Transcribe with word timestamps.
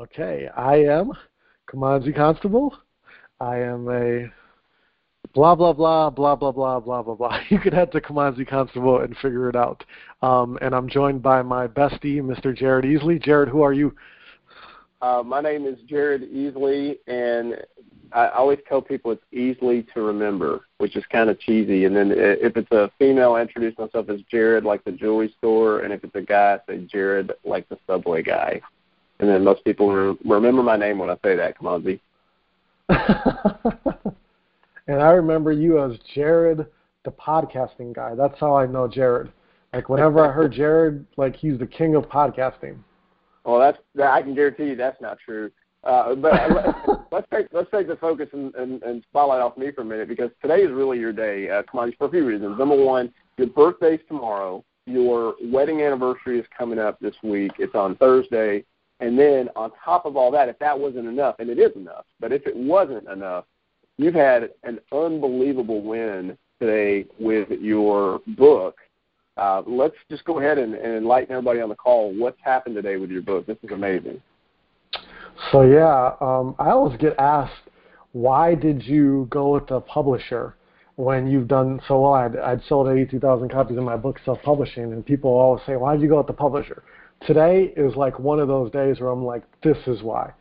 Okay, 0.00 0.48
I 0.56 0.76
am 0.76 1.12
Kimanzi 1.70 2.16
Constable. 2.16 2.74
I 3.38 3.58
am 3.58 3.86
a 3.90 4.32
blah 5.34 5.54
blah 5.54 5.74
blah 5.74 6.08
blah 6.08 6.34
blah 6.36 6.52
blah 6.52 6.80
blah 6.80 7.02
blah 7.02 7.14
blah. 7.14 7.40
You 7.50 7.58
could 7.58 7.74
head 7.74 7.92
to 7.92 8.00
Kimanzi 8.00 8.48
Constable 8.48 9.00
and 9.00 9.14
figure 9.18 9.50
it 9.50 9.56
out. 9.56 9.84
Um, 10.22 10.58
and 10.62 10.74
I'm 10.74 10.88
joined 10.88 11.22
by 11.22 11.42
my 11.42 11.66
bestie, 11.66 12.22
Mr. 12.22 12.56
Jared 12.56 12.86
Easley. 12.86 13.22
Jared, 13.22 13.50
who 13.50 13.60
are 13.60 13.74
you? 13.74 13.94
Uh, 15.02 15.22
my 15.22 15.42
name 15.42 15.66
is 15.66 15.78
Jared 15.86 16.32
Easley, 16.32 16.96
and 17.06 17.56
I 18.12 18.28
always 18.28 18.58
tell 18.66 18.80
people 18.80 19.10
it's 19.10 19.22
easily 19.32 19.86
to 19.92 20.00
remember, 20.00 20.62
which 20.78 20.96
is 20.96 21.04
kind 21.12 21.28
of 21.28 21.38
cheesy. 21.40 21.84
And 21.84 21.94
then 21.94 22.10
if 22.16 22.56
it's 22.56 22.72
a 22.72 22.90
female, 22.98 23.34
I 23.34 23.42
introduce 23.42 23.76
myself 23.76 24.08
as 24.08 24.22
Jared, 24.30 24.64
like 24.64 24.82
the 24.84 24.92
jewelry 24.92 25.34
store, 25.36 25.80
and 25.80 25.92
if 25.92 26.02
it's 26.04 26.14
a 26.14 26.22
guy, 26.22 26.54
I 26.54 26.72
say 26.72 26.86
Jared, 26.86 27.32
like 27.44 27.68
the 27.68 27.76
subway 27.86 28.22
guy. 28.22 28.62
And 29.20 29.28
then 29.28 29.44
most 29.44 29.62
people 29.64 29.92
re- 29.92 30.16
remember 30.24 30.62
my 30.62 30.76
name 30.76 30.98
when 30.98 31.10
I 31.10 31.16
say 31.22 31.36
that. 31.36 31.58
Come 31.58 31.66
on, 31.66 31.84
Z. 31.84 32.00
and 34.88 35.02
I 35.02 35.10
remember 35.10 35.52
you 35.52 35.82
as 35.82 35.98
Jared, 36.14 36.66
the 37.04 37.10
podcasting 37.10 37.94
guy. 37.94 38.14
That's 38.14 38.38
how 38.40 38.56
I 38.56 38.66
know 38.66 38.88
Jared. 38.88 39.30
Like 39.72 39.88
whenever 39.88 40.26
I 40.26 40.32
heard 40.32 40.52
Jared, 40.52 41.06
like 41.16 41.36
he's 41.36 41.58
the 41.58 41.66
king 41.66 41.94
of 41.94 42.04
podcasting. 42.04 42.78
Well, 43.44 43.60
that's 43.60 43.78
that, 43.94 44.12
I 44.12 44.22
can 44.22 44.34
guarantee 44.34 44.68
you 44.68 44.76
that's 44.76 45.00
not 45.00 45.18
true. 45.24 45.50
Uh, 45.84 46.14
but 46.14 46.32
let's 47.12 47.26
take 47.32 47.46
let's 47.52 47.70
take 47.70 47.88
the 47.88 47.96
focus 47.96 48.28
and, 48.32 48.54
and, 48.54 48.82
and 48.82 49.02
spotlight 49.08 49.40
off 49.40 49.56
me 49.56 49.70
for 49.70 49.82
a 49.82 49.84
minute 49.84 50.08
because 50.08 50.30
today 50.42 50.62
is 50.62 50.70
really 50.70 50.98
your 50.98 51.12
day. 51.12 51.48
Uh, 51.48 51.62
for 51.70 52.06
a 52.06 52.10
few 52.10 52.26
reasons. 52.26 52.58
Number 52.58 52.76
one, 52.76 53.12
your 53.36 53.48
birthday's 53.48 54.00
tomorrow. 54.08 54.64
Your 54.86 55.34
wedding 55.42 55.82
anniversary 55.82 56.40
is 56.40 56.46
coming 56.56 56.78
up 56.78 56.98
this 57.00 57.14
week. 57.22 57.52
It's 57.58 57.74
on 57.74 57.96
Thursday. 57.96 58.64
And 59.00 59.18
then 59.18 59.48
on 59.56 59.72
top 59.82 60.04
of 60.04 60.16
all 60.16 60.30
that, 60.30 60.48
if 60.48 60.58
that 60.58 60.78
wasn't 60.78 61.08
enough, 61.08 61.36
and 61.38 61.48
it 61.48 61.58
is 61.58 61.74
enough, 61.74 62.04
but 62.20 62.32
if 62.32 62.46
it 62.46 62.54
wasn't 62.54 63.08
enough, 63.08 63.44
you've 63.96 64.14
had 64.14 64.50
an 64.62 64.78
unbelievable 64.92 65.82
win 65.82 66.36
today 66.60 67.06
with 67.18 67.50
your 67.50 68.20
book. 68.36 68.76
Uh, 69.36 69.62
let's 69.66 69.94
just 70.10 70.24
go 70.24 70.38
ahead 70.38 70.58
and, 70.58 70.74
and 70.74 70.96
enlighten 70.96 71.32
everybody 71.32 71.60
on 71.60 71.70
the 71.70 71.74
call. 71.74 72.12
What's 72.14 72.38
happened 72.42 72.74
today 72.74 72.98
with 72.98 73.10
your 73.10 73.22
book? 73.22 73.46
This 73.46 73.56
is 73.62 73.70
amazing. 73.70 74.20
So 75.50 75.62
yeah, 75.62 76.12
um, 76.20 76.54
I 76.58 76.70
always 76.70 76.98
get 76.98 77.14
asked, 77.18 77.70
why 78.12 78.54
did 78.54 78.82
you 78.82 79.26
go 79.30 79.54
with 79.54 79.68
the 79.68 79.80
publisher 79.80 80.56
when 80.96 81.26
you've 81.26 81.48
done 81.48 81.80
so 81.88 82.02
well? 82.02 82.14
I'd, 82.14 82.36
I'd 82.36 82.62
sold 82.68 82.88
82,000 82.88 83.48
copies 83.48 83.78
of 83.78 83.84
my 83.84 83.96
book 83.96 84.20
self-publishing, 84.24 84.82
and 84.82 85.06
people 85.06 85.30
always 85.30 85.62
say, 85.64 85.76
why 85.76 85.94
did 85.94 86.02
you 86.02 86.08
go 86.08 86.18
with 86.18 86.26
the 86.26 86.34
publisher? 86.34 86.82
Today 87.26 87.72
is 87.76 87.96
like 87.96 88.18
one 88.18 88.40
of 88.40 88.48
those 88.48 88.70
days 88.70 89.00
where 89.00 89.10
I'm 89.10 89.24
like, 89.24 89.42
this 89.62 89.78
is 89.86 90.02
why. 90.02 90.32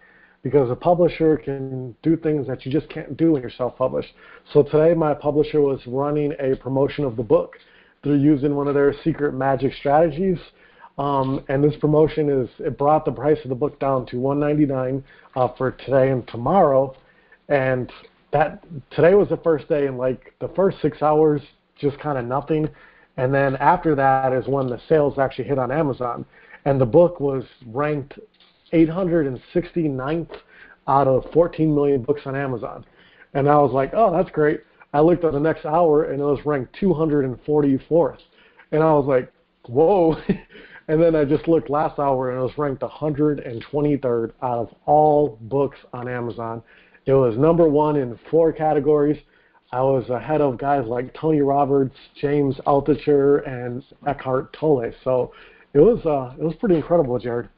Because 0.43 0.71
a 0.71 0.75
publisher 0.75 1.37
can 1.37 1.95
do 2.01 2.15
things 2.15 2.47
that 2.47 2.65
you 2.65 2.71
just 2.71 2.89
can't 2.89 3.17
do 3.17 3.33
when 3.33 3.41
you're 3.41 3.51
self-published. 3.51 4.09
So 4.53 4.63
today 4.63 4.93
my 4.93 5.13
publisher 5.13 5.61
was 5.61 5.81
running 5.85 6.33
a 6.39 6.55
promotion 6.55 7.03
of 7.03 7.17
the 7.17 7.23
book. 7.23 7.57
They're 8.03 8.15
using 8.15 8.55
one 8.55 8.69
of 8.69 8.75
their 8.75 8.93
secret 9.03 9.33
magic 9.33 9.73
strategies 9.73 10.37
um, 10.99 11.45
and 11.47 11.63
this 11.63 11.75
promotion 11.77 12.29
is 12.29 12.49
it 12.59 12.77
brought 12.77 13.05
the 13.05 13.11
price 13.11 13.37
of 13.43 13.49
the 13.49 13.55
book 13.55 13.79
down 13.79 14.05
to 14.07 14.19
199 14.19 15.01
uh, 15.35 15.47
for 15.57 15.71
today 15.71 16.11
and 16.11 16.27
tomorrow. 16.27 16.93
And 17.47 17.89
that 18.31 18.63
today 18.91 19.15
was 19.15 19.29
the 19.29 19.37
first 19.37 19.69
day, 19.69 19.87
and 19.87 19.97
like 19.97 20.33
the 20.39 20.49
first 20.49 20.81
six 20.81 21.01
hours, 21.01 21.41
just 21.79 21.97
kind 21.99 22.17
of 22.17 22.25
nothing. 22.25 22.67
And 23.15 23.33
then 23.33 23.55
after 23.55 23.95
that 23.95 24.33
is 24.33 24.45
when 24.47 24.67
the 24.67 24.79
sales 24.89 25.17
actually 25.17 25.45
hit 25.45 25.57
on 25.57 25.71
Amazon, 25.71 26.25
and 26.65 26.79
the 26.79 26.85
book 26.85 27.19
was 27.19 27.43
ranked 27.67 28.19
869th 28.73 30.35
out 30.87 31.07
of 31.07 31.25
14 31.33 31.73
million 31.73 32.03
books 32.03 32.21
on 32.25 32.35
Amazon. 32.35 32.85
And 33.33 33.47
I 33.47 33.57
was 33.57 33.71
like, 33.71 33.91
oh, 33.93 34.11
that's 34.11 34.31
great. 34.31 34.61
I 34.93 35.01
looked 35.01 35.23
at 35.23 35.33
the 35.33 35.39
next 35.39 35.65
hour, 35.65 36.05
and 36.05 36.19
it 36.19 36.23
was 36.23 36.39
ranked 36.45 36.75
244th. 36.81 38.17
And 38.71 38.81
I 38.83 38.93
was 38.93 39.05
like, 39.05 39.31
whoa. 39.67 40.17
And 40.89 40.99
then 40.99 41.15
I 41.15 41.23
just 41.23 41.47
looked 41.47 41.69
last 41.69 41.99
hour 41.99 42.31
and 42.31 42.39
it 42.39 42.41
was 42.41 42.57
ranked 42.57 42.81
123rd 42.81 44.31
out 44.41 44.57
of 44.57 44.73
all 44.87 45.37
books 45.41 45.77
on 45.93 46.07
Amazon. 46.07 46.63
It 47.05 47.13
was 47.13 47.37
number 47.37 47.69
one 47.69 47.95
in 47.95 48.17
four 48.31 48.51
categories. 48.51 49.21
I 49.71 49.81
was 49.81 50.09
ahead 50.09 50.41
of 50.41 50.57
guys 50.57 50.87
like 50.87 51.13
Tony 51.13 51.41
Robbins, 51.41 51.91
James 52.19 52.55
Altucher, 52.65 53.47
and 53.47 53.83
Eckhart 54.07 54.51
Tolle. 54.53 54.91
So 55.03 55.31
it 55.73 55.79
was 55.79 56.05
uh, 56.05 56.35
it 56.39 56.43
was 56.43 56.55
pretty 56.55 56.75
incredible, 56.75 57.17
Jared. 57.19 57.49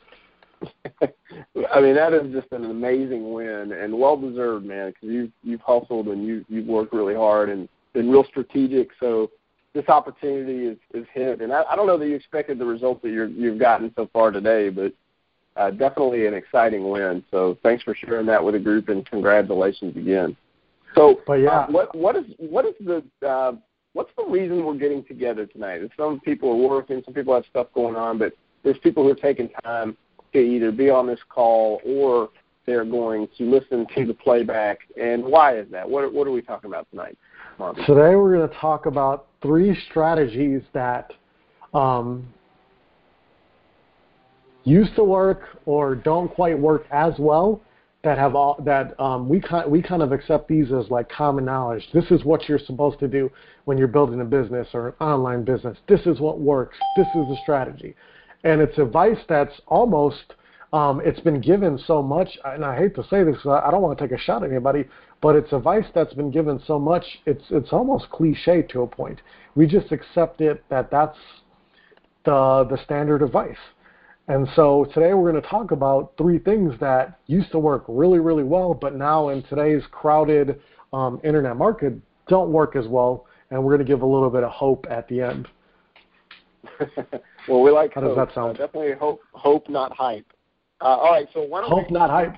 I 1.02 1.82
mean, 1.82 1.96
that 1.96 2.14
is 2.14 2.32
just 2.32 2.52
an 2.52 2.66
amazing 2.66 3.34
win 3.34 3.72
and 3.72 3.98
well 3.98 4.18
deserved, 4.18 4.66
man. 4.66 4.90
Because 4.90 5.10
you 5.10 5.32
you've 5.44 5.62
hustled 5.62 6.08
and 6.08 6.26
you 6.26 6.46
you've 6.50 6.68
worked 6.68 6.94
really 6.94 7.16
hard 7.16 7.50
and 7.50 7.68
been 7.94 8.10
real 8.10 8.24
strategic. 8.26 8.90
So 9.00 9.32
this 9.74 9.88
opportunity 9.88 10.68
is, 10.68 10.78
is 10.94 11.08
hit. 11.14 11.42
And 11.42 11.54
I, 11.54 11.64
I 11.64 11.76
don't 11.76 11.88
know 11.88 11.98
that 11.98 12.08
you 12.08 12.16
expected 12.16 12.60
the 12.60 12.66
results 12.66 13.02
that 13.04 13.10
you're, 13.10 13.28
you've 13.28 13.60
gotten 13.60 13.92
so 13.96 14.10
far 14.12 14.32
today, 14.32 14.70
but 14.70 14.94
uh, 15.56 15.72
definitely 15.72 16.28
an 16.28 16.34
exciting 16.34 16.90
win. 16.90 17.24
So 17.32 17.58
thanks 17.64 17.84
for 17.84 17.96
sharing 17.96 18.26
that 18.28 18.44
with 18.44 18.54
the 18.54 18.60
group, 18.60 18.90
and 18.90 19.06
congratulations 19.06 19.96
again. 19.96 20.36
So, 20.96 21.22
but 21.26 21.36
yeah, 21.36 21.50
uh, 21.50 21.68
what 21.68 21.96
what 21.96 22.16
is 22.18 22.26
what 22.38 22.66
is 22.66 22.74
the 22.82 23.04
uh, 23.26 23.54
what's 23.94 24.12
the 24.18 24.26
reason 24.26 24.66
we're 24.66 24.76
getting 24.76 25.04
together 25.04 25.46
tonight? 25.46 25.82
Some 25.98 26.20
people 26.20 26.50
are 26.52 26.70
working, 26.70 27.02
some 27.06 27.14
people 27.14 27.34
have 27.34 27.46
stuff 27.50 27.68
going 27.74 27.96
on, 27.96 28.18
but 28.18 28.34
there's 28.64 28.78
people 28.80 29.04
who 29.04 29.10
are 29.10 29.16
taking 29.16 29.50
time 29.64 29.98
to 30.34 30.40
either 30.40 30.72
be 30.72 30.90
on 30.90 31.08
this 31.08 31.20
call 31.30 31.82
or 31.86 32.30
they're 32.66 32.86
going 32.86 33.28
to 33.38 33.50
listen 33.50 33.86
to 33.96 34.06
the 34.06 34.14
playback. 34.14 34.80
And 35.00 35.24
why 35.24 35.58
is 35.58 35.68
that? 35.72 35.90
What 35.90 36.14
what 36.14 36.28
are 36.28 36.32
we 36.32 36.42
talking 36.42 36.70
about 36.70 36.88
tonight? 36.92 37.18
Today 37.86 38.16
we're 38.16 38.38
going 38.38 38.50
to 38.50 38.56
talk 38.56 38.86
about 38.86 39.28
three 39.42 39.78
strategies 39.90 40.62
that 40.74 41.12
um, 41.74 42.28
used 44.64 44.96
to 44.96 45.04
work 45.04 45.60
or 45.66 45.96
don't 45.96 46.30
quite 46.30 46.58
work 46.58 46.86
as 46.92 47.14
well 47.20 47.62
that 48.04 48.18
have 48.18 48.36
all 48.36 48.62
that 48.66 49.00
um, 49.00 49.30
we 49.30 49.40
kind 49.40 49.70
we 49.70 49.82
kind 49.82 50.02
of 50.02 50.12
accept 50.12 50.48
these 50.48 50.72
as 50.72 50.90
like 50.90 51.10
common 51.10 51.46
knowledge. 51.46 51.88
This 51.94 52.06
is 52.12 52.24
what 52.24 52.50
you're 52.50 52.60
supposed 52.60 53.00
to 53.00 53.08
do 53.08 53.32
when 53.66 53.78
you're 53.78 53.88
building 53.88 54.22
a 54.22 54.26
business 54.26 54.68
or 54.74 54.90
an 54.90 54.94
online 55.00 55.44
business. 55.44 55.78
This 55.88 56.02
is 56.06 56.20
what 56.20 56.40
works. 56.40 56.78
This 56.98 57.08
is 57.08 57.28
the 57.28 57.38
strategy, 57.44 57.96
and 58.44 58.62
it's 58.62 58.78
advice 58.78 59.20
that's 59.28 59.54
almost 59.68 60.34
um, 60.74 61.02
it's 61.04 61.20
been 61.20 61.42
given 61.42 61.78
so 61.78 62.02
much, 62.02 62.38
and 62.46 62.64
I 62.64 62.78
hate 62.78 62.96
to 62.96 63.04
say 63.10 63.24
this, 63.24 63.36
I 63.46 63.70
don't 63.72 63.82
want 63.82 63.98
to 63.98 64.08
take 64.08 64.18
a 64.18 64.22
shot 64.22 64.44
at 64.44 64.50
anybody, 64.50 64.86
but 65.22 65.36
it's 65.36 65.52
advice 65.52 65.86
that's 65.94 66.14
been 66.14 66.32
given 66.32 66.62
so 66.66 66.80
much, 66.80 67.04
it's 67.26 67.44
it's 67.50 67.74
almost 67.74 68.10
cliche 68.10 68.62
to 68.70 68.84
a 68.84 68.88
point. 68.88 69.22
We 69.56 69.68
just 69.68 69.92
accept 69.92 70.40
it 70.40 70.64
that 70.70 70.90
that's 70.90 71.18
the 72.24 72.66
the 72.70 72.78
standard 72.86 73.22
advice. 73.22 73.58
And 74.32 74.48
so 74.56 74.86
today 74.94 75.14
we're 75.14 75.30
going 75.30 75.44
to 75.44 75.50
talk 75.50 75.72
about 75.72 76.14
three 76.18 76.40
things 76.40 76.74
that 76.80 77.20
used 77.28 77.52
to 77.52 77.60
work 77.60 77.84
really, 77.90 78.20
really 78.20 78.44
well, 78.46 78.74
but 78.74 78.96
now 78.96 79.28
in 79.28 79.44
today's 79.44 79.84
crowded 79.92 80.62
um, 80.94 81.20
internet 81.26 81.58
market 81.58 81.96
don't 82.30 82.50
work 82.50 82.78
as 82.78 82.88
well. 82.88 83.26
And 83.50 83.62
we're 83.62 83.76
going 83.76 83.86
to 83.86 83.94
give 83.94 84.04
a 84.04 84.06
little 84.06 84.30
bit 84.30 84.46
of 84.46 84.52
hope 84.52 84.88
at 84.90 85.06
the 85.10 85.20
end. 85.20 85.50
well, 87.50 87.62
we 87.62 87.72
like 87.72 87.94
How 87.94 88.00
hope. 88.00 88.16
does 88.16 88.26
that 88.26 88.34
sound? 88.34 88.52
Uh, 88.52 88.68
definitely 88.68 88.94
hope, 88.94 89.20
hope, 89.34 89.68
not 89.68 89.92
hype. 89.92 90.32
Uh, 90.80 90.86
all 90.86 91.12
right, 91.12 91.28
so 91.34 91.42
why 91.42 91.60
don't 91.60 91.70
hope 91.70 91.90
we, 91.90 91.94
not 91.94 92.10
hype. 92.10 92.38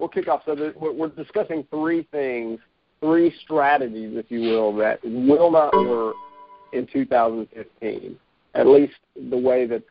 We'll 0.00 0.08
kick 0.08 0.26
off. 0.26 0.42
So 0.44 0.56
the, 0.56 0.74
we're 0.76 1.06
discussing 1.10 1.64
three 1.70 2.08
things, 2.10 2.58
three 3.00 3.32
strategies, 3.44 4.16
if 4.16 4.28
you 4.28 4.40
will, 4.40 4.74
that 4.78 4.98
will 5.04 5.52
not 5.52 5.72
work 5.72 6.16
in 6.72 6.88
2015. 6.92 8.18
At 8.56 8.66
least 8.66 8.94
the 9.30 9.38
way 9.38 9.66
that 9.66 9.84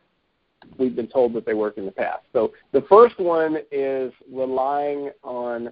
we've 0.78 0.96
been 0.96 1.08
told 1.08 1.32
that 1.34 1.46
they 1.46 1.54
work 1.54 1.78
in 1.78 1.86
the 1.86 1.92
past. 1.92 2.22
So 2.32 2.52
the 2.72 2.82
first 2.82 3.18
one 3.18 3.58
is 3.70 4.12
relying 4.30 5.10
on 5.22 5.70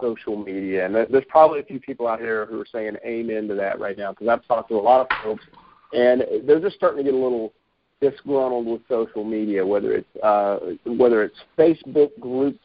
social 0.00 0.36
media, 0.36 0.86
and 0.86 0.94
there's 0.94 1.24
probably 1.28 1.60
a 1.60 1.64
few 1.64 1.80
people 1.80 2.08
out 2.08 2.18
here 2.18 2.46
who 2.46 2.60
are 2.60 2.66
saying 2.70 2.96
amen 3.06 3.48
to 3.48 3.54
that 3.54 3.78
right 3.78 3.96
now 3.96 4.12
because 4.12 4.28
I've 4.28 4.46
talked 4.46 4.68
to 4.70 4.76
a 4.76 4.80
lot 4.80 5.00
of 5.00 5.06
folks, 5.22 5.44
and 5.92 6.24
they're 6.44 6.60
just 6.60 6.76
starting 6.76 7.04
to 7.04 7.04
get 7.04 7.14
a 7.14 7.22
little 7.22 7.52
disgruntled 8.00 8.66
with 8.66 8.80
social 8.88 9.24
media, 9.24 9.64
whether 9.64 9.92
it's 9.92 10.22
uh, 10.22 10.58
whether 10.86 11.22
it's 11.22 11.38
Facebook 11.56 12.18
group 12.20 12.58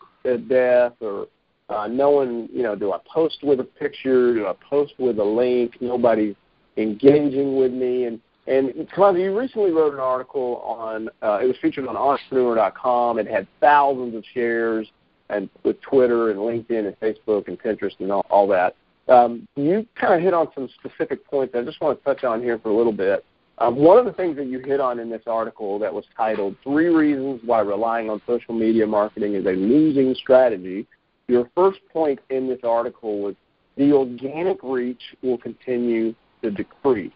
death 0.50 0.94
or 1.00 1.28
uh, 1.70 1.88
knowing, 1.88 2.50
you 2.52 2.64
know, 2.64 2.76
do 2.76 2.92
I 2.94 3.00
post 3.12 3.40
with 3.44 3.60
a 3.60 3.64
picture? 3.64 4.34
Do 4.34 4.48
I 4.48 4.54
post 4.70 4.94
with 4.98 5.20
a 5.20 5.24
link? 5.24 5.78
Nobody's 5.82 6.36
engaging 6.78 7.58
with 7.58 7.72
me. 7.72 8.06
And 8.06 8.20
and 8.48 8.70
Kimanzi, 8.90 9.24
you 9.24 9.38
recently 9.38 9.72
wrote 9.72 9.94
an 9.94 10.00
article 10.00 10.58
on. 10.58 11.10
Uh, 11.22 11.40
it 11.42 11.48
was 11.48 11.56
featured 11.62 11.88
on 11.88 11.98
Entrepreneur.com. 11.98 13.20
It 13.20 13.28
had 13.28 13.48
thousands 13.60 14.16
of 14.16 14.24
shares, 14.34 14.88
and 15.30 15.50
with 15.64 15.82
Twitter 15.82 16.32
and 16.32 16.40
LinkedIn 16.40 16.88
and 16.88 17.00
Facebook 17.00 17.48
and 17.48 17.60
Pinterest 17.60 18.00
and 18.00 18.12
all, 18.12 18.26
all 18.30 18.48
that. 18.48 18.76
Um, 19.08 19.48
you 19.56 19.86
kind 19.96 20.14
of 20.14 20.22
hit 20.22 20.34
on 20.34 20.48
some 20.54 20.70
specific 20.80 21.26
points 21.26 21.54
that 21.54 21.60
I 21.60 21.66
just 21.66 21.80
want 21.80 21.98
to 22.00 22.04
touch 22.04 22.24
on 22.24 22.42
here 22.42 22.60
for 22.60 22.70
a 22.70 22.76
little 22.76 22.92
bit. 22.92 23.24
Um, 23.60 23.76
one 23.76 23.98
of 23.98 24.06
the 24.06 24.14
things 24.14 24.36
that 24.38 24.48
you 24.48 24.60
hit 24.60 24.80
on 24.80 25.00
in 25.00 25.10
this 25.10 25.24
article 25.26 25.80
that 25.80 25.94
was 25.94 26.06
titled 26.16 26.56
Three 26.64 26.88
Reasons 26.88 27.42
Why 27.44 27.62
Relying 27.62 28.10
on 28.10 28.22
Social 28.28 28.54
Media 28.54 28.86
Marketing 28.86 29.34
is 29.34 29.46
a 29.46 29.52
Losing 29.52 30.14
Strategy, 30.14 30.86
your 31.28 31.50
first 31.56 31.80
point 31.92 32.20
in 32.30 32.48
this 32.48 32.60
article 32.64 33.20
was 33.20 33.36
the 33.76 33.92
organic 33.92 34.58
reach 34.64 35.02
will 35.22 35.38
continue 35.38 36.16
to 36.42 36.52
decrease. 36.52 37.12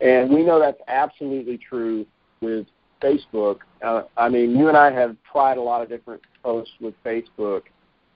And 0.00 0.30
we 0.30 0.42
know 0.42 0.58
that's 0.58 0.80
absolutely 0.88 1.58
true 1.58 2.06
with 2.40 2.66
Facebook. 3.02 3.58
Uh, 3.82 4.02
I 4.16 4.28
mean, 4.28 4.56
you 4.56 4.68
and 4.68 4.76
I 4.76 4.90
have 4.92 5.16
tried 5.30 5.58
a 5.58 5.62
lot 5.62 5.82
of 5.82 5.88
different 5.88 6.22
posts 6.42 6.72
with 6.80 6.94
Facebook, 7.04 7.62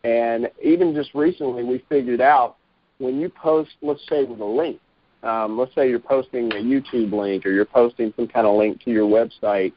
and 0.05 0.51
even 0.63 0.95
just 0.95 1.15
recently 1.15 1.65
we 1.65 1.85
figured 1.89 2.21
out 2.21 2.57
when 2.99 3.19
you 3.19 3.29
post, 3.29 3.71
let's 3.83 4.01
say 4.09 4.25
with 4.25 4.41
a 4.41 4.45
link, 4.45 4.79
um, 5.23 5.59
let's 5.59 5.75
say 5.75 5.89
you're 5.89 5.99
posting 5.99 6.51
a 6.53 6.57
YouTube 6.57 7.13
link 7.13 7.45
or 7.45 7.51
you're 7.51 7.65
posting 7.65 8.13
some 8.17 8.29
kind 8.29 8.47
of 8.47 8.57
link 8.57 8.83
to 8.85 8.91
your 8.91 9.07
website, 9.07 9.73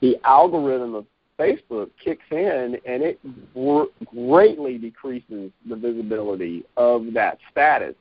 the 0.00 0.16
algorithm 0.24 0.94
of 0.94 1.06
Facebook 1.38 1.90
kicks 2.02 2.24
in 2.30 2.78
and 2.86 3.02
it 3.02 3.20
greatly 4.14 4.78
decreases 4.78 5.50
the 5.68 5.76
visibility 5.76 6.64
of 6.76 7.12
that 7.12 7.38
status. 7.50 7.94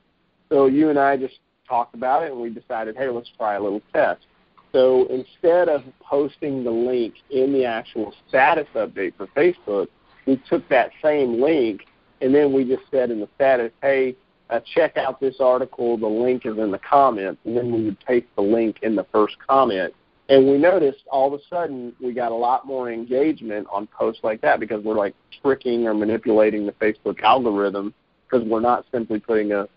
So 0.50 0.68
you 0.68 0.90
and 0.90 0.98
I 0.98 1.18
just 1.18 1.40
talked 1.68 1.96
about 1.96 2.24
it 2.24 2.32
and 2.32 2.42
we 2.42 2.50
decided, 2.50 2.96
hey, 2.98 3.10
let's 3.10 3.30
try 3.38 3.56
a 3.56 3.62
little 3.62 3.82
test. 3.94 4.26
So 4.72 5.08
instead 5.08 5.70
of 5.70 5.84
posting 6.02 6.64
the 6.64 6.72
link 6.72 7.16
in 7.30 7.54
the 7.54 7.66
actual 7.66 8.14
status 8.28 8.68
update 8.76 9.16
for 9.16 9.28
Facebook, 9.28 9.88
we 10.26 10.42
took 10.50 10.68
that 10.70 10.92
same 11.02 11.42
link 11.42 11.86
and 12.22 12.34
then 12.34 12.54
we 12.54 12.66
just 12.66 12.84
said 12.92 13.12
in 13.12 13.20
the 13.20 13.30
status, 13.36 13.72
hey, 13.82 14.16
uh, 14.50 14.60
check 14.74 14.98
out 14.98 15.20
this 15.20 15.36
article. 15.40 15.98
The 15.98 16.08
link 16.08 16.46
is 16.46 16.58
in 16.58 16.72
the 16.72 16.80
comments, 16.80 17.42
and 17.46 17.58
then 17.58 17.72
we 17.72 17.84
would 17.86 18.00
paste 18.02 18.28
the 18.36 18.42
link 18.42 18.78
in 18.84 18.96
the 18.96 19.06
first 19.12 19.36
comment. 19.48 19.94
And 20.30 20.48
we 20.48 20.58
noticed 20.58 21.04
all 21.12 21.34
of 21.34 21.40
a 21.40 21.44
sudden 21.50 21.94
we 22.02 22.14
got 22.14 22.32
a 22.32 22.36
lot 22.36 22.66
more 22.66 22.92
engagement 22.92 23.68
on 23.72 23.88
posts 23.88 24.24
like 24.24 24.42
that 24.42 24.60
because 24.60 24.84
we're 24.84 24.96
like 24.96 25.16
tricking 25.42 25.88
or 25.88 25.94
manipulating 25.94 26.66
the 26.66 26.72
Facebook 26.74 27.22
algorithm 27.22 27.94
because 28.24 28.48
we're 28.48 28.60
not 28.60 28.86
simply 28.92 29.20
putting 29.20 29.52
a, 29.52 29.68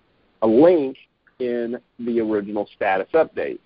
a 0.40 0.46
link 0.46 0.96
in 1.38 1.78
the 1.98 2.20
original 2.20 2.68
status 2.74 3.08
update. 3.14 3.58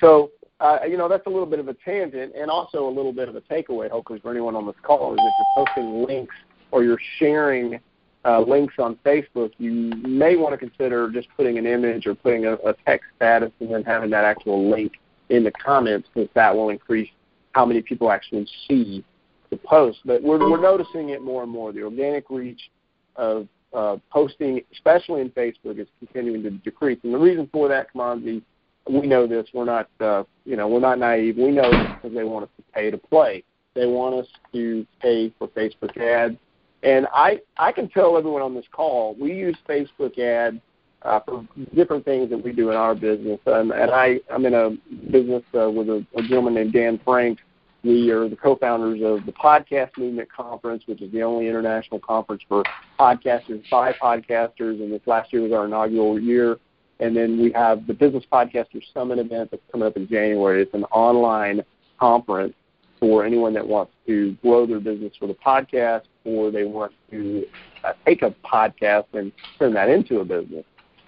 So, 0.00 0.30
uh, 0.60 0.78
you 0.88 0.96
know, 0.96 1.08
that's 1.08 1.26
a 1.26 1.30
little 1.30 1.46
bit 1.46 1.58
of 1.58 1.68
a 1.68 1.74
tangent 1.74 2.34
and 2.36 2.50
also 2.50 2.88
a 2.88 2.90
little 2.90 3.12
bit 3.12 3.28
of 3.28 3.36
a 3.36 3.40
takeaway, 3.42 3.90
hopefully, 3.90 4.20
for 4.20 4.30
anyone 4.30 4.54
on 4.56 4.66
this 4.66 4.76
call 4.82 5.14
is 5.14 5.18
if 5.20 5.32
you're 5.56 5.66
posting 5.66 6.04
links 6.04 6.34
or 6.70 6.84
you're 6.84 7.00
sharing 7.18 7.80
uh, 8.24 8.40
links 8.40 8.74
on 8.78 8.96
Facebook, 9.04 9.52
you 9.58 9.92
may 10.06 10.36
want 10.36 10.52
to 10.52 10.58
consider 10.58 11.10
just 11.10 11.28
putting 11.36 11.58
an 11.58 11.66
image 11.66 12.06
or 12.06 12.14
putting 12.14 12.46
a, 12.46 12.54
a 12.54 12.74
text 12.86 13.06
status 13.16 13.50
and 13.60 13.72
then 13.72 13.82
having 13.84 14.10
that 14.10 14.24
actual 14.24 14.70
link 14.70 14.92
in 15.28 15.44
the 15.44 15.52
comments 15.52 16.08
because 16.12 16.28
that 16.34 16.54
will 16.54 16.70
increase 16.70 17.08
how 17.52 17.64
many 17.64 17.82
people 17.82 18.10
actually 18.10 18.46
see 18.68 19.04
the 19.50 19.56
post. 19.56 19.98
But 20.04 20.22
we're, 20.22 20.38
we're 20.38 20.60
noticing 20.60 21.10
it 21.10 21.22
more 21.22 21.42
and 21.42 21.50
more. 21.50 21.72
The 21.72 21.82
organic 21.82 22.30
reach 22.30 22.70
of 23.16 23.48
uh, 23.72 23.96
posting, 24.10 24.60
especially 24.72 25.20
in 25.20 25.30
Facebook, 25.30 25.78
is 25.78 25.88
continuing 25.98 26.42
to 26.42 26.50
decrease. 26.50 26.98
And 27.02 27.14
the 27.14 27.18
reason 27.18 27.48
for 27.52 27.68
that, 27.68 27.90
Commodity, 27.92 28.42
we 28.88 29.06
know 29.06 29.26
this. 29.26 29.46
We're 29.52 29.64
not, 29.64 29.88
uh, 30.00 30.24
you 30.44 30.56
know, 30.56 30.68
we're 30.68 30.80
not 30.80 30.98
naive. 30.98 31.36
We 31.36 31.50
know 31.50 31.70
because 31.70 32.14
they 32.16 32.24
want 32.24 32.44
us 32.44 32.50
to 32.56 32.62
pay 32.72 32.90
to 32.90 32.98
play. 32.98 33.44
They 33.74 33.86
want 33.86 34.14
us 34.14 34.26
to 34.52 34.86
pay 35.00 35.32
for 35.38 35.48
Facebook 35.48 35.96
ads 35.98 36.38
and 36.82 37.06
I, 37.12 37.40
I 37.56 37.72
can 37.72 37.88
tell 37.88 38.16
everyone 38.16 38.42
on 38.42 38.54
this 38.54 38.66
call, 38.70 39.16
we 39.20 39.32
use 39.32 39.56
Facebook 39.68 40.18
ads 40.18 40.58
uh, 41.02 41.20
for 41.20 41.46
different 41.74 42.04
things 42.04 42.30
that 42.30 42.38
we 42.38 42.52
do 42.52 42.70
in 42.70 42.76
our 42.76 42.94
business. 42.94 43.40
And 43.46 43.72
I, 43.72 44.20
I'm 44.30 44.46
in 44.46 44.54
a 44.54 44.70
business 45.10 45.42
uh, 45.58 45.70
with 45.70 45.88
a, 45.88 46.06
a 46.16 46.22
gentleman 46.22 46.54
named 46.54 46.72
Dan 46.72 47.00
Frank. 47.04 47.38
We 47.84 48.10
are 48.10 48.28
the 48.28 48.36
co-founders 48.36 49.00
of 49.04 49.24
the 49.24 49.32
Podcast 49.32 49.96
Movement 49.96 50.28
Conference, 50.32 50.82
which 50.86 51.00
is 51.00 51.12
the 51.12 51.22
only 51.22 51.46
international 51.46 52.00
conference 52.00 52.42
for 52.48 52.64
podcasters 52.98 53.62
by 53.70 53.92
podcasters. 53.92 54.82
And 54.82 54.92
this 54.92 55.00
last 55.06 55.32
year 55.32 55.42
was 55.42 55.52
our 55.52 55.66
inaugural 55.66 56.18
year. 56.18 56.58
And 56.98 57.16
then 57.16 57.40
we 57.40 57.52
have 57.52 57.86
the 57.86 57.94
Business 57.94 58.24
Podcasters 58.32 58.82
Summit 58.92 59.20
event 59.20 59.52
that's 59.52 59.62
coming 59.70 59.86
up 59.86 59.96
in 59.96 60.08
January. 60.08 60.62
It's 60.62 60.74
an 60.74 60.84
online 60.84 61.62
conference 62.00 62.54
for 62.98 63.24
anyone 63.24 63.54
that 63.54 63.66
wants 63.66 63.92
to 64.08 64.32
grow 64.42 64.66
their 64.66 64.80
business 64.80 65.12
with 65.20 65.30
a 65.30 65.34
podcast 65.34 66.02
or 66.24 66.50
they 66.50 66.64
want 66.64 66.92
to 67.12 67.46
uh, 67.84 67.92
take 68.04 68.22
a 68.22 68.34
podcast 68.44 69.04
and 69.12 69.30
turn 69.56 69.72
that 69.74 69.88
into 69.88 70.18
a 70.18 70.24
business. 70.24 70.64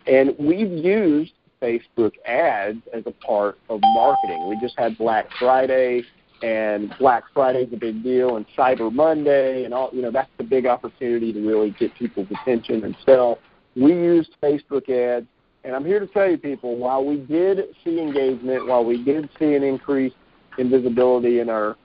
And 0.07 0.37
we've 0.39 0.71
used 0.71 1.33
Facebook 1.61 2.13
ads 2.27 2.79
as 2.95 3.03
a 3.07 3.11
part 3.11 3.59
of 3.69 3.81
marketing. 3.93 4.49
We 4.49 4.57
just 4.61 4.79
had 4.79 4.97
Black 4.97 5.27
Friday, 5.39 6.05
and 6.43 6.95
Black 6.99 7.25
Friday 7.35 7.65
is 7.65 7.73
a 7.73 7.77
big 7.77 8.03
deal, 8.03 8.37
and 8.37 8.47
Cyber 8.57 8.93
Monday, 8.93 9.65
and 9.65 9.75
all. 9.75 9.91
You 9.93 10.03
know, 10.03 10.11
that's 10.11 10.31
the 10.39 10.45
big 10.45 10.67
opportunity 10.67 11.33
to 11.33 11.47
really 11.47 11.71
get 11.79 11.95
people's 11.95 12.29
attention 12.43 12.85
and 12.85 12.97
sell. 13.05 13.39
We 13.77 13.93
used 13.93 14.31
Facebook 14.43 14.89
ads, 14.89 15.27
and 15.65 15.75
I'm 15.75 15.85
here 15.85 16.01
to 16.01 16.07
tell 16.07 16.29
you, 16.29 16.39
people, 16.39 16.77
while 16.77 17.05
we 17.05 17.19
did 17.19 17.61
see 17.85 18.01
engagement, 18.01 18.67
while 18.67 18.85
we 18.85 19.03
did 19.03 19.29
see 19.39 19.55
an 19.55 19.63
increase 19.63 20.15
in 20.59 20.71
visibility 20.71 21.41
in 21.41 21.49
our 21.49 21.77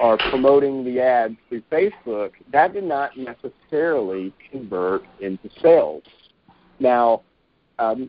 are 0.00 0.16
promoting 0.30 0.84
the 0.84 1.00
ads 1.00 1.36
through 1.48 1.62
Facebook, 1.70 2.32
that 2.50 2.72
did 2.72 2.84
not 2.84 3.10
necessarily 3.16 4.32
convert 4.50 5.04
into 5.20 5.50
sales. 5.60 6.02
Now, 6.80 7.22
um, 7.78 8.08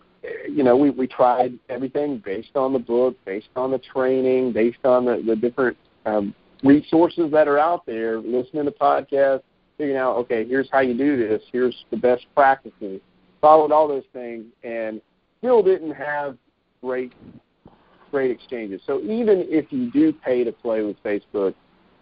you 0.50 0.64
know, 0.64 0.78
we, 0.78 0.90
we 0.92 1.08
tried 1.08 1.60
everything 1.70 2.22
based 2.24 2.56
on 2.56 2.74
the 2.74 2.80
book, 2.80 3.18
based 3.26 3.50
on 3.56 3.72
the 3.72 3.80
training, 3.80 4.54
based 4.54 4.86
on 4.86 5.06
the, 5.06 5.22
the 5.26 5.36
different 5.36 5.78
um, 6.06 6.34
resources 6.64 7.32
that 7.32 7.48
are 7.48 7.60
out 7.60 7.86
there, 7.86 8.20
listening 8.20 8.66
to 8.66 8.72
podcasts, 8.72 9.44
figuring 9.78 9.98
out, 9.98 10.16
okay, 10.18 10.46
here's 10.46 10.70
how 10.72 10.80
you 10.80 10.98
do 10.98 11.18
this, 11.18 11.42
here's 11.52 11.86
the 11.92 11.98
best 11.98 12.26
practices, 12.36 13.02
followed 13.42 13.72
all 13.72 13.88
those 13.88 14.04
things, 14.14 14.46
and 14.64 15.02
still 15.40 15.62
didn't 15.64 15.94
have 15.94 16.38
great 16.82 17.14
great 18.12 18.30
exchanges. 18.30 18.80
So 18.86 19.02
even 19.02 19.44
if 19.50 19.72
you 19.72 19.90
do 19.92 20.14
pay 20.14 20.44
to 20.44 20.52
play 20.52 20.84
with 20.84 21.02
Facebook, 21.04 21.56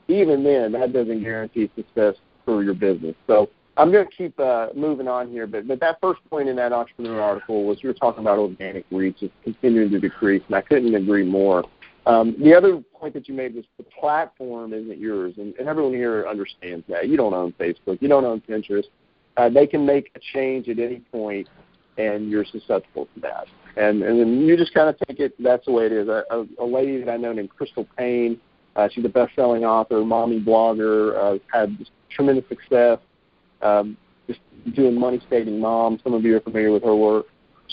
even 0.10 0.44
then, 0.44 0.74
that 0.74 0.92
doesn't 0.92 1.24
guarantee 1.24 1.72
success 1.74 2.16
for 2.44 2.64
your 2.64 2.74
business. 2.74 3.16
So 3.28 3.50
I'm 3.78 3.94
going 3.94 4.06
to 4.06 4.12
keep 4.14 4.38
uh, 4.38 4.68
moving 4.76 5.08
on 5.08 5.30
here, 5.30 5.48
but, 5.48 5.70
but 5.70 5.80
that 5.80 6.00
first 6.02 6.20
point 6.30 6.50
in 6.50 6.58
that 6.58 6.74
entrepreneur 6.74 7.22
article 7.22 7.64
was 7.64 7.82
you 7.82 7.88
were 7.88 7.94
talking 7.94 8.20
about 8.20 8.40
organic 8.40 8.86
reach 8.92 9.24
is 9.24 9.32
continuing 9.44 9.90
to 9.92 10.00
decrease, 10.00 10.44
and 10.48 10.56
I 10.56 10.62
couldn't 10.62 10.94
agree 10.94 11.24
more. 11.24 11.64
Um, 12.06 12.36
the 12.42 12.54
other 12.56 12.82
point 13.00 13.14
that 13.14 13.28
you 13.28 13.36
made 13.36 13.56
was 13.56 13.66
the 13.78 13.84
platform 13.84 14.74
isn't 14.74 14.98
yours, 14.98 15.36
and, 15.38 15.54
and 15.56 15.68
everyone 15.68 15.94
here 15.94 16.26
understands 16.28 16.84
that. 16.90 17.08
You 17.08 17.18
don't 17.18 17.34
own 17.34 17.54
Facebook, 17.54 18.02
you 18.02 18.08
don't 18.08 18.26
own 18.26 18.42
Pinterest. 18.42 18.86
Uh, 19.38 19.50
they 19.50 19.68
can 19.68 19.86
make 19.86 20.12
a 20.16 20.20
change 20.34 20.68
at 20.68 20.80
any 20.80 21.00
point, 21.12 21.48
and 21.98 22.30
you're 22.30 22.46
susceptible 22.46 23.08
to 23.14 23.20
that. 23.22 23.46
And 23.78 24.04
and 24.04 24.20
then 24.20 24.42
you 24.42 24.58
just 24.58 24.74
kind 24.74 24.90
of 24.90 24.98
take 25.08 25.20
it. 25.20 25.34
That's 25.42 25.66
the 25.66 25.72
way 25.72 25.86
it 25.86 25.94
is. 25.94 26.08
A, 26.10 26.24
a, 26.32 26.46
a 26.60 26.66
lady 26.66 27.02
that 27.02 27.10
I 27.10 27.18
know 27.18 27.32
named 27.32 27.52
Crystal 27.52 27.88
Paine. 27.98 28.40
uh, 28.76 28.90
she's 28.92 29.06
a 29.06 29.10
best-selling 29.10 29.64
author, 29.64 30.04
mommy 30.04 30.40
blogger, 30.42 31.16
uh, 31.18 31.40
had 31.54 31.78
tremendous 32.10 32.48
success 32.50 33.00
um, 33.62 33.98
just 34.28 34.40
doing 34.76 34.98
money 34.98 35.22
saving 35.30 35.60
mom. 35.60 36.00
Some 36.04 36.14
of 36.14 36.24
you 36.24 36.36
are 36.38 36.42
familiar 36.42 36.72
with 36.72 36.84
her 36.84 36.96
work. 36.96 37.28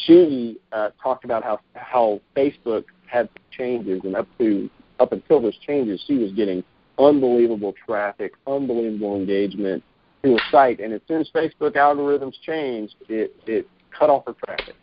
She 0.06 0.58
uh, 0.72 0.90
talked 1.02 1.24
about 1.24 1.42
how 1.42 1.60
how 1.74 2.20
Facebook 2.36 2.84
had 3.08 3.28
changes, 3.50 4.00
and 4.04 4.16
up 4.16 4.28
to 4.38 4.70
up 5.00 5.12
until 5.12 5.40
those 5.40 5.56
changes, 5.58 6.02
she 6.06 6.18
was 6.18 6.32
getting 6.32 6.62
unbelievable 6.98 7.74
traffic, 7.86 8.32
unbelievable 8.46 9.16
engagement 9.16 9.82
to 10.24 10.34
a 10.34 10.38
site. 10.50 10.80
And 10.80 10.92
as 10.92 11.00
soon 11.06 11.20
as 11.20 11.30
Facebook 11.30 11.74
algorithms 11.74 12.34
changed, 12.42 12.96
it 13.08 13.34
it 13.46 13.68
cut 13.90 14.10
off 14.10 14.24
her 14.26 14.34
traffic 14.44 14.74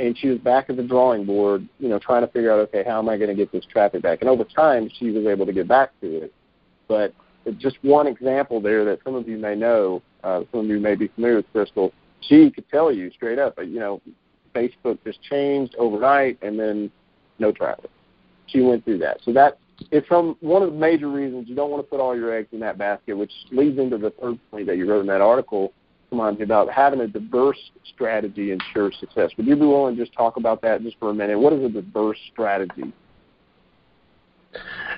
and 0.00 0.16
she 0.16 0.28
was 0.28 0.38
back 0.38 0.70
at 0.70 0.76
the 0.76 0.82
drawing 0.82 1.24
board, 1.24 1.68
you 1.78 1.88
know, 1.88 1.98
trying 1.98 2.22
to 2.22 2.32
figure 2.32 2.50
out, 2.50 2.58
okay, 2.60 2.82
how 2.84 2.98
am 2.98 3.08
I 3.08 3.18
going 3.18 3.28
to 3.28 3.34
get 3.34 3.52
this 3.52 3.64
traffic 3.66 4.02
back? 4.02 4.22
And 4.22 4.30
over 4.30 4.44
time, 4.44 4.90
she 4.98 5.10
was 5.10 5.26
able 5.26 5.44
to 5.44 5.52
get 5.52 5.68
back 5.68 5.92
to 6.00 6.24
it. 6.24 6.34
But 6.88 7.12
just 7.58 7.76
one 7.82 8.06
example 8.06 8.60
there 8.60 8.84
that 8.86 9.00
some 9.04 9.14
of 9.14 9.28
you 9.28 9.36
may 9.36 9.54
know, 9.54 10.02
uh, 10.24 10.42
some 10.50 10.60
of 10.60 10.66
you 10.66 10.80
may 10.80 10.94
be 10.94 11.08
familiar 11.08 11.36
with 11.36 11.52
Crystal. 11.52 11.92
She 12.22 12.50
could 12.50 12.68
tell 12.70 12.90
you 12.90 13.10
straight 13.10 13.38
up, 13.38 13.58
you 13.58 13.78
know, 13.78 14.00
Facebook 14.54 14.98
just 15.04 15.22
changed 15.22 15.74
overnight, 15.78 16.38
and 16.42 16.58
then 16.58 16.90
no 17.40 17.52
traffic. 17.52 17.90
She 18.46 18.60
went 18.60 18.84
through 18.84 18.98
that. 18.98 19.18
So 19.24 19.32
that 19.32 19.58
is 19.90 20.04
from 20.06 20.36
one 20.40 20.62
of 20.62 20.72
the 20.72 20.78
major 20.78 21.08
reasons 21.08 21.48
you 21.48 21.54
don't 21.54 21.70
want 21.70 21.84
to 21.84 21.88
put 21.88 22.00
all 22.00 22.16
your 22.16 22.34
eggs 22.34 22.48
in 22.52 22.60
that 22.60 22.78
basket, 22.78 23.14
which 23.14 23.32
leads 23.50 23.78
into 23.78 23.98
the 23.98 24.10
third 24.10 24.38
point 24.50 24.66
that 24.66 24.76
you 24.76 24.88
wrote 24.88 25.00
in 25.00 25.06
that 25.06 25.20
article 25.20 25.72
Monty, 26.12 26.42
about 26.42 26.70
having 26.70 27.00
a 27.00 27.06
diverse 27.06 27.58
strategy 27.94 28.50
ensures 28.50 28.96
success. 28.98 29.30
Would 29.36 29.46
you 29.46 29.54
be 29.54 29.62
willing 29.62 29.96
to 29.96 30.02
just 30.04 30.16
talk 30.16 30.36
about 30.36 30.60
that 30.62 30.82
just 30.82 30.98
for 30.98 31.10
a 31.10 31.14
minute? 31.14 31.38
What 31.38 31.52
is 31.52 31.64
a 31.64 31.68
diverse 31.68 32.18
strategy? 32.32 32.92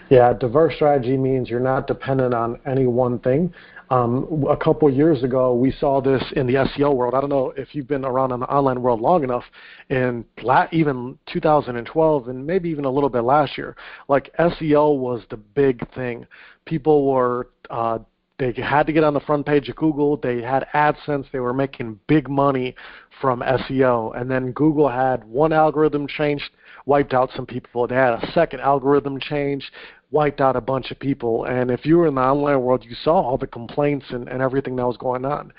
Yeah, 0.09 0.33
diverse 0.33 0.75
strategy 0.77 1.17
means 1.17 1.51
you're 1.51 1.61
not 1.61 1.87
dependent 1.87 2.35
on 2.35 2.59
any 2.67 2.87
one 2.87 3.19
thing. 3.19 3.53
Um, 3.93 4.47
a 4.49 4.57
couple 4.57 4.91
years 4.91 5.23
ago, 5.23 5.55
we 5.55 5.71
saw 5.71 6.01
this 6.01 6.23
in 6.35 6.47
the 6.47 6.55
SEO 6.55 6.95
world. 6.95 7.13
I 7.13 7.21
don't 7.21 7.29
know 7.29 7.53
if 7.59 7.75
you've 7.75 7.87
been 7.87 8.07
around 8.07 8.33
in 8.33 8.41
the 8.41 8.47
online 8.47 8.81
world 8.81 9.03
long 9.03 9.23
enough, 9.23 9.45
in 9.91 10.25
la- 10.43 10.67
even 10.73 11.19
2012 11.31 12.29
and 12.29 12.47
maybe 12.47 12.71
even 12.71 12.87
a 12.87 12.91
little 12.91 13.11
bit 13.11 13.21
last 13.21 13.59
year. 13.59 13.77
Like 14.09 14.35
SEO 14.39 14.97
was 14.97 15.25
the 15.29 15.37
big 15.37 15.87
thing. 15.95 16.27
People 16.65 17.13
were 17.13 17.51
uh, 17.69 17.99
they 18.39 18.53
had 18.61 18.87
to 18.87 18.93
get 18.93 19.05
on 19.05 19.15
the 19.15 19.21
front 19.21 19.45
page 19.45 19.69
of 19.69 19.77
Google. 19.77 20.17
They 20.17 20.41
had 20.41 20.67
AdSense. 20.75 21.27
They 21.31 21.39
were 21.41 21.53
making 21.53 22.01
big 22.09 22.29
money 22.29 22.75
from 23.21 23.41
SEO. 23.41 24.19
And 24.19 24.31
then 24.31 24.53
Google 24.53 24.89
had 24.89 25.23
one 25.25 25.53
algorithm 25.53 26.09
changed, 26.09 26.51
wiped 26.87 27.15
out 27.15 27.31
some 27.35 27.47
people. 27.47 27.87
They 27.87 27.95
had 27.95 28.23
a 28.23 28.33
second 28.33 28.61
algorithm 28.61 29.21
change, 29.21 29.71
wiped 30.11 30.41
out 30.41 30.57
a 30.57 30.61
bunch 30.61 30.91
of 30.91 30.99
people. 30.99 31.45
And 31.45 31.71
if 31.71 31.87
you 31.87 31.97
were 31.99 32.07
in 32.07 32.15
the 32.15 32.21
online 32.21 32.61
world, 32.61 32.85
you 32.85 32.95
saw 32.95 33.15
all 33.15 33.39
the 33.39 33.47
complaints 33.47 34.07
and, 34.11 34.29
and 34.29 34.43
everything 34.43 34.77
that 34.77 34.87
was 34.87 34.97
going 34.97 35.25
on. 35.25 35.53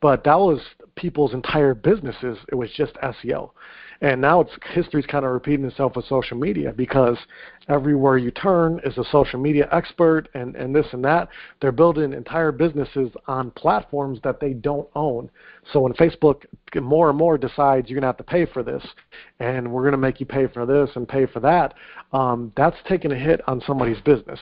But 0.00 0.24
that 0.24 0.38
was 0.38 0.60
people's 0.96 1.34
entire 1.34 1.74
businesses. 1.74 2.38
It 2.50 2.54
was 2.54 2.70
just 2.72 2.94
SEO. 2.94 3.50
And 4.02 4.20
now 4.20 4.40
it's 4.40 4.52
history's 4.72 5.04
kind 5.04 5.26
of 5.26 5.30
repeating 5.32 5.66
itself 5.66 5.94
with 5.94 6.06
social 6.06 6.38
media 6.38 6.72
because 6.72 7.18
everywhere 7.68 8.16
you 8.16 8.30
turn 8.30 8.80
is 8.82 8.96
a 8.96 9.04
social 9.04 9.38
media 9.38 9.68
expert 9.72 10.28
and, 10.32 10.56
and 10.56 10.74
this 10.74 10.86
and 10.92 11.04
that. 11.04 11.28
They're 11.60 11.70
building 11.70 12.14
entire 12.14 12.50
businesses 12.50 13.10
on 13.26 13.50
platforms 13.50 14.18
that 14.24 14.40
they 14.40 14.54
don't 14.54 14.88
own. 14.94 15.30
So 15.70 15.80
when 15.80 15.92
Facebook 15.92 16.46
more 16.78 17.08
and 17.08 17.18
more 17.18 17.36
decides 17.36 17.88
you're 17.88 17.96
going 17.96 18.02
to 18.02 18.08
have 18.08 18.16
to 18.18 18.24
pay 18.24 18.46
for 18.46 18.62
this 18.62 18.84
and 19.40 19.70
we're 19.70 19.82
going 19.82 19.92
to 19.92 19.98
make 19.98 20.20
you 20.20 20.26
pay 20.26 20.46
for 20.46 20.66
this 20.66 20.90
and 20.94 21.08
pay 21.08 21.26
for 21.26 21.40
that, 21.40 21.74
um, 22.12 22.52
that's 22.56 22.76
taking 22.88 23.12
a 23.12 23.18
hit 23.18 23.40
on 23.48 23.60
somebody's 23.66 24.00
business. 24.02 24.38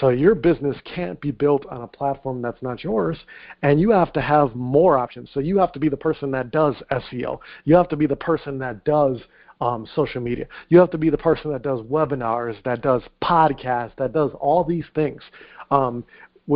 So 0.00 0.10
your 0.10 0.34
business 0.34 0.76
can't 0.84 1.20
be 1.20 1.30
built 1.30 1.64
on 1.66 1.82
a 1.82 1.86
platform 1.86 2.42
that's 2.42 2.62
not 2.62 2.84
yours 2.84 3.18
and 3.62 3.80
you 3.80 3.90
have 3.90 4.12
to 4.14 4.20
have 4.20 4.54
more 4.54 4.98
options. 4.98 5.30
So 5.32 5.40
you 5.40 5.58
have 5.58 5.72
to 5.72 5.78
be 5.78 5.88
the 5.88 5.96
person 5.96 6.30
that 6.32 6.50
does 6.50 6.74
SEO. 6.90 7.38
You 7.64 7.74
have 7.76 7.88
to 7.88 7.96
be 7.96 8.06
the 8.06 8.16
person 8.16 8.58
that 8.58 8.84
does 8.84 9.18
um, 9.60 9.86
social 9.94 10.20
media. 10.20 10.46
You 10.68 10.78
have 10.78 10.90
to 10.90 10.98
be 10.98 11.10
the 11.10 11.18
person 11.18 11.52
that 11.52 11.62
does 11.62 11.80
webinars, 11.80 12.62
that 12.64 12.80
does 12.82 13.02
podcasts, 13.22 13.92
that 13.98 14.12
does 14.12 14.30
all 14.40 14.64
these 14.64 14.86
things. 14.94 15.22
Um, 15.70 16.04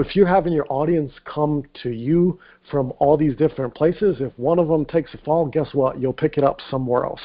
if 0.00 0.16
you're 0.16 0.26
having 0.26 0.52
your 0.52 0.66
audience 0.70 1.12
come 1.24 1.64
to 1.82 1.90
you 1.90 2.38
from 2.70 2.92
all 2.98 3.16
these 3.16 3.36
different 3.36 3.74
places, 3.74 4.16
if 4.20 4.32
one 4.38 4.58
of 4.58 4.68
them 4.68 4.84
takes 4.84 5.12
a 5.14 5.18
fall, 5.18 5.46
guess 5.46 5.68
what? 5.72 6.00
You'll 6.00 6.12
pick 6.12 6.38
it 6.38 6.44
up 6.44 6.58
somewhere 6.70 7.04
else. 7.04 7.20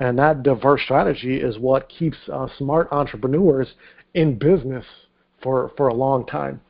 And 0.00 0.18
that 0.18 0.42
diverse 0.42 0.82
strategy 0.82 1.40
is 1.40 1.58
what 1.58 1.88
keeps 1.88 2.16
uh, 2.32 2.48
smart 2.58 2.88
entrepreneurs 2.92 3.68
in 4.14 4.38
business 4.38 4.84
for, 5.42 5.72
for 5.76 5.88
a 5.88 5.94
long 5.94 6.26
time. 6.26 6.60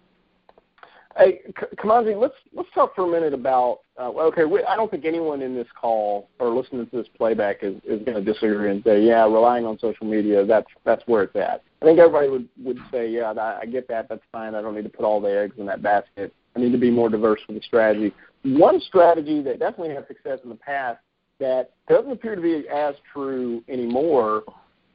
Hey, 1.17 1.43
Kimanzi, 1.77 2.21
let's 2.21 2.35
let's 2.55 2.69
talk 2.75 2.97
for 2.97 3.05
a 3.05 3.09
minute 3.09 3.33
about. 3.33 3.81
Uh, 3.97 4.11
okay, 4.11 4.45
we, 4.45 4.65
I 4.65 4.75
don't 4.75 4.91
think 4.91 5.05
anyone 5.05 5.43
in 5.43 5.55
this 5.55 5.69
call 5.81 6.29
or 6.41 6.51
listening 6.51 6.89
to 6.89 6.97
this 6.97 7.07
playback 7.17 7.59
is, 7.63 7.77
is 7.85 8.03
going 8.05 8.17
to 8.17 8.21
disagree 8.21 8.73
and 8.73 8.83
say, 8.83 9.01
yeah, 9.01 9.23
relying 9.23 9.65
on 9.65 9.79
social 9.79 10.07
media, 10.07 10.45
that's 10.45 10.67
that's 10.85 11.05
where 11.07 11.23
it's 11.23 11.37
at. 11.37 11.63
I 11.85 11.87
think 11.87 11.99
everybody 11.99 12.31
would 12.31 12.49
would 12.63 12.79
say, 12.91 13.11
yeah, 13.11 13.33
I, 13.33 13.61
I 13.61 13.67
get 13.67 13.87
that, 13.89 14.09
that's 14.09 14.23
fine. 14.33 14.55
I 14.55 14.63
don't 14.63 14.75
need 14.75 14.85
to 14.85 14.89
put 14.89 15.05
all 15.05 15.21
the 15.21 15.29
eggs 15.29 15.57
in 15.59 15.67
that 15.67 15.83
basket. 15.83 16.33
I 16.57 16.61
need 16.61 16.73
to 16.73 16.79
be 16.79 16.91
more 16.91 17.11
diverse 17.11 17.41
with 17.47 17.59
the 17.59 17.63
strategy. 17.63 18.11
One 18.43 18.81
strategy 18.81 19.43
that 19.43 19.59
definitely 19.59 19.95
had 19.95 20.07
success 20.07 20.39
in 20.45 20.49
the 20.49 20.57
past 20.57 21.01
that 21.41 21.73
doesn't 21.87 22.11
appear 22.11 22.37
to 22.37 22.41
be 22.41 22.67
as 22.75 22.95
true 23.13 23.63
anymore 23.69 24.45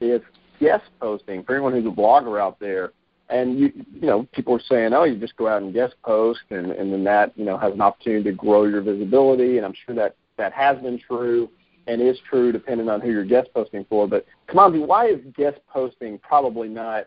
is 0.02 0.22
guest 0.60 0.86
posting. 1.00 1.44
For 1.44 1.54
anyone 1.54 1.74
who's 1.74 1.86
a 1.86 1.96
blogger 1.96 2.42
out 2.42 2.60
there, 2.60 2.94
and 3.30 3.60
you 3.60 3.72
you 3.94 4.08
know 4.08 4.28
people 4.34 4.56
are 4.56 4.62
saying 4.68 4.92
oh 4.92 5.04
you 5.04 5.16
just 5.16 5.36
go 5.36 5.48
out 5.48 5.62
and 5.62 5.72
guest 5.72 5.94
post 6.04 6.40
and 6.50 6.72
and 6.72 6.92
then 6.92 7.04
that 7.04 7.32
you 7.38 7.46
know 7.46 7.56
has 7.56 7.72
an 7.72 7.82
opportunity 7.82 8.24
to 8.24 8.32
grow 8.32 8.66
your 8.66 8.82
visibility 8.82 9.58
and 9.58 9.66
i'm 9.68 9.76
sure 9.86 9.94
that 9.94 10.16
that 10.38 10.52
has 10.52 10.80
been 10.80 10.98
true 10.98 11.48
and 11.90 12.02
is 12.02 12.18
true 12.30 12.52
depending 12.52 12.88
on 12.88 13.02
who 13.02 13.12
you're 13.12 13.26
guest 13.26 13.50
posting 13.54 13.86
for 13.90 14.08
but 14.08 14.26
Kimanzi, 14.48 14.86
why 14.86 15.08
is 15.08 15.20
guest 15.36 15.60
posting 15.68 16.18
probably 16.20 16.70
not 16.70 17.06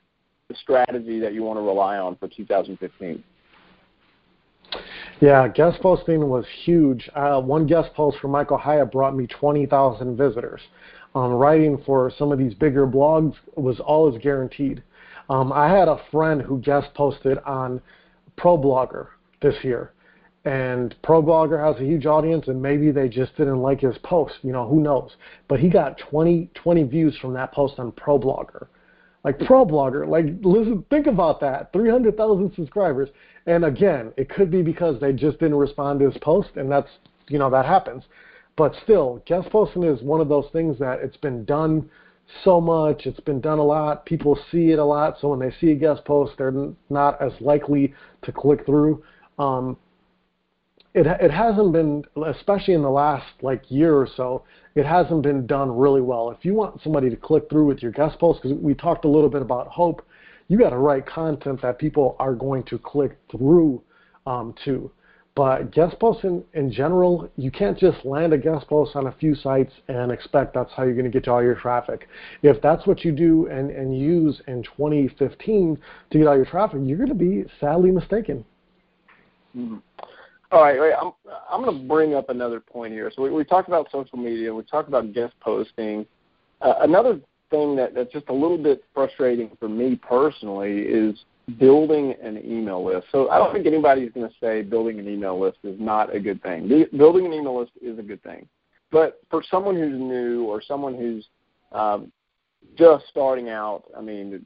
the 0.48 0.54
strategy 0.56 1.20
that 1.20 1.32
you 1.32 1.42
want 1.42 1.56
to 1.56 1.62
rely 1.62 1.96
on 1.98 2.16
for 2.16 2.28
2015 2.28 3.22
yeah, 5.20 5.46
guest 5.48 5.80
posting 5.80 6.28
was 6.28 6.44
huge. 6.64 7.08
Uh, 7.14 7.40
one 7.40 7.66
guest 7.66 7.92
post 7.94 8.18
from 8.18 8.32
Michael 8.32 8.56
Hyatt 8.56 8.90
brought 8.90 9.14
me 9.14 9.26
20,000 9.26 10.16
visitors. 10.16 10.60
Um, 11.14 11.32
writing 11.32 11.80
for 11.84 12.10
some 12.18 12.32
of 12.32 12.38
these 12.38 12.54
bigger 12.54 12.86
blogs 12.86 13.34
was 13.54 13.78
always 13.80 14.20
guaranteed. 14.22 14.82
Um, 15.28 15.52
I 15.52 15.68
had 15.68 15.88
a 15.88 16.00
friend 16.10 16.40
who 16.40 16.58
guest 16.58 16.88
posted 16.94 17.38
on 17.40 17.80
ProBlogger 18.38 19.08
this 19.40 19.54
year, 19.62 19.92
and 20.44 20.94
ProBlogger 21.02 21.64
has 21.64 21.80
a 21.80 21.86
huge 21.86 22.04
audience, 22.04 22.48
and 22.48 22.60
maybe 22.60 22.90
they 22.90 23.08
just 23.08 23.36
didn't 23.36 23.62
like 23.62 23.80
his 23.80 23.96
post. 24.02 24.34
You 24.42 24.52
know, 24.52 24.66
who 24.66 24.80
knows? 24.80 25.12
But 25.48 25.60
he 25.60 25.68
got 25.68 25.98
20, 25.98 26.50
20 26.54 26.82
views 26.84 27.16
from 27.20 27.32
that 27.34 27.52
post 27.52 27.78
on 27.78 27.92
ProBlogger. 27.92 28.66
Like 29.24 29.38
ProBlogger, 29.38 30.08
like 30.08 30.24
listen, 30.42 30.84
think 30.90 31.06
about 31.06 31.40
that, 31.40 31.72
300,000 31.72 32.54
subscribers. 32.56 33.08
And 33.46 33.64
again, 33.64 34.12
it 34.16 34.28
could 34.28 34.50
be 34.50 34.62
because 34.62 35.00
they 35.00 35.12
just 35.12 35.38
didn't 35.38 35.58
respond 35.58 36.00
to 36.00 36.10
his 36.10 36.18
post, 36.20 36.50
and 36.56 36.70
that's 36.70 36.90
you 37.28 37.38
know 37.38 37.48
that 37.50 37.64
happens. 37.64 38.02
But 38.56 38.74
still, 38.82 39.22
guest 39.26 39.48
posting 39.50 39.84
is 39.84 40.02
one 40.02 40.20
of 40.20 40.28
those 40.28 40.46
things 40.52 40.78
that 40.80 40.98
it's 41.00 41.16
been 41.16 41.44
done 41.44 41.88
so 42.44 42.60
much. 42.60 43.06
It's 43.06 43.20
been 43.20 43.40
done 43.40 43.58
a 43.58 43.64
lot. 43.64 44.04
People 44.06 44.38
see 44.50 44.70
it 44.70 44.78
a 44.78 44.84
lot. 44.84 45.18
So 45.20 45.28
when 45.28 45.38
they 45.38 45.54
see 45.60 45.70
a 45.70 45.74
guest 45.74 46.04
post, 46.04 46.32
they're 46.36 46.52
not 46.90 47.20
as 47.22 47.32
likely 47.40 47.94
to 48.22 48.32
click 48.32 48.66
through. 48.66 49.02
Um, 49.38 49.76
it 50.94 51.06
it 51.06 51.30
hasn't 51.30 51.72
been, 51.72 52.04
especially 52.26 52.74
in 52.74 52.82
the 52.82 52.90
last 52.90 53.26
like 53.40 53.62
year 53.70 53.94
or 53.94 54.08
so, 54.16 54.44
it 54.74 54.84
hasn't 54.84 55.22
been 55.22 55.46
done 55.46 55.76
really 55.76 56.00
well. 56.00 56.30
If 56.30 56.44
you 56.44 56.54
want 56.54 56.82
somebody 56.82 57.10
to 57.10 57.16
click 57.16 57.48
through 57.48 57.66
with 57.66 57.82
your 57.82 57.92
guest 57.92 58.18
post, 58.18 58.42
because 58.42 58.56
we 58.58 58.74
talked 58.74 59.04
a 59.04 59.08
little 59.08 59.30
bit 59.30 59.42
about 59.42 59.68
hope, 59.68 60.04
you 60.48 60.58
got 60.58 60.70
to 60.70 60.78
write 60.78 61.06
content 61.06 61.62
that 61.62 61.78
people 61.78 62.16
are 62.18 62.34
going 62.34 62.62
to 62.64 62.78
click 62.78 63.18
through 63.30 63.82
um, 64.26 64.54
to. 64.64 64.90
But 65.34 65.70
guest 65.72 65.98
posts 65.98 66.24
in, 66.24 66.44
in 66.52 66.70
general, 66.70 67.30
you 67.36 67.50
can't 67.50 67.78
just 67.78 68.04
land 68.04 68.34
a 68.34 68.38
guest 68.38 68.68
post 68.68 68.94
on 68.94 69.06
a 69.06 69.12
few 69.12 69.34
sites 69.34 69.72
and 69.88 70.12
expect 70.12 70.52
that's 70.52 70.70
how 70.76 70.82
you're 70.82 70.92
going 70.92 71.10
to 71.10 71.20
get 71.20 71.26
all 71.26 71.42
your 71.42 71.54
traffic. 71.54 72.06
If 72.42 72.60
that's 72.60 72.86
what 72.86 73.02
you 73.02 73.12
do 73.12 73.46
and, 73.46 73.70
and 73.70 73.98
use 73.98 74.42
in 74.46 74.62
2015 74.62 75.78
to 76.10 76.18
get 76.18 76.26
all 76.26 76.36
your 76.36 76.44
traffic, 76.44 76.80
you're 76.84 76.98
going 76.98 77.08
to 77.08 77.14
be 77.14 77.46
sadly 77.60 77.90
mistaken. 77.90 78.44
Mm-hmm. 79.56 79.78
All 80.52 80.62
right, 80.62 80.78
wait, 80.78 80.92
I'm, 81.00 81.12
I'm 81.50 81.64
going 81.64 81.80
to 81.80 81.88
bring 81.88 82.14
up 82.14 82.28
another 82.28 82.60
point 82.60 82.92
here. 82.92 83.10
So 83.16 83.22
we, 83.22 83.30
we 83.30 83.42
talked 83.42 83.68
about 83.68 83.88
social 83.90 84.18
media, 84.18 84.54
we 84.54 84.62
talked 84.64 84.86
about 84.86 85.14
guest 85.14 85.32
posting. 85.40 86.04
Uh, 86.60 86.74
another 86.80 87.18
thing 87.50 87.74
that, 87.76 87.94
that's 87.94 88.12
just 88.12 88.28
a 88.28 88.34
little 88.34 88.58
bit 88.58 88.84
frustrating 88.92 89.56
for 89.58 89.68
me 89.68 89.96
personally 89.96 90.80
is 90.80 91.18
building 91.58 92.14
an 92.22 92.38
email 92.44 92.84
list. 92.84 93.06
So 93.10 93.30
I 93.30 93.38
don't 93.38 93.52
think 93.52 93.66
anybody 93.66 94.02
is 94.02 94.12
going 94.12 94.28
to 94.28 94.34
say 94.40 94.60
building 94.60 94.98
an 94.98 95.08
email 95.08 95.40
list 95.40 95.58
is 95.64 95.80
not 95.80 96.14
a 96.14 96.20
good 96.20 96.42
thing. 96.42 96.68
Building 96.96 97.24
an 97.24 97.32
email 97.32 97.58
list 97.58 97.72
is 97.80 97.98
a 97.98 98.02
good 98.02 98.22
thing. 98.22 98.46
But 98.90 99.22
for 99.30 99.42
someone 99.50 99.74
who's 99.74 99.98
new 99.98 100.44
or 100.44 100.60
someone 100.62 100.94
who's 100.94 101.26
um, 101.72 102.12
just 102.76 103.06
starting 103.08 103.48
out, 103.48 103.84
I 103.96 104.02
mean, 104.02 104.42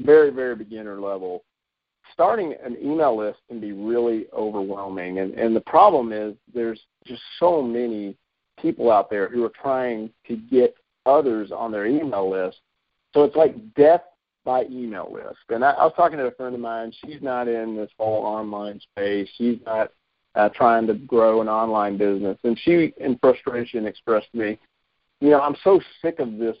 very, 0.00 0.30
very 0.30 0.54
beginner 0.54 1.00
level, 1.00 1.44
starting 2.16 2.54
an 2.64 2.78
email 2.82 3.14
list 3.14 3.38
can 3.46 3.60
be 3.60 3.72
really 3.72 4.26
overwhelming. 4.32 5.18
And, 5.18 5.34
and 5.34 5.54
the 5.54 5.60
problem 5.60 6.12
is 6.12 6.34
there's 6.54 6.80
just 7.04 7.20
so 7.38 7.62
many 7.62 8.16
people 8.60 8.90
out 8.90 9.10
there 9.10 9.28
who 9.28 9.44
are 9.44 9.52
trying 9.60 10.08
to 10.26 10.36
get 10.36 10.74
others 11.04 11.52
on 11.52 11.70
their 11.70 11.86
email 11.86 12.30
list. 12.30 12.56
So 13.12 13.24
it's 13.24 13.36
like 13.36 13.74
death 13.74 14.00
by 14.46 14.64
email 14.64 15.12
list. 15.12 15.40
And 15.50 15.62
I, 15.62 15.72
I 15.72 15.84
was 15.84 15.92
talking 15.94 16.16
to 16.16 16.24
a 16.24 16.30
friend 16.30 16.54
of 16.54 16.60
mine. 16.60 16.90
She's 17.04 17.20
not 17.20 17.48
in 17.48 17.76
this 17.76 17.90
whole 17.98 18.24
online 18.24 18.80
space. 18.80 19.28
She's 19.36 19.58
not 19.66 19.92
uh, 20.34 20.48
trying 20.54 20.86
to 20.86 20.94
grow 20.94 21.42
an 21.42 21.48
online 21.48 21.98
business. 21.98 22.38
And 22.44 22.58
she, 22.58 22.94
in 22.96 23.18
frustration, 23.18 23.86
expressed 23.86 24.32
to 24.32 24.38
me, 24.38 24.58
you 25.20 25.30
know, 25.30 25.40
I'm 25.42 25.56
so 25.62 25.80
sick 26.00 26.18
of 26.18 26.38
this. 26.38 26.56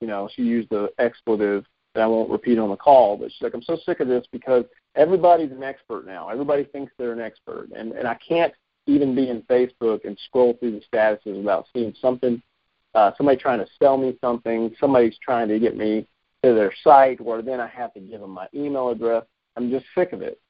You 0.00 0.06
know, 0.06 0.28
she 0.34 0.42
used 0.42 0.70
the 0.70 0.90
expletive 0.98 1.64
that 1.94 2.02
I 2.02 2.06
won't 2.06 2.30
repeat 2.30 2.58
on 2.58 2.70
the 2.70 2.76
call, 2.76 3.16
but 3.16 3.30
she's 3.32 3.42
like, 3.42 3.54
I'm 3.54 3.62
so 3.62 3.78
sick 3.84 4.00
of 4.00 4.08
this 4.08 4.24
because 4.30 4.64
everybody's 4.94 5.50
an 5.50 5.62
expert 5.62 6.06
now. 6.06 6.28
Everybody 6.28 6.64
thinks 6.64 6.92
they're 6.98 7.12
an 7.12 7.20
expert, 7.20 7.68
and 7.74 7.92
and 7.92 8.06
I 8.06 8.14
can't 8.26 8.52
even 8.86 9.14
be 9.14 9.28
in 9.28 9.42
Facebook 9.42 10.04
and 10.04 10.18
scroll 10.26 10.54
through 10.54 10.72
the 10.72 10.96
statuses 10.96 11.36
without 11.36 11.66
seeing 11.72 11.94
something, 12.00 12.42
uh, 12.94 13.12
somebody 13.16 13.38
trying 13.38 13.58
to 13.58 13.66
sell 13.78 13.96
me 13.96 14.16
something, 14.20 14.74
somebody's 14.80 15.16
trying 15.22 15.48
to 15.48 15.58
get 15.58 15.76
me 15.76 16.06
to 16.42 16.54
their 16.54 16.72
site 16.82 17.20
where 17.20 17.42
then 17.42 17.60
I 17.60 17.66
have 17.68 17.92
to 17.94 18.00
give 18.00 18.20
them 18.20 18.30
my 18.30 18.48
email 18.54 18.88
address. 18.88 19.24
I'm 19.56 19.70
just 19.70 19.86
sick 19.94 20.12
of 20.12 20.22
it. 20.22 20.40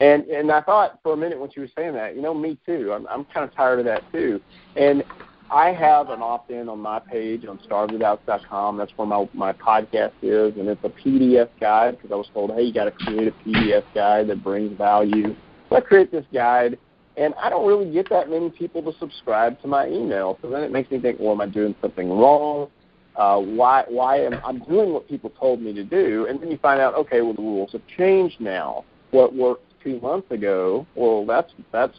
And 0.00 0.24
and 0.24 0.50
I 0.50 0.60
thought 0.60 0.98
for 1.02 1.12
a 1.12 1.16
minute 1.16 1.38
when 1.38 1.50
she 1.50 1.60
was 1.60 1.70
saying 1.76 1.94
that, 1.94 2.16
you 2.16 2.22
know, 2.22 2.34
me 2.34 2.58
too. 2.66 2.92
I'm 2.92 3.06
I'm 3.06 3.24
kind 3.26 3.48
of 3.48 3.54
tired 3.54 3.78
of 3.78 3.84
that 3.86 4.02
too. 4.12 4.40
And 4.76 5.04
I 5.52 5.72
have 5.72 6.08
an 6.08 6.22
opt-in 6.22 6.70
on 6.70 6.80
my 6.80 6.98
page 6.98 7.44
on 7.44 7.58
starvethedoubts.com. 7.58 8.78
That's 8.78 8.92
where 8.96 9.06
my 9.06 9.28
my 9.34 9.52
podcast 9.52 10.12
is, 10.22 10.56
and 10.56 10.66
it's 10.66 10.82
a 10.82 10.88
PDF 10.88 11.50
guide 11.60 11.98
because 11.98 12.10
I 12.10 12.14
was 12.14 12.26
told, 12.32 12.52
hey, 12.52 12.62
you 12.62 12.72
got 12.72 12.84
to 12.84 12.90
create 12.90 13.28
a 13.28 13.32
PDF 13.46 13.84
guide 13.94 14.28
that 14.28 14.42
brings 14.42 14.76
value. 14.78 15.36
So 15.68 15.76
I 15.76 15.82
create 15.82 16.10
this 16.10 16.24
guide, 16.32 16.78
and 17.18 17.34
I 17.34 17.50
don't 17.50 17.68
really 17.68 17.92
get 17.92 18.08
that 18.08 18.30
many 18.30 18.48
people 18.48 18.82
to 18.90 18.98
subscribe 18.98 19.60
to 19.60 19.68
my 19.68 19.88
email. 19.88 20.38
So 20.40 20.48
then 20.48 20.62
it 20.62 20.72
makes 20.72 20.90
me 20.90 20.98
think, 20.98 21.20
well, 21.20 21.32
am 21.32 21.42
I 21.42 21.48
doing 21.48 21.74
something 21.82 22.08
wrong? 22.08 22.70
Uh, 23.14 23.38
why 23.38 23.84
why 23.88 24.20
am 24.20 24.40
I'm 24.46 24.60
doing 24.60 24.94
what 24.94 25.06
people 25.06 25.28
told 25.38 25.60
me 25.60 25.74
to 25.74 25.84
do? 25.84 26.28
And 26.30 26.40
then 26.40 26.50
you 26.50 26.56
find 26.56 26.80
out, 26.80 26.94
okay, 26.94 27.20
well 27.20 27.34
the 27.34 27.42
rules 27.42 27.72
have 27.72 27.86
changed 27.98 28.40
now. 28.40 28.86
What 29.10 29.34
worked 29.34 29.66
two 29.84 30.00
months 30.00 30.30
ago, 30.30 30.86
well 30.94 31.26
that's 31.26 31.52
that's 31.72 31.98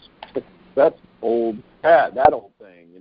that's 0.76 0.98
old 1.22 1.58
that 1.84 2.16
that 2.16 2.34
old 2.34 2.52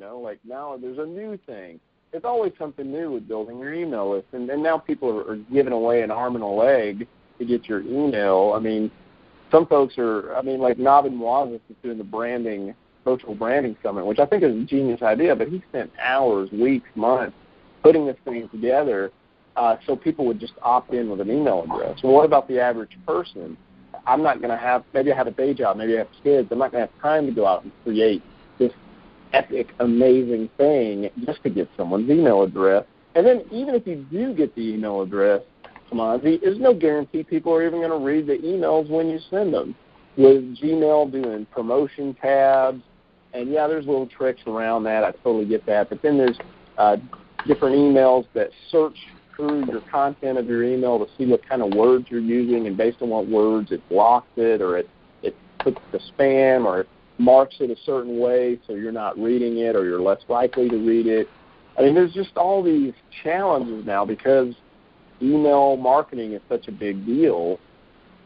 know. 0.03 0.19
Like 0.19 0.39
now 0.45 0.77
there's 0.81 0.99
a 0.99 1.07
new 1.07 1.39
thing. 1.47 1.81
It's 2.13 2.27
always 2.27 2.53
something 2.59 2.93
new 2.93 3.13
with 3.13 3.27
building 3.27 3.59
your 3.59 3.73
email 3.73 4.11
list, 4.11 4.27
and, 4.33 4.51
and 4.51 4.63
now 4.63 4.77
people 4.77 5.09
are, 5.09 5.33
are 5.33 5.37
giving 5.51 5.73
away 5.73 6.03
an 6.03 6.11
arm 6.11 6.35
and 6.35 6.45
a 6.45 6.47
leg 6.47 7.07
to 7.39 7.45
get 7.47 7.67
your 7.67 7.81
email. 7.81 8.53
I 8.55 8.59
mean, 8.59 8.91
some 9.51 9.67
folks 9.67 9.95
are. 9.97 10.35
I 10.37 10.43
mean, 10.43 10.61
like 10.61 10.77
Navid 10.77 11.13
Moazzez 11.13 11.61
is 11.71 11.77
doing 11.83 11.99
the 11.99 12.05
branding 12.05 12.75
social 13.05 13.35
branding 13.35 13.77
summit, 13.83 14.05
which 14.05 14.19
I 14.19 14.27
think 14.27 14.43
is 14.43 14.55
a 14.55 14.65
genius 14.65 15.03
idea. 15.03 15.35
But 15.35 15.49
he 15.49 15.63
spent 15.71 15.91
hours, 16.01 16.51
weeks, 16.53 16.89
months 16.95 17.37
putting 17.83 18.07
this 18.07 18.17
thing 18.25 18.49
together 18.51 19.11
uh, 19.57 19.77
so 19.87 19.97
people 19.97 20.25
would 20.27 20.41
just 20.41 20.55
opt 20.63 20.93
in 20.95 21.11
with 21.11 21.21
an 21.21 21.31
email 21.31 21.63
address. 21.65 21.99
Well, 22.03 22.13
what 22.13 22.25
about 22.25 22.49
the 22.49 22.61
average 22.61 22.97
person? 23.07 23.57
I'm 24.07 24.23
not 24.23 24.39
going 24.39 24.51
to 24.51 24.57
have, 24.57 24.85
maybe 24.95 25.13
I 25.13 25.17
have 25.17 25.27
a 25.27 25.33
day 25.33 25.55
job, 25.55 25.77
maybe 25.77 25.95
I 25.95 25.99
have 25.99 26.09
kids. 26.25 26.49
I'm 26.51 26.59
not 26.59 26.73
going 26.73 26.87
to 26.87 26.93
have 26.93 27.03
time 27.03 27.27
to 27.27 27.33
go 27.33 27.47
out 27.47 27.63
and 27.63 27.73
create 27.85 28.23
epic, 29.33 29.69
amazing 29.81 30.49
thing 30.57 31.11
just 31.25 31.43
to 31.43 31.51
get 31.51 31.69
someone's 31.77 32.11
email 32.11 32.43
address. 32.43 32.85
And 33.15 33.27
then 33.27 33.43
even 33.51 33.75
if 33.75 33.87
you 33.87 34.07
do 34.11 34.35
get 34.35 34.55
the 34.55 34.63
email 34.63 35.03
address, 35.03 35.43
on, 36.01 36.21
there's 36.23 36.59
no 36.59 36.75
guarantee 36.75 37.23
people 37.23 37.53
are 37.53 37.67
even 37.67 37.81
going 37.81 37.91
to 37.91 38.05
read 38.05 38.27
the 38.27 38.39
emails 38.47 38.89
when 38.89 39.09
you 39.09 39.19
send 39.31 39.53
them. 39.53 39.75
With 40.17 40.57
Gmail 40.59 41.11
doing 41.11 41.47
promotion 41.47 42.15
tabs, 42.15 42.83
and 43.33 43.51
yeah, 43.51 43.67
there's 43.67 43.87
little 43.87 44.07
tricks 44.07 44.43
around 44.47 44.85
that. 44.85 45.05
I 45.05 45.13
totally 45.23 45.47
get 45.47 45.65
that. 45.67 45.89
But 45.89 46.03
then 46.03 46.19
there's 46.19 46.39
uh, 46.77 46.97
different 47.47 47.77
emails 47.77 48.27
that 48.35 48.51
search 48.71 48.97
through 49.37 49.67
your 49.67 49.81
content 49.91 50.39
of 50.39 50.47
your 50.47 50.65
email 50.65 50.99
to 50.99 51.07
see 51.17 51.25
what 51.25 51.47
kind 51.49 51.63
of 51.63 51.73
words 51.75 52.07
you're 52.11 52.21
using, 52.21 52.67
and 52.67 52.77
based 52.77 52.99
on 53.01 53.09
what 53.09 53.27
words 53.27 53.73
it 53.73 53.87
blocks 53.89 54.29
it 54.37 54.61
or 54.61 54.77
it 54.77 54.89
it 55.23 55.35
puts 55.61 55.79
the 55.93 56.01
spam 56.19 56.67
or 56.67 56.87
marks 57.23 57.57
it 57.61 57.71
a 57.71 57.77
certain 57.85 58.19
way 58.19 58.59
so 58.67 58.75
you're 58.75 58.93
not 58.93 59.19
reading 59.19 59.59
it 59.59 59.77
or 59.77 59.85
you're 59.85 60.01
less 60.01 60.21
likely 60.29 60.69
to 60.69 60.77
read 60.77 61.07
it. 61.07 61.29
I 61.79 61.83
mean, 61.83 61.95
there's 61.95 62.13
just 62.13 62.37
all 62.37 62.63
these 62.63 62.93
challenges 63.23 63.87
now 63.87 64.05
because 64.05 64.55
email 65.23 65.77
marketing 65.77 66.33
is 66.33 66.43
such 66.49 66.69
a 66.69 66.73
big 66.73 67.07
deal. 67.07 67.59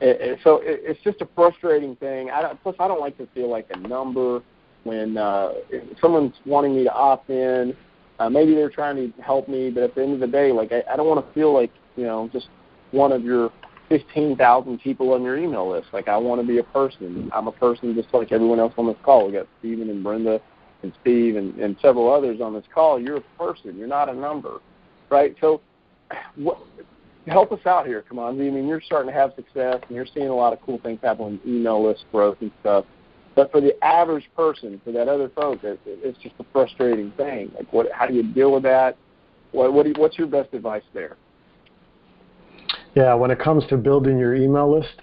And 0.00 0.37
so 0.45 0.61
it's 0.62 1.00
just 1.03 1.23
a 1.23 1.29
frustrating 1.35 1.97
thing. 1.97 2.31
I 2.31 2.43
don't, 2.43 2.62
plus, 2.62 2.76
I 2.79 2.88
don't 2.88 3.00
like 3.00 3.17
to 3.19 3.26
feel 3.35 3.50
like 3.50 3.67
a 3.71 3.79
number 3.79 4.43
when 4.85 5.17
uh, 5.17 5.53
someone's 6.00 6.35
wanting 6.45 6.76
me 6.76 6.85
to 6.85 6.93
opt 6.93 7.31
in 7.31 7.75
uh, 8.19 8.31
maybe 8.31 8.55
they're 8.55 8.71
trying 8.71 8.97
to 8.97 9.23
help 9.23 9.49
me, 9.49 9.71
but 9.71 9.83
at 9.83 9.95
the 9.95 10.03
end 10.03 10.15
of 10.15 10.21
the 10.21 10.26
day, 10.26 10.53
like 10.53 10.73
I, 10.73 10.83
I 10.93 10.97
don't 10.97 11.07
want 11.07 11.26
to 11.26 11.35
feel 11.35 11.53
like 11.53 11.71
you 11.97 12.05
know 12.05 12.31
just 12.33 12.49
one 12.91 13.12
of 13.12 13.23
your 13.23 13.53
15,000 13.88 14.78
people 14.81 15.12
on 15.12 15.23
your 15.23 15.37
email 15.37 15.71
list. 15.71 15.88
Like 15.93 16.09
I 16.09 16.16
want 16.16 16.40
to 16.40 16.47
be 16.47 16.59
a 16.59 16.64
person. 16.64 17.31
I'm 17.33 17.47
a 17.47 17.52
person 17.52 17.95
just 17.95 18.12
like 18.12 18.33
everyone 18.33 18.59
else 18.59 18.75
on 18.76 18.87
this 18.87 18.97
call. 19.02 19.26
We 19.26 19.33
got 19.33 19.47
Stephen 19.61 19.90
and 19.90 20.02
Brenda 20.02 20.40
and 20.83 20.93
Steve 21.00 21.37
and, 21.37 21.55
and 21.59 21.76
several 21.81 22.12
others 22.12 22.40
on 22.40 22.55
this 22.55 22.64
call. 22.73 23.00
You're 23.00 23.19
a 23.19 23.38
person. 23.38 23.76
You're 23.76 23.88
not 23.88 24.09
a 24.09 24.14
number, 24.14 24.61
right? 25.11 25.37
So, 25.40 25.61
what, 26.37 26.59
help 27.26 27.52
us 27.52 27.64
out 27.66 27.87
here. 27.87 28.02
Come 28.02 28.19
on. 28.19 28.35
I 28.35 28.50
mean, 28.50 28.66
you're 28.66 28.81
starting 28.81 29.12
to 29.12 29.19
have 29.19 29.33
success 29.37 29.81
and 29.87 29.97
you're 29.97 30.07
seeing 30.12 30.28
a 30.28 30.35
lot 30.35 30.52
of 30.52 30.61
cool 30.62 30.78
things 30.83 31.00
happen 31.02 31.33
with 31.33 31.47
email 31.47 31.85
list 31.85 32.05
growth 32.12 32.38
and 32.40 32.50
stuff. 32.61 32.85
But 33.35 33.52
for 33.52 33.61
the 33.61 33.73
average 33.85 34.28
person, 34.35 34.81
for 34.83 34.93
that 34.93 35.09
other 35.09 35.28
folk, 35.28 35.62
it, 35.62 35.78
it's 35.85 36.19
just 36.19 36.35
a 36.38 36.45
frustrating 36.52 37.12
thing. 37.12 37.52
Like, 37.55 37.71
what? 37.73 37.87
How 37.93 38.07
do 38.07 38.14
you 38.14 38.23
deal 38.23 38.52
with 38.52 38.62
that? 38.62 38.97
What? 39.52 39.75
What? 39.75 39.83
Do 39.83 39.90
you, 39.90 39.95
what's 39.99 40.16
your 40.16 40.26
best 40.26 40.55
advice 40.55 40.83
there? 40.95 41.16
Yeah, 42.97 43.12
when 43.12 43.31
it 43.31 43.38
comes 43.38 43.67
to 43.67 43.76
building 43.76 44.19
your 44.19 44.35
email 44.35 44.75
list, 44.75 45.03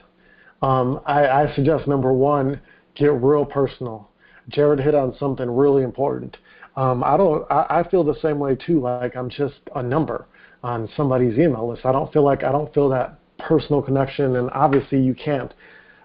um, 0.64 1.00
I, 1.06 1.28
I 1.28 1.56
suggest 1.56 1.88
number 1.88 2.12
one, 2.12 2.60
get 2.96 3.14
real 3.14 3.46
personal. 3.46 4.10
Jared 4.50 4.80
hit 4.80 4.96
on 4.96 5.16
something 5.20 5.50
really 5.50 5.84
important. 5.84 6.36
Um, 6.76 7.04
I 7.04 7.16
don't. 7.18 7.50
I, 7.52 7.66
I 7.70 7.90
feel 7.90 8.04
the 8.04 8.20
same 8.20 8.40
way 8.40 8.56
too. 8.56 8.82
Like 8.82 9.16
I'm 9.16 9.30
just 9.30 9.60
a 9.76 9.84
number 9.84 10.26
on 10.64 10.90
somebody's 10.98 11.38
email 11.38 11.70
list. 11.70 11.86
I 11.86 11.92
don't 11.92 12.12
feel 12.12 12.24
like 12.24 12.44
I 12.44 12.52
don't 12.52 12.74
feel 12.74 12.90
that 12.90 13.20
personal 13.38 13.82
connection, 13.82 14.38
and 14.38 14.50
obviously 14.52 15.00
you 15.00 15.14
can't 15.14 15.54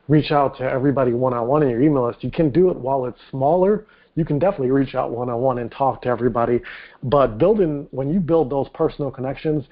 reach 0.08 0.30
out 0.30 0.58
to 0.58 0.64
everybody 0.64 1.14
one 1.14 1.32
on 1.32 1.48
one 1.48 1.62
in 1.62 1.70
your 1.70 1.80
email 1.80 2.06
list. 2.06 2.22
You 2.22 2.30
can 2.30 2.50
do 2.50 2.70
it 2.70 2.76
while 2.76 3.06
it's 3.06 3.18
smaller. 3.30 3.86
You 4.14 4.26
can 4.26 4.38
definitely 4.38 4.72
reach 4.72 4.94
out 4.94 5.10
one 5.10 5.30
on 5.30 5.40
one 5.40 5.58
and 5.58 5.70
talk 5.70 6.02
to 6.02 6.08
everybody. 6.08 6.60
But 7.02 7.38
building 7.38 7.86
when 7.92 8.10
you 8.10 8.20
build 8.20 8.50
those 8.50 8.68
personal 8.74 9.10
connections, 9.10 9.64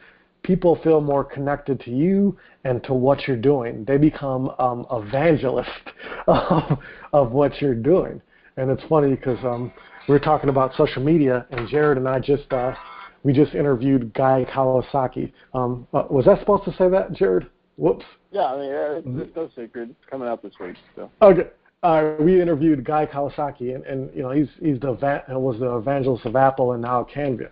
people 0.47 0.79
feel 0.83 1.01
more 1.01 1.25
connected 1.25 1.81
to 1.81 1.91
you 1.91 2.39
and 2.65 2.83
to 2.85 2.95
what 2.95 3.27
you're 3.27 3.37
doing. 3.37 3.85
They 3.85 3.97
become 3.97 4.53
um, 4.59 4.87
evangelists 4.93 5.69
of, 6.29 6.79
of 7.13 7.33
what 7.33 7.61
you're 7.61 7.75
doing. 7.75 8.23
And 8.57 8.71
it's 8.71 8.83
funny 8.89 9.11
because 9.11 9.39
um, 9.45 9.73
we 10.09 10.13
were 10.13 10.21
talking 10.21 10.49
about 10.49 10.75
social 10.77 11.03
media, 11.03 11.47
and 11.51 11.69
Jared 11.69 11.99
and 11.99 12.09
I 12.09 12.21
just 12.21 12.51
uh, 12.53 12.75
we 13.23 13.33
just 13.33 13.55
interviewed 13.55 14.15
Guy 14.15 14.47
Kawasaki. 14.51 15.33
Um, 15.53 15.87
uh, 15.93 16.05
was 16.09 16.29
I 16.29 16.39
supposed 16.39 16.65
to 16.65 16.73
say 16.77 16.89
that, 16.89 17.13
Jared? 17.13 17.49
Whoops. 17.77 18.05
Yeah, 18.31 18.45
I 18.45 18.57
mean, 18.57 18.71
it's, 18.71 19.29
it's 19.29 19.37
no 19.37 19.49
secret. 19.49 19.91
It's 19.91 20.11
coming 20.11 20.29
out 20.29 20.43
this 20.43 20.55
week. 20.59 20.77
So. 20.95 21.11
Okay. 21.21 21.49
Uh, 21.83 22.15
we 22.21 22.41
interviewed 22.41 22.83
Guy 22.85 23.05
Kawasaki, 23.05 23.75
and, 23.75 23.85
and 23.85 24.11
you 24.17 24.23
know 24.23 24.31
he's 24.31 24.49
he's 24.61 24.81
the 24.81 24.93
was 25.29 25.61
the 25.61 25.77
evangelist 25.77 26.25
of 26.25 26.35
Apple 26.35 26.73
and 26.73 26.83
now 26.83 27.07
Canva, 27.15 27.51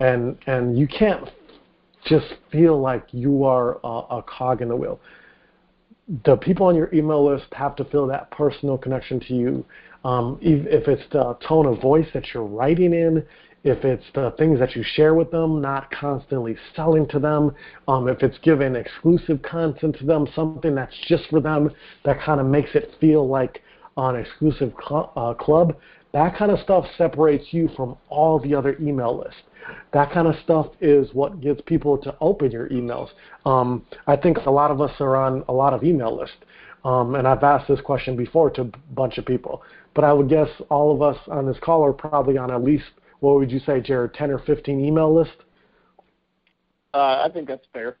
and 0.00 0.36
and 0.46 0.78
you 0.78 0.86
can't 0.86 1.30
just 2.04 2.26
feel 2.50 2.80
like 2.80 3.04
you 3.12 3.44
are 3.44 3.78
a, 3.84 4.16
a 4.16 4.24
cog 4.26 4.62
in 4.62 4.68
the 4.68 4.76
wheel. 4.76 5.00
The 6.24 6.36
people 6.36 6.66
on 6.66 6.74
your 6.74 6.92
email 6.92 7.24
list 7.24 7.46
have 7.52 7.76
to 7.76 7.84
feel 7.84 8.06
that 8.08 8.30
personal 8.30 8.76
connection 8.76 9.20
to 9.20 9.34
you. 9.34 9.64
Um, 10.04 10.38
if 10.42 10.88
it's 10.88 11.02
the 11.12 11.36
tone 11.46 11.66
of 11.66 11.80
voice 11.80 12.08
that 12.12 12.24
you're 12.34 12.44
writing 12.44 12.92
in, 12.92 13.24
if 13.64 13.84
it's 13.84 14.04
the 14.14 14.34
things 14.36 14.58
that 14.58 14.74
you 14.74 14.82
share 14.82 15.14
with 15.14 15.30
them, 15.30 15.60
not 15.60 15.88
constantly 15.92 16.56
selling 16.74 17.06
to 17.08 17.20
them, 17.20 17.54
um, 17.86 18.08
if 18.08 18.22
it's 18.22 18.36
giving 18.38 18.74
exclusive 18.74 19.40
content 19.42 19.96
to 19.98 20.04
them, 20.04 20.26
something 20.34 20.74
that's 20.74 20.96
just 21.06 21.28
for 21.30 21.40
them, 21.40 21.70
that 22.04 22.20
kind 22.20 22.40
of 22.40 22.46
makes 22.46 22.70
it 22.74 22.90
feel 23.00 23.28
like 23.28 23.62
an 23.96 24.16
exclusive 24.16 24.72
cl- 24.86 25.12
uh, 25.14 25.34
club, 25.34 25.76
that 26.12 26.36
kind 26.36 26.50
of 26.50 26.58
stuff 26.60 26.84
separates 26.96 27.46
you 27.52 27.68
from 27.76 27.96
all 28.08 28.38
the 28.38 28.54
other 28.54 28.76
email 28.80 29.18
lists. 29.18 29.40
That 29.92 30.12
kind 30.12 30.26
of 30.26 30.34
stuff 30.42 30.66
is 30.80 31.08
what 31.12 31.40
gets 31.40 31.60
people 31.62 31.96
to 31.98 32.14
open 32.20 32.50
your 32.50 32.68
emails. 32.68 33.08
Um, 33.46 33.86
I 34.06 34.16
think 34.16 34.38
a 34.38 34.50
lot 34.50 34.70
of 34.70 34.80
us 34.80 34.92
are 35.00 35.16
on 35.16 35.44
a 35.48 35.52
lot 35.52 35.72
of 35.72 35.84
email 35.84 36.16
lists. 36.16 36.36
Um, 36.84 37.14
and 37.14 37.28
I've 37.28 37.42
asked 37.44 37.68
this 37.68 37.80
question 37.80 38.16
before 38.16 38.50
to 38.50 38.62
a 38.62 38.70
bunch 38.94 39.16
of 39.16 39.24
people, 39.24 39.62
but 39.94 40.02
I 40.04 40.12
would 40.12 40.28
guess 40.28 40.48
all 40.68 40.92
of 40.92 41.00
us 41.00 41.16
on 41.28 41.46
this 41.46 41.56
call 41.62 41.84
are 41.84 41.92
probably 41.92 42.36
on 42.36 42.50
at 42.50 42.64
least 42.64 42.84
what 43.20 43.36
would 43.36 43.52
you 43.52 43.60
say, 43.60 43.80
Jared, 43.80 44.14
10 44.14 44.32
or 44.32 44.40
15 44.40 44.84
email 44.84 45.14
list? 45.14 45.36
Uh, 46.92 47.24
I 47.24 47.30
think 47.32 47.46
that's 47.46 47.66
fair. 47.72 47.98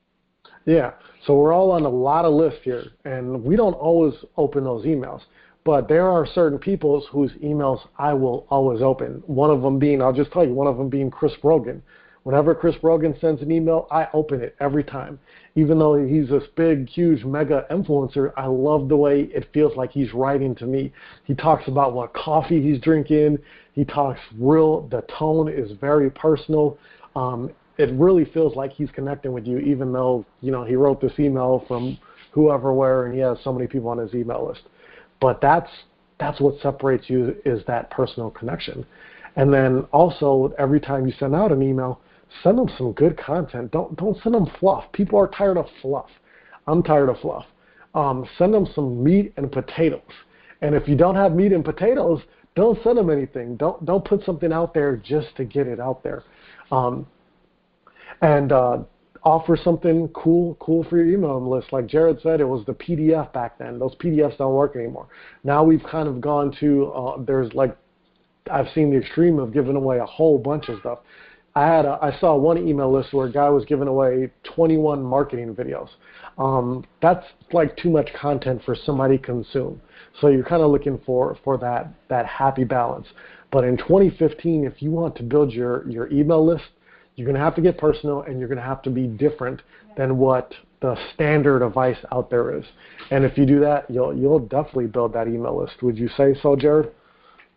Yeah. 0.66 0.92
So 1.26 1.36
we're 1.36 1.52
all 1.52 1.70
on 1.70 1.84
a 1.84 1.88
lot 1.88 2.24
of 2.24 2.34
lists 2.34 2.60
here, 2.64 2.86
and 3.04 3.44
we 3.44 3.54
don't 3.54 3.74
always 3.74 4.14
open 4.36 4.64
those 4.64 4.84
emails. 4.84 5.20
But 5.64 5.88
there 5.88 6.08
are 6.08 6.26
certain 6.26 6.58
people 6.58 7.00
whose 7.10 7.32
emails 7.34 7.80
I 7.96 8.14
will 8.14 8.46
always 8.50 8.82
open. 8.82 9.22
One 9.26 9.50
of 9.50 9.62
them 9.62 9.78
being, 9.78 10.02
I'll 10.02 10.12
just 10.12 10.32
tell 10.32 10.44
you, 10.44 10.54
one 10.54 10.66
of 10.66 10.76
them 10.76 10.88
being 10.88 11.10
Chris 11.10 11.32
Brogan. 11.40 11.82
Whenever 12.24 12.54
Chris 12.54 12.76
Brogan 12.76 13.16
sends 13.20 13.42
an 13.42 13.50
email, 13.50 13.88
I 13.90 14.08
open 14.12 14.40
it 14.42 14.54
every 14.60 14.84
time. 14.84 15.18
Even 15.56 15.78
though 15.78 15.96
he's 16.04 16.28
this 16.28 16.44
big, 16.56 16.88
huge, 16.88 17.24
mega 17.24 17.66
influencer, 17.70 18.32
I 18.36 18.46
love 18.46 18.88
the 18.88 18.96
way 18.96 19.22
it 19.34 19.48
feels 19.52 19.76
like 19.76 19.90
he's 19.90 20.14
writing 20.14 20.54
to 20.56 20.66
me. 20.66 20.92
He 21.24 21.34
talks 21.34 21.66
about 21.66 21.94
what 21.94 22.12
coffee 22.12 22.62
he's 22.62 22.80
drinking. 22.80 23.38
He 23.72 23.84
talks 23.84 24.20
real. 24.38 24.82
The 24.88 25.02
tone 25.18 25.48
is 25.48 25.72
very 25.80 26.10
personal. 26.10 26.78
Um, 27.16 27.50
it 27.78 27.90
really 27.92 28.24
feels 28.24 28.54
like 28.54 28.72
he's 28.72 28.90
connecting 28.90 29.32
with 29.32 29.46
you, 29.46 29.58
even 29.58 29.92
though 29.92 30.24
you 30.40 30.52
know 30.52 30.64
he 30.64 30.76
wrote 30.76 31.00
this 31.00 31.18
email 31.18 31.64
from 31.66 31.98
whoever 32.30 32.72
where, 32.72 33.06
and 33.06 33.14
he 33.14 33.20
has 33.20 33.38
so 33.42 33.52
many 33.52 33.66
people 33.66 33.88
on 33.88 33.98
his 33.98 34.14
email 34.14 34.46
list. 34.48 34.62
But 35.22 35.40
that's 35.40 35.70
that's 36.18 36.40
what 36.40 36.60
separates 36.60 37.08
you 37.08 37.36
is 37.44 37.64
that 37.66 37.90
personal 37.90 38.28
connection. 38.30 38.84
And 39.36 39.54
then 39.54 39.86
also 39.92 40.52
every 40.58 40.80
time 40.80 41.06
you 41.06 41.14
send 41.18 41.34
out 41.34 41.52
an 41.52 41.62
email, 41.62 42.00
send 42.42 42.58
them 42.58 42.68
some 42.76 42.92
good 42.92 43.16
content. 43.16 43.70
Don't 43.70 43.96
don't 43.96 44.20
send 44.20 44.34
them 44.34 44.50
fluff. 44.58 44.84
People 44.92 45.18
are 45.20 45.28
tired 45.28 45.56
of 45.56 45.66
fluff. 45.80 46.10
I'm 46.66 46.82
tired 46.82 47.08
of 47.08 47.20
fluff. 47.20 47.46
Um, 47.94 48.26
send 48.36 48.52
them 48.52 48.66
some 48.74 49.02
meat 49.02 49.32
and 49.36 49.50
potatoes. 49.50 50.00
And 50.60 50.74
if 50.74 50.88
you 50.88 50.96
don't 50.96 51.14
have 51.14 51.34
meat 51.34 51.52
and 51.52 51.64
potatoes, 51.64 52.20
don't 52.56 52.82
send 52.82 52.98
them 52.98 53.08
anything. 53.08 53.56
Don't 53.56 53.84
don't 53.84 54.04
put 54.04 54.24
something 54.24 54.52
out 54.52 54.74
there 54.74 54.96
just 54.96 55.36
to 55.36 55.44
get 55.44 55.68
it 55.68 55.78
out 55.78 56.02
there. 56.02 56.24
Um, 56.72 57.06
and 58.22 58.50
uh, 58.50 58.78
offer 59.24 59.56
something 59.56 60.08
cool 60.08 60.56
cool 60.60 60.84
for 60.84 60.98
your 60.98 61.06
email 61.06 61.40
list. 61.48 61.72
Like 61.72 61.86
Jared 61.86 62.20
said, 62.22 62.40
it 62.40 62.44
was 62.44 62.64
the 62.66 62.74
PDF 62.74 63.32
back 63.32 63.58
then. 63.58 63.78
Those 63.78 63.94
PDFs 63.96 64.38
don't 64.38 64.54
work 64.54 64.76
anymore. 64.76 65.06
Now 65.44 65.62
we've 65.62 65.82
kind 65.82 66.08
of 66.08 66.20
gone 66.20 66.54
to 66.60 66.86
uh, 66.92 67.22
there's 67.22 67.52
like 67.54 67.76
I've 68.50 68.68
seen 68.74 68.90
the 68.90 68.98
extreme 68.98 69.38
of 69.38 69.52
giving 69.52 69.76
away 69.76 69.98
a 69.98 70.06
whole 70.06 70.38
bunch 70.38 70.68
of 70.68 70.80
stuff. 70.80 70.98
I 71.54 71.66
had 71.66 71.84
a, 71.84 71.98
I 72.00 72.18
saw 72.18 72.34
one 72.34 72.66
email 72.66 72.90
list 72.90 73.12
where 73.12 73.26
a 73.26 73.32
guy 73.32 73.48
was 73.50 73.64
giving 73.66 73.86
away 73.86 74.30
21 74.44 75.02
marketing 75.02 75.54
videos. 75.54 75.88
Um, 76.38 76.84
that's 77.02 77.26
like 77.52 77.76
too 77.76 77.90
much 77.90 78.08
content 78.18 78.62
for 78.64 78.74
somebody 78.74 79.18
to 79.18 79.22
consume. 79.22 79.80
So 80.20 80.28
you're 80.28 80.44
kind 80.44 80.62
of 80.62 80.70
looking 80.70 80.98
for 81.04 81.36
for 81.44 81.58
that 81.58 81.92
that 82.08 82.26
happy 82.26 82.64
balance. 82.64 83.06
But 83.50 83.64
in 83.64 83.76
2015, 83.76 84.64
if 84.64 84.80
you 84.80 84.90
want 84.90 85.14
to 85.16 85.22
build 85.22 85.52
your 85.52 85.88
your 85.88 86.10
email 86.10 86.44
list, 86.44 86.64
you're 87.16 87.26
going 87.26 87.36
to 87.36 87.42
have 87.42 87.54
to 87.56 87.60
get 87.60 87.78
personal 87.78 88.22
and 88.22 88.38
you're 88.38 88.48
going 88.48 88.58
to 88.58 88.64
have 88.64 88.82
to 88.82 88.90
be 88.90 89.06
different 89.06 89.60
than 89.96 90.16
what 90.18 90.52
the 90.80 90.96
standard 91.14 91.62
advice 91.62 91.98
out 92.10 92.30
there 92.30 92.56
is. 92.56 92.64
And 93.10 93.24
if 93.24 93.36
you 93.36 93.46
do 93.46 93.60
that, 93.60 93.88
you'll 93.90 94.16
you'll 94.16 94.40
definitely 94.40 94.86
build 94.86 95.12
that 95.14 95.28
email 95.28 95.60
list. 95.60 95.82
Would 95.82 95.98
you 95.98 96.08
say 96.16 96.34
so, 96.42 96.56
Jared? 96.56 96.90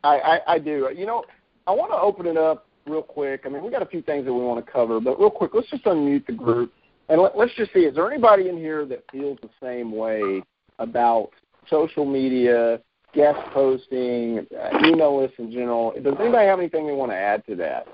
I, 0.04 0.20
I, 0.20 0.54
I 0.54 0.60
do. 0.60 0.89
You 0.96 1.06
know, 1.06 1.24
I 1.65 1.72
want 1.72 1.91
to 1.91 1.98
open 1.98 2.28
it 2.28 2.38
up 2.38 2.68
real 2.86 3.02
quick. 3.02 3.41
I 3.46 3.50
mean, 3.50 3.63
we 3.63 3.72
got 3.72 3.82
a 3.82 3.88
few 3.88 4.02
things 4.02 4.26
that 4.26 4.34
we 4.34 4.41
want 4.41 4.63
to 4.63 4.72
cover, 4.72 5.00
but 5.00 5.20
real 5.20 5.32
quick, 5.32 5.52
let's 5.54 5.70
just 5.70 5.86
unmute 5.86 6.28
the 6.28 6.34
group 6.34 6.72
and 7.10 7.22
let, 7.22 7.38
let's 7.38 7.54
just 7.56 7.74
see. 7.74 7.80
Is 7.80 7.96
there 7.96 8.12
anybody 8.12 8.50
in 8.50 8.58
here 8.58 8.86
that 8.86 9.04
feels 9.12 9.39
the 9.41 9.50
same 9.62 9.91
way 9.91 10.44
about 10.78 11.32
social 11.68 12.06
media, 12.06 12.80
guest 13.13 13.39
posting, 13.52 14.46
uh, 14.60 14.78
email 14.86 15.20
lists 15.20 15.38
in 15.39 15.52
general? 15.52 15.94
Does 15.94 16.13
anybody 16.20 16.46
have 16.46 16.60
anything 16.60 16.86
they 16.86 16.94
want 16.94 17.12
to 17.12 17.18
add 17.18 17.44
to 17.48 17.56
that? 17.56 17.88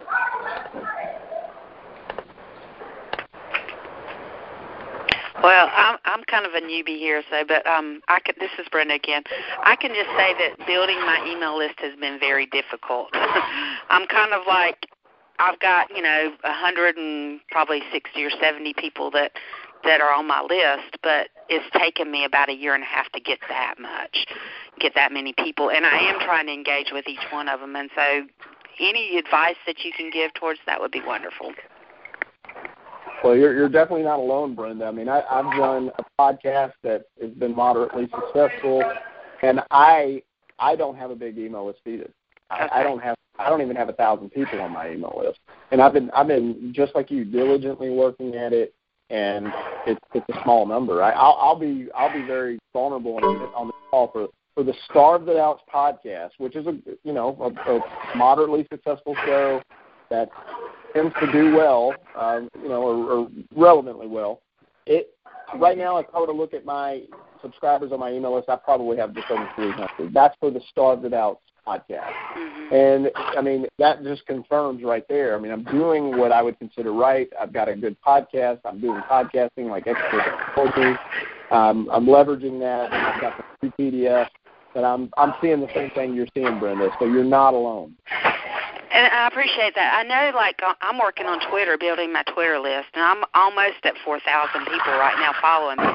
Well, 5.44 5.70
I'm 5.74 5.98
I'm 6.06 6.24
kind 6.26 6.46
of 6.46 6.54
a 6.54 6.62
newbie 6.62 7.00
here, 7.00 7.24
so 7.32 7.44
but 7.48 7.66
um, 7.66 8.02
I 8.08 8.20
could. 8.20 8.36
This 8.40 8.52
is 8.60 8.68
Brenda 8.72 8.94
again. 8.94 9.24
I 9.64 9.76
can 9.76 9.92
just 9.94 10.10
say 10.16 10.34
that 10.38 10.68
building 10.68 11.00
my 11.02 11.26
email 11.28 11.58
list 11.58 11.80
has 11.80 11.98
been 12.00 12.20
very 12.20 12.46
difficult. 12.46 13.10
I'm 13.90 14.06
kind 14.08 14.34
of 14.34 14.42
like 14.48 14.88
I've 15.40 15.60
got 15.60 15.90
you 15.96 16.04
know 16.04 16.34
a 16.44 16.54
hundred 16.54 16.96
and 16.98 17.40
probably 17.50 17.82
sixty 17.92 18.24
or 18.24 18.30
seventy 18.40 18.74
people 18.74 19.10
that 19.12 19.32
that 19.84 20.00
are 20.00 20.14
on 20.14 20.28
my 20.28 20.42
list, 20.42 20.98
but 21.02 21.30
it's 21.50 21.66
taken 21.76 22.12
me 22.12 22.24
about 22.24 22.50
a 22.50 22.54
year 22.54 22.76
and 22.76 22.84
a 22.84 22.88
half 22.88 23.12
to 23.14 23.20
get 23.20 23.40
that 23.50 23.76
much, 23.80 24.28
get 24.80 24.94
that 24.94 25.12
many 25.12 25.34
people, 25.34 25.72
and 25.72 25.88
I 25.88 25.98
am 25.98 26.20
trying 26.20 26.46
to 26.46 26.54
engage 26.54 26.92
with 26.92 27.08
each 27.08 27.26
one 27.32 27.50
of 27.50 27.60
them. 27.60 27.76
And 27.76 27.90
so, 27.96 28.28
any 28.80 29.18
advice 29.18 29.58
that 29.66 29.84
you 29.84 29.92
can 29.92 30.12
give 30.12 30.36
towards 30.36 30.60
that 30.68 30.80
would 30.80 30.92
be 30.92 31.02
wonderful. 31.02 31.54
Well, 33.24 33.36
you're 33.36 33.56
you're 33.56 33.70
definitely 33.70 34.04
not 34.04 34.20
alone, 34.20 34.56
Brenda. 34.56 34.86
I 34.86 34.92
mean, 34.92 35.08
I, 35.08 35.22
I've 35.30 35.52
done 35.58 35.92
a 36.00 36.04
podcast 36.20 36.74
that 36.84 37.06
has 37.22 37.32
been 37.32 37.56
moderately 37.56 38.10
successful, 38.10 38.84
and 39.44 39.62
I 39.70 40.24
I 40.60 40.76
don't 40.76 40.98
have 40.98 41.12
a 41.12 41.16
big 41.16 41.38
email 41.38 41.68
list 41.68 41.82
either. 41.86 42.10
I, 42.50 42.70
I 42.72 42.84
don't 42.84 43.02
have 43.02 43.16
I 43.38 43.50
don't 43.50 43.62
even 43.62 43.76
have 43.76 43.90
a 43.90 43.94
thousand 43.94 44.32
people 44.32 44.60
on 44.60 44.72
my 44.72 44.92
email 44.92 45.22
list, 45.24 45.40
and 45.72 45.82
I've 45.82 45.94
been 45.94 46.10
I've 46.12 46.28
been 46.28 46.74
just 46.76 46.96
like 46.96 47.12
you 47.12 47.24
diligently 47.24 47.90
working 47.90 48.36
at 48.36 48.54
it, 48.54 48.74
and 49.10 49.48
it's 49.86 50.00
it's 50.14 50.26
a 50.30 50.44
small 50.44 50.66
number. 50.66 51.04
I, 51.04 51.12
I'll, 51.12 51.38
I'll 51.40 51.60
be 51.60 51.88
I'll 51.96 52.14
be 52.14 52.26
very 52.26 52.60
vulnerable 52.74 53.18
on, 53.18 53.24
on 53.24 53.68
the 53.68 53.74
call 53.90 54.10
for 54.12 54.28
for 54.56 54.64
the 54.64 54.74
Starve 54.90 55.26
the 55.26 55.34
Doubts 55.34 55.64
podcast, 55.74 56.32
which 56.38 56.56
is 56.56 56.68
a 56.68 56.78
you 57.04 57.14
know 57.14 57.38
a, 57.40 57.72
a 57.72 58.18
moderately 58.18 58.68
successful 58.72 59.16
show 59.26 59.62
that 60.10 60.30
tends 60.94 61.14
to 61.20 61.32
do 61.32 61.56
well, 61.56 61.94
um, 62.20 62.50
you 62.62 62.70
know, 62.70 62.82
or, 62.82 63.12
or 63.12 63.28
relevantly 63.56 64.08
well. 64.08 64.42
It 64.86 65.14
right 65.58 65.78
now, 65.78 65.98
if 65.98 66.08
I 66.14 66.20
were 66.20 66.28
to 66.28 66.32
look 66.32 66.54
at 66.54 66.66
my 66.66 67.04
subscribers 67.42 67.92
on 67.92 68.00
my 68.00 68.12
email 68.12 68.36
list, 68.36 68.50
I 68.50 68.56
probably 68.56 68.98
have 68.98 69.14
just 69.14 69.30
over 69.30 69.50
300. 69.56 70.14
That's 70.14 70.36
for 70.40 70.52
the 70.52 70.62
Starve 70.70 71.02
the 71.02 71.10
Doubts 71.10 71.42
podcast. 71.66 72.12
Mm-hmm. 72.38 72.74
And 72.74 73.12
I 73.16 73.42
mean, 73.42 73.66
that 73.78 74.04
just 74.04 74.26
confirms 74.26 74.84
right 74.84 75.06
there. 75.08 75.36
I 75.36 75.40
mean, 75.40 75.52
I'm 75.52 75.64
doing 75.66 76.18
what 76.18 76.32
I 76.32 76.42
would 76.42 76.58
consider 76.60 76.94
right. 76.94 77.30
I've 77.40 77.54
got 77.54 77.70
a 77.70 77.76
good 77.76 77.98
podcast. 78.06 78.60
I'm 78.66 78.80
doing 78.80 79.02
podcasting 79.10 79.70
like 79.70 79.88
expert 79.88 80.24
coaching. 80.56 80.98
Um, 81.52 81.90
I'm 81.92 82.06
leveraging 82.06 82.60
that. 82.60 82.92
I've 82.94 83.22
got 83.22 83.38
the 83.38 83.72
free 83.78 83.92
PDF. 83.92 84.28
But 84.74 84.86
I'm 84.86 85.10
I'm 85.18 85.34
seeing 85.42 85.60
the 85.60 85.68
same 85.76 85.92
thing 85.92 86.14
you're 86.14 86.28
seeing, 86.34 86.58
Brenda. 86.58 86.90
So 86.98 87.06
you're 87.06 87.26
not 87.26 87.54
alone. 87.54 87.94
And 88.92 89.08
I 89.08 89.28
appreciate 89.28 89.74
that. 89.76 89.96
I 89.96 90.04
know, 90.04 90.36
like, 90.36 90.60
uh, 90.62 90.74
I'm 90.82 91.00
working 91.00 91.26
on 91.26 91.40
Twitter, 91.50 91.78
building 91.78 92.12
my 92.12 92.24
Twitter 92.24 92.60
list, 92.60 92.90
and 92.94 93.04
I'm 93.04 93.24
almost 93.34 93.80
at 93.84 93.96
4,000 94.04 94.66
people 94.66 94.92
right 95.00 95.16
now 95.16 95.32
following 95.40 95.80
me, 95.80 95.88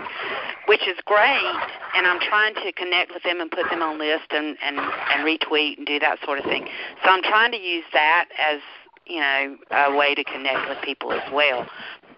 which 0.64 0.80
is 0.88 0.96
great. 1.04 1.61
And 1.94 2.06
I'm 2.06 2.20
trying 2.20 2.54
to 2.54 2.72
connect 2.72 3.12
with 3.12 3.22
them 3.22 3.40
and 3.40 3.50
put 3.50 3.68
them 3.68 3.82
on 3.82 3.98
list 3.98 4.32
and 4.32 4.56
and 4.64 4.78
and 4.78 5.24
retweet 5.24 5.76
and 5.76 5.87
do 5.87 5.98
that 6.00 6.18
sort 6.24 6.38
of 6.38 6.44
thing. 6.44 6.68
So 7.04 7.11
I'm 7.11 7.22
trying 7.22 7.52
to 7.52 7.61
use 7.61 7.85
that 7.92 8.28
as 8.38 8.61
you 9.06 9.20
know 9.20 9.56
a 9.70 9.96
way 9.96 10.14
to 10.14 10.24
connect 10.24 10.68
with 10.68 10.78
people 10.82 11.12
as 11.12 11.24
well. 11.32 11.66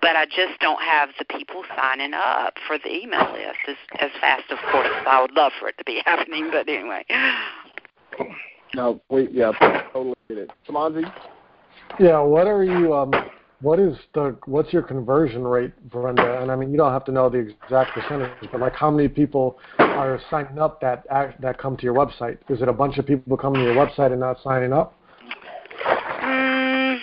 But 0.00 0.14
I 0.14 0.26
just 0.26 0.60
don't 0.60 0.82
have 0.82 1.10
the 1.18 1.24
people 1.24 1.64
signing 1.76 2.14
up 2.14 2.54
for 2.66 2.78
the 2.78 2.90
email 2.90 3.32
list 3.32 3.66
as 3.66 3.76
as 3.98 4.10
fast, 4.20 4.50
of 4.50 4.58
course. 4.70 4.90
I 5.06 5.20
would 5.20 5.32
love 5.32 5.52
for 5.58 5.68
it 5.68 5.78
to 5.78 5.84
be 5.84 6.02
happening, 6.06 6.50
but 6.50 6.68
anyway. 6.68 7.04
No, 8.74 9.00
we 9.10 9.28
yeah, 9.30 9.52
totally 9.92 10.14
get 10.28 10.38
it. 10.38 10.50
Kimanzi? 10.68 11.10
Yeah, 11.98 12.20
what 12.20 12.46
are 12.46 12.62
you 12.62 12.94
um 12.94 13.12
what 13.60 13.80
is 13.80 13.96
the 14.14 14.36
what's 14.46 14.72
your 14.72 14.82
conversion 14.82 15.42
rate, 15.44 15.72
Brenda? 15.90 16.40
And 16.40 16.50
I 16.50 16.56
mean, 16.56 16.70
you 16.70 16.76
don't 16.76 16.92
have 16.92 17.04
to 17.06 17.12
know 17.12 17.28
the 17.28 17.38
exact 17.38 17.92
percentage, 17.92 18.30
but 18.52 18.60
like 18.60 18.74
how 18.74 18.90
many 18.90 19.08
people 19.08 19.58
are 19.78 20.20
signing 20.30 20.58
up 20.58 20.80
that 20.80 21.04
act, 21.10 21.40
that 21.40 21.58
come 21.58 21.76
to 21.76 21.82
your 21.82 21.94
website? 21.94 22.38
Is 22.48 22.62
it 22.62 22.68
a 22.68 22.72
bunch 22.72 22.98
of 22.98 23.06
people 23.06 23.36
coming 23.36 23.62
to 23.62 23.72
your 23.72 23.74
website 23.74 24.12
and 24.12 24.20
not 24.20 24.36
signing 24.44 24.72
up? 24.72 24.94
Mm, 26.22 26.98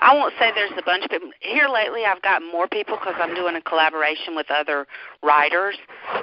I 0.00 0.14
won't 0.14 0.34
say 0.40 0.50
there's 0.54 0.72
a 0.76 0.82
bunch 0.82 1.04
of 1.04 1.10
people. 1.10 1.30
Here 1.40 1.68
lately, 1.68 2.04
I've 2.04 2.22
got 2.22 2.42
more 2.42 2.66
people 2.66 2.96
because 2.96 3.14
I'm 3.18 3.34
doing 3.36 3.54
a 3.54 3.62
collaboration 3.62 4.34
with 4.34 4.50
other 4.50 4.88
writers, 5.22 5.76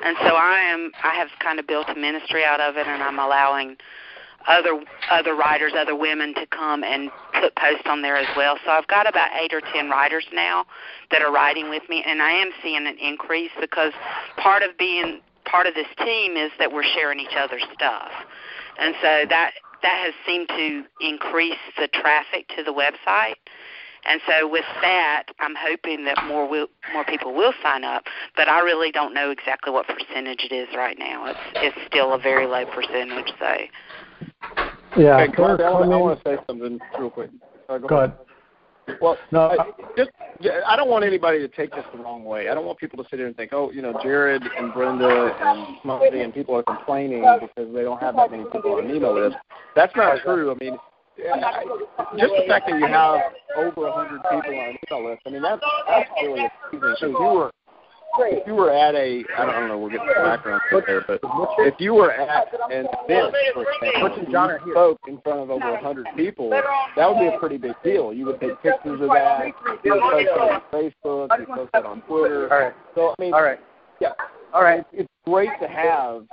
and 0.04 0.17
so 0.21 0.36
I 0.36 0.60
am. 0.60 0.91
I 1.04 1.15
have 1.15 1.30
kind 1.39 1.58
of 1.58 1.67
built 1.67 1.88
a 1.88 1.95
ministry 1.95 2.43
out 2.43 2.60
of 2.60 2.75
it, 2.75 2.86
and 2.86 3.01
I'm 3.01 3.17
allowing 3.17 3.77
other 4.47 4.84
other 5.10 5.36
writers, 5.36 5.73
other 5.75 5.95
women 5.95 6.34
to 6.36 6.45
come 6.47 6.84
and 6.84 7.10
put 7.39 7.56
posts 7.56 7.84
on 7.86 8.01
there 8.01 8.17
as 8.17 8.27
well. 8.36 8.58
So 8.65 8.71
I've 8.71 8.88
got 8.88 9.08
about 9.08 9.30
eight 9.41 9.54
or 9.54 9.62
ten 9.73 9.89
writers 9.89 10.25
now 10.34 10.65
that 11.12 11.21
are 11.21 11.32
writing 11.32 11.69
with 11.69 11.84
me, 11.89 12.04
and 12.06 12.21
I 12.21 12.32
am 12.32 12.51
seeing 12.63 12.88
an 12.88 12.97
increase 12.97 13.51
because 13.60 13.93
part 14.38 14.63
of 14.63 14.77
being 14.77 15.21
part 15.45 15.67
of 15.67 15.73
this 15.73 15.88
team 15.97 16.38
is 16.38 16.51
that 16.60 16.71
we're 16.71 16.84
sharing 16.84 17.19
each 17.19 17.36
other's 17.38 17.65
stuff, 17.73 18.12
and 18.80 18.95
so 19.01 19.25
that 19.30 19.51
that 19.84 20.06
has 20.06 20.13
seemed 20.25 20.47
to 20.49 20.84
increase 21.01 21.60
the 21.77 21.88
traffic 21.88 22.47
to 22.56 22.63
the 22.63 22.73
website. 22.73 23.36
And 24.04 24.19
so 24.27 24.49
with 24.49 24.65
that, 24.82 25.25
I'm 25.39 25.54
hoping 25.56 26.06
that 26.06 26.17
more 26.25 26.47
will, 26.49 26.67
more 26.91 27.06
people 27.06 27.36
will 27.36 27.54
sign 27.62 27.84
up, 27.84 28.06
but 28.36 28.47
I 28.47 28.62
really 28.62 28.91
don't 28.91 29.13
know 29.13 29.30
exactly 29.30 29.71
what 29.71 29.86
percentage 29.88 30.47
it 30.49 30.51
is 30.51 30.67
right 30.75 30.97
now. 30.97 31.27
It's 31.27 31.39
it's 31.56 31.77
still 31.88 32.13
a 32.13 32.17
very 32.17 32.47
low 32.47 32.65
percentage, 32.65 33.32
so 33.38 33.56
yeah, 34.97 35.21
okay, 35.21 35.34
Clark, 35.34 35.62
I, 35.62 35.65
I 35.65 35.88
want 35.88 36.23
to 36.23 36.30
say 36.30 36.38
something 36.47 36.80
real 36.99 37.10
quick. 37.10 37.30
go, 37.67 37.80
go 37.80 37.97
ahead. 37.97 38.13
Well, 38.99 39.17
no, 39.32 39.41
I, 39.41 39.56
just 39.95 40.10
I 40.67 40.75
don't 40.75 40.89
want 40.89 41.06
anybody 41.06 41.39
to 41.39 41.47
take 41.47 41.71
this 41.71 41.86
the 41.93 41.99
wrong 41.99 42.23
way. 42.23 42.49
I 42.49 42.54
don't 42.56 42.65
want 42.65 42.80
people 42.80 43.01
to 43.04 43.10
sit 43.10 43.19
here 43.19 43.27
and 43.27 43.36
think, 43.36 43.54
oh, 43.54 43.71
you 43.71 43.82
know, 43.82 43.97
Jared 44.01 44.41
and 44.41 44.73
Brenda 44.73 45.36
and 45.39 45.77
Smokey 45.84 46.21
and 46.21 46.34
people 46.34 46.56
are 46.56 46.63
complaining 46.63 47.21
because 47.39 47.73
they 47.73 47.84
don't 47.84 47.99
have 48.01 48.15
that 48.15 48.32
many 48.32 48.43
people 48.45 48.73
on 48.73 48.86
an 48.86 48.95
email 48.95 49.13
list. 49.13 49.38
That's 49.75 49.95
not 49.95 50.19
true. 50.23 50.51
I 50.51 50.56
mean, 50.63 50.77
just 52.17 52.34
the 52.34 52.45
fact 52.47 52.67
that 52.69 52.80
you 52.80 52.88
have 52.88 53.19
over 53.58 53.88
a 53.88 53.91
hundred 53.91 54.21
people 54.23 54.60
on 54.60 54.69
an 54.69 54.77
email 54.89 55.10
list, 55.10 55.21
I 55.25 55.30
mean, 55.30 55.41
that's 55.41 55.62
that's 55.88 56.10
really 56.21 56.47
amazing. 56.73 56.95
So 56.99 57.08
you 57.08 57.17
were 57.19 57.51
if 58.19 58.47
you 58.47 58.56
were 58.56 58.71
at 58.71 58.95
a, 58.95 59.24
I 59.38 59.45
don't 59.45 59.67
know, 59.67 59.78
we're 59.78 59.89
getting 59.89 60.08
the 60.08 60.24
background 60.24 60.62
there, 60.86 61.04
but 61.08 61.19
if 61.60 61.76
you 61.80 61.93
were 61.93 62.12
at 62.12 62.47
an 62.71 62.88
event, 63.06 63.36
for 63.54 63.65
example, 63.71 64.17
you 64.65 64.71
spoke 64.71 65.00
in 65.08 65.19
front 65.21 65.39
of 65.39 65.50
over 65.50 65.74
a 65.74 65.82
hundred 65.82 66.08
people, 66.15 66.50
that 66.50 67.10
would 67.10 67.19
be 67.19 67.28
a 67.28 67.39
pretty 67.39 67.58
big 67.58 67.74
deal. 67.84 68.13
You 68.13 68.26
would 68.28 68.39
take 68.39 68.62
pictures 68.62 69.02
of 69.02 69.10
that, 69.10 69.45
you 69.84 69.93
would 69.93 70.02
post 70.02 70.28
it 70.28 70.39
on 70.39 70.62
Facebook, 70.71 71.39
you 71.39 71.45
post 71.45 71.69
it 71.74 71.86
on 71.86 72.02
Twitter. 72.02 72.52
All 72.52 72.60
right. 72.60 72.74
So 72.95 73.15
I 73.17 73.21
mean, 73.21 73.34
all 73.34 73.43
right, 73.43 73.60
yeah, 74.00 74.13
all 74.54 74.63
right. 74.63 74.86
It's 74.91 75.10
great 75.26 75.52
to 75.62 75.67
have, 75.67 76.26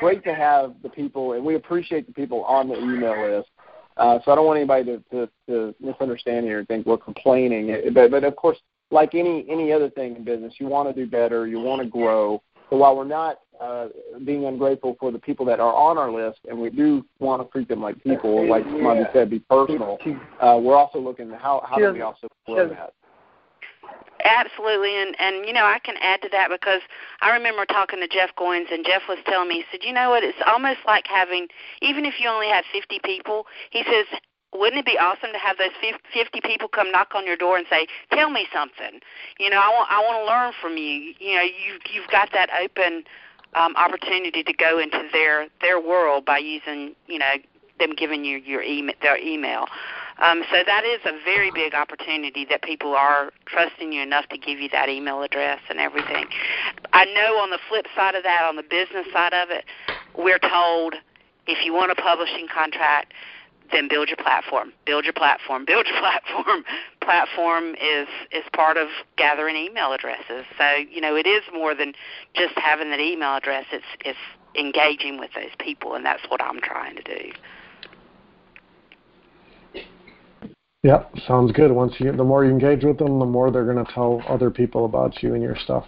great 0.00 0.24
to 0.24 0.34
have 0.34 0.74
the 0.82 0.88
people, 0.88 1.32
and 1.32 1.44
we 1.44 1.54
appreciate 1.56 2.06
the 2.06 2.12
people 2.12 2.44
on 2.44 2.68
the 2.68 2.78
email 2.78 3.36
list. 3.36 3.48
Uh, 3.96 4.18
so 4.24 4.32
I 4.32 4.34
don't 4.34 4.44
want 4.44 4.58
anybody 4.58 4.84
to, 4.84 5.02
to, 5.10 5.28
to 5.48 5.74
misunderstand 5.80 6.44
here 6.44 6.58
and 6.58 6.68
think 6.68 6.84
we're 6.84 6.98
complaining. 6.98 7.74
But, 7.94 8.10
but 8.10 8.24
of 8.24 8.36
course, 8.36 8.58
like 8.90 9.14
any 9.14 9.46
any 9.48 9.72
other 9.72 9.90
thing 9.90 10.16
in 10.16 10.24
business, 10.24 10.54
you 10.58 10.66
want 10.66 10.88
to 10.88 10.94
do 10.94 11.10
better, 11.10 11.46
you 11.46 11.60
want 11.60 11.82
to 11.82 11.88
grow, 11.88 12.42
So 12.70 12.76
while 12.76 12.96
we're 12.96 13.04
not 13.04 13.40
uh, 13.60 13.88
being 14.24 14.44
ungrateful 14.44 14.96
for 15.00 15.10
the 15.10 15.18
people 15.18 15.46
that 15.46 15.60
are 15.60 15.74
on 15.74 15.98
our 15.98 16.10
list, 16.10 16.40
and 16.48 16.58
we 16.58 16.70
do 16.70 17.04
want 17.18 17.42
to 17.42 17.50
treat 17.50 17.68
them 17.68 17.80
like 17.80 18.02
people, 18.02 18.48
like 18.48 18.66
Monty 18.66 19.04
said, 19.12 19.30
be 19.30 19.40
personal. 19.40 19.98
Uh, 20.40 20.58
we're 20.60 20.76
also 20.76 20.98
looking 20.98 21.32
at 21.32 21.40
how 21.40 21.64
how 21.68 21.76
do 21.76 21.92
we 21.92 22.02
also 22.02 22.28
grow 22.46 22.68
that. 22.68 22.92
Absolutely, 24.24 24.96
and 24.96 25.14
and 25.18 25.46
you 25.46 25.52
know 25.52 25.64
I 25.64 25.78
can 25.78 25.96
add 26.00 26.22
to 26.22 26.28
that 26.32 26.48
because 26.50 26.80
I 27.20 27.30
remember 27.30 27.64
talking 27.66 28.00
to 28.00 28.08
Jeff 28.08 28.30
Goins, 28.36 28.72
and 28.72 28.84
Jeff 28.84 29.02
was 29.08 29.18
telling 29.26 29.48
me, 29.48 29.56
he 29.56 29.64
said, 29.70 29.80
you 29.86 29.92
know 29.92 30.10
what, 30.10 30.24
it's 30.24 30.38
almost 30.46 30.80
like 30.86 31.06
having, 31.06 31.48
even 31.82 32.04
if 32.04 32.14
you 32.18 32.28
only 32.28 32.48
have 32.48 32.64
50 32.72 33.00
people, 33.04 33.46
he 33.70 33.84
says, 33.84 34.06
wouldn't 34.58 34.80
it 34.80 34.86
be 34.86 34.98
awesome 34.98 35.32
to 35.32 35.38
have 35.38 35.58
those 35.58 35.74
50 35.80 36.40
people 36.42 36.68
come 36.68 36.90
knock 36.90 37.14
on 37.14 37.26
your 37.26 37.36
door 37.36 37.56
and 37.56 37.66
say, 37.68 37.86
"Tell 38.12 38.30
me 38.30 38.46
something"? 38.52 39.00
You 39.38 39.50
know, 39.50 39.58
I 39.60 39.68
want 39.68 39.90
I 39.90 40.00
want 40.00 40.22
to 40.22 40.26
learn 40.26 40.52
from 40.60 40.76
you. 40.76 41.14
You 41.18 41.36
know, 41.36 41.42
you 41.42 41.78
you've 41.92 42.08
got 42.08 42.32
that 42.32 42.50
open 42.60 43.04
um, 43.54 43.74
opportunity 43.76 44.42
to 44.42 44.52
go 44.52 44.78
into 44.78 45.08
their 45.12 45.48
their 45.60 45.80
world 45.80 46.24
by 46.24 46.38
using 46.38 46.94
you 47.06 47.18
know 47.18 47.34
them 47.78 47.92
giving 47.94 48.24
you 48.24 48.38
your 48.38 48.62
email 48.62 48.94
their 49.02 49.18
email. 49.18 49.66
Um, 50.18 50.44
so 50.50 50.62
that 50.64 50.84
is 50.84 51.00
a 51.04 51.12
very 51.24 51.50
big 51.50 51.74
opportunity 51.74 52.46
that 52.48 52.62
people 52.62 52.94
are 52.94 53.32
trusting 53.44 53.92
you 53.92 54.00
enough 54.00 54.26
to 54.30 54.38
give 54.38 54.58
you 54.58 54.68
that 54.70 54.88
email 54.88 55.22
address 55.22 55.60
and 55.68 55.78
everything. 55.78 56.24
I 56.94 57.04
know 57.04 57.36
on 57.36 57.50
the 57.50 57.58
flip 57.68 57.86
side 57.94 58.14
of 58.14 58.22
that, 58.22 58.44
on 58.44 58.56
the 58.56 58.62
business 58.62 59.06
side 59.12 59.34
of 59.34 59.50
it, 59.50 59.66
we're 60.16 60.38
told 60.38 60.94
if 61.46 61.64
you 61.64 61.74
want 61.74 61.92
a 61.92 61.94
publishing 61.94 62.48
contract, 62.52 63.12
then 63.72 63.88
build 63.88 64.08
your 64.08 64.16
platform. 64.16 64.72
Build 64.84 65.04
your 65.04 65.12
platform. 65.12 65.64
Build 65.66 65.86
your 65.86 65.98
platform. 65.98 66.64
platform 67.00 67.74
is 67.74 68.08
is 68.32 68.44
part 68.52 68.76
of 68.76 68.88
gathering 69.16 69.56
email 69.56 69.92
addresses. 69.92 70.44
So 70.58 70.64
you 70.90 71.00
know 71.00 71.16
it 71.16 71.26
is 71.26 71.42
more 71.52 71.74
than 71.74 71.92
just 72.34 72.54
having 72.56 72.90
that 72.90 73.00
email 73.00 73.36
address. 73.36 73.64
It's 73.72 73.84
it's 74.04 74.18
engaging 74.58 75.18
with 75.18 75.30
those 75.34 75.54
people, 75.58 75.94
and 75.94 76.04
that's 76.04 76.22
what 76.28 76.42
I'm 76.42 76.60
trying 76.60 76.96
to 76.96 77.02
do. 77.02 77.32
Yep, 80.82 81.14
sounds 81.26 81.52
good. 81.52 81.72
Once 81.72 81.94
you 81.98 82.12
the 82.12 82.24
more 82.24 82.44
you 82.44 82.50
engage 82.50 82.84
with 82.84 82.98
them, 82.98 83.18
the 83.18 83.24
more 83.26 83.50
they're 83.50 83.64
going 83.64 83.84
to 83.84 83.92
tell 83.92 84.22
other 84.28 84.50
people 84.50 84.84
about 84.84 85.22
you 85.22 85.34
and 85.34 85.42
your 85.42 85.56
stuff. 85.56 85.84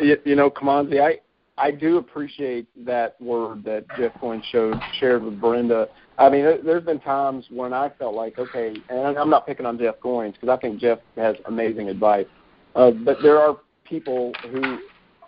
You, 0.00 0.16
you 0.24 0.34
know, 0.34 0.50
Kimanzi, 0.50 1.00
I 1.00 1.18
I 1.56 1.70
do 1.70 1.98
appreciate 1.98 2.66
that 2.84 3.20
word 3.20 3.64
that 3.64 3.84
Jeff 3.96 4.12
Goins 4.20 4.42
showed 4.50 4.74
shared 4.98 5.22
with 5.22 5.40
Brenda 5.40 5.88
I 6.18 6.28
mean, 6.28 6.42
there's 6.64 6.84
been 6.84 6.98
times 6.98 7.46
when 7.48 7.72
I 7.72 7.90
felt 7.98 8.14
like, 8.14 8.38
okay, 8.38 8.74
and 8.88 9.16
I'm 9.16 9.30
not 9.30 9.46
picking 9.46 9.66
on 9.66 9.78
Jeff 9.78 10.00
Goins 10.00 10.32
because 10.32 10.48
I 10.48 10.56
think 10.56 10.80
Jeff 10.80 10.98
has 11.16 11.36
amazing 11.46 11.88
advice, 11.88 12.26
uh, 12.74 12.90
but 12.90 13.18
there 13.22 13.38
are 13.38 13.58
people 13.84 14.32
who 14.50 14.78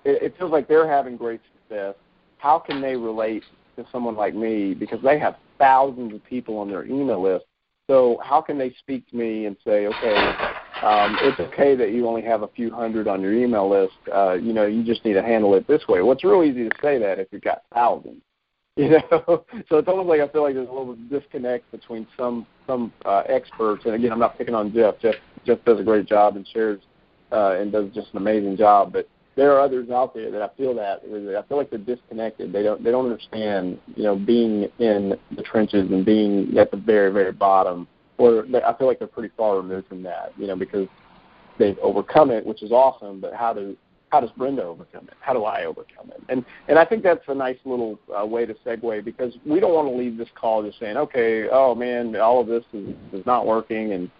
it, 0.04 0.22
it 0.22 0.38
feels 0.38 0.50
like 0.50 0.66
they're 0.66 0.88
having 0.88 1.16
great 1.16 1.40
success. 1.52 1.94
How 2.38 2.58
can 2.58 2.80
they 2.80 2.96
relate 2.96 3.44
to 3.76 3.86
someone 3.92 4.16
like 4.16 4.34
me 4.34 4.74
because 4.74 5.00
they 5.02 5.18
have 5.18 5.36
thousands 5.58 6.12
of 6.12 6.24
people 6.24 6.58
on 6.58 6.68
their 6.68 6.84
email 6.84 7.22
list? 7.22 7.44
So 7.88 8.20
how 8.24 8.40
can 8.40 8.58
they 8.58 8.72
speak 8.78 9.08
to 9.10 9.16
me 9.16 9.46
and 9.46 9.56
say, 9.64 9.86
okay, 9.86 10.34
um, 10.82 11.18
it's 11.20 11.38
okay 11.40 11.74
that 11.76 11.92
you 11.92 12.06
only 12.06 12.22
have 12.22 12.42
a 12.42 12.48
few 12.48 12.72
hundred 12.72 13.06
on 13.08 13.20
your 13.20 13.34
email 13.34 13.68
list. 13.68 13.94
Uh, 14.12 14.34
you 14.34 14.52
know, 14.52 14.66
you 14.66 14.84
just 14.84 15.04
need 15.04 15.14
to 15.14 15.22
handle 15.22 15.54
it 15.54 15.66
this 15.68 15.82
way. 15.88 16.00
Well, 16.00 16.12
it's 16.12 16.24
real 16.24 16.42
easy 16.42 16.68
to 16.68 16.74
say 16.80 16.98
that 16.98 17.18
if 17.18 17.28
you've 17.30 17.42
got 17.42 17.62
thousands. 17.74 18.22
You 18.84 18.88
know, 18.88 19.44
so 19.68 19.76
it's 19.76 19.88
almost 19.88 20.08
like 20.08 20.22
I 20.22 20.28
feel 20.28 20.42
like 20.42 20.54
there's 20.54 20.66
a 20.68 20.72
little 20.72 20.96
disconnect 21.10 21.70
between 21.70 22.06
some 22.16 22.46
some 22.66 22.94
uh, 23.04 23.24
experts, 23.28 23.84
and 23.84 23.94
again, 23.94 24.10
I'm 24.10 24.18
not 24.18 24.38
picking 24.38 24.54
on 24.54 24.72
Jeff. 24.72 24.98
Jeff 25.00 25.16
Jeff 25.44 25.58
does 25.66 25.80
a 25.80 25.82
great 25.82 26.06
job 26.06 26.36
and 26.36 26.48
shares 26.48 26.80
uh, 27.30 27.56
and 27.58 27.70
does 27.70 27.92
just 27.94 28.08
an 28.12 28.16
amazing 28.16 28.56
job. 28.56 28.90
But 28.94 29.06
there 29.36 29.52
are 29.52 29.60
others 29.60 29.90
out 29.90 30.14
there 30.14 30.30
that 30.30 30.40
I 30.40 30.48
feel 30.56 30.74
that 30.76 31.02
I 31.04 31.42
feel 31.46 31.58
like 31.58 31.68
they're 31.68 31.78
disconnected. 31.78 32.54
They 32.54 32.62
don't 32.62 32.82
they 32.82 32.90
don't 32.90 33.04
understand, 33.04 33.78
you 33.96 34.02
know, 34.02 34.16
being 34.16 34.66
in 34.78 35.14
the 35.36 35.42
trenches 35.42 35.90
and 35.90 36.02
being 36.02 36.56
at 36.56 36.70
the 36.70 36.78
very 36.78 37.12
very 37.12 37.32
bottom. 37.32 37.86
Or 38.16 38.46
I 38.64 38.74
feel 38.78 38.86
like 38.86 38.98
they're 38.98 39.08
pretty 39.08 39.32
far 39.36 39.56
removed 39.56 39.88
from 39.88 40.02
that, 40.04 40.32
you 40.38 40.46
know, 40.46 40.56
because 40.56 40.88
they've 41.58 41.78
overcome 41.80 42.30
it, 42.30 42.46
which 42.46 42.62
is 42.62 42.72
awesome. 42.72 43.20
But 43.20 43.34
how 43.34 43.52
do 43.52 43.76
how 44.10 44.20
does 44.20 44.30
Brenda 44.36 44.62
overcome 44.64 45.04
it? 45.08 45.14
How 45.20 45.32
do 45.32 45.44
I 45.44 45.64
overcome 45.64 46.10
it? 46.10 46.22
And 46.28 46.44
and 46.68 46.78
I 46.78 46.84
think 46.84 47.02
that's 47.02 47.24
a 47.28 47.34
nice 47.34 47.58
little 47.64 47.98
uh, 48.16 48.26
way 48.26 48.44
to 48.44 48.54
segue 48.66 49.04
because 49.04 49.32
we 49.46 49.60
don't 49.60 49.72
want 49.72 49.88
to 49.88 49.94
leave 49.94 50.18
this 50.18 50.28
call 50.34 50.62
just 50.62 50.78
saying, 50.78 50.96
okay, 50.96 51.48
oh 51.50 51.74
man, 51.74 52.16
all 52.16 52.40
of 52.40 52.46
this 52.46 52.64
is, 52.72 52.94
is 53.12 53.24
not 53.24 53.46
working 53.46 53.92
and 53.92 54.10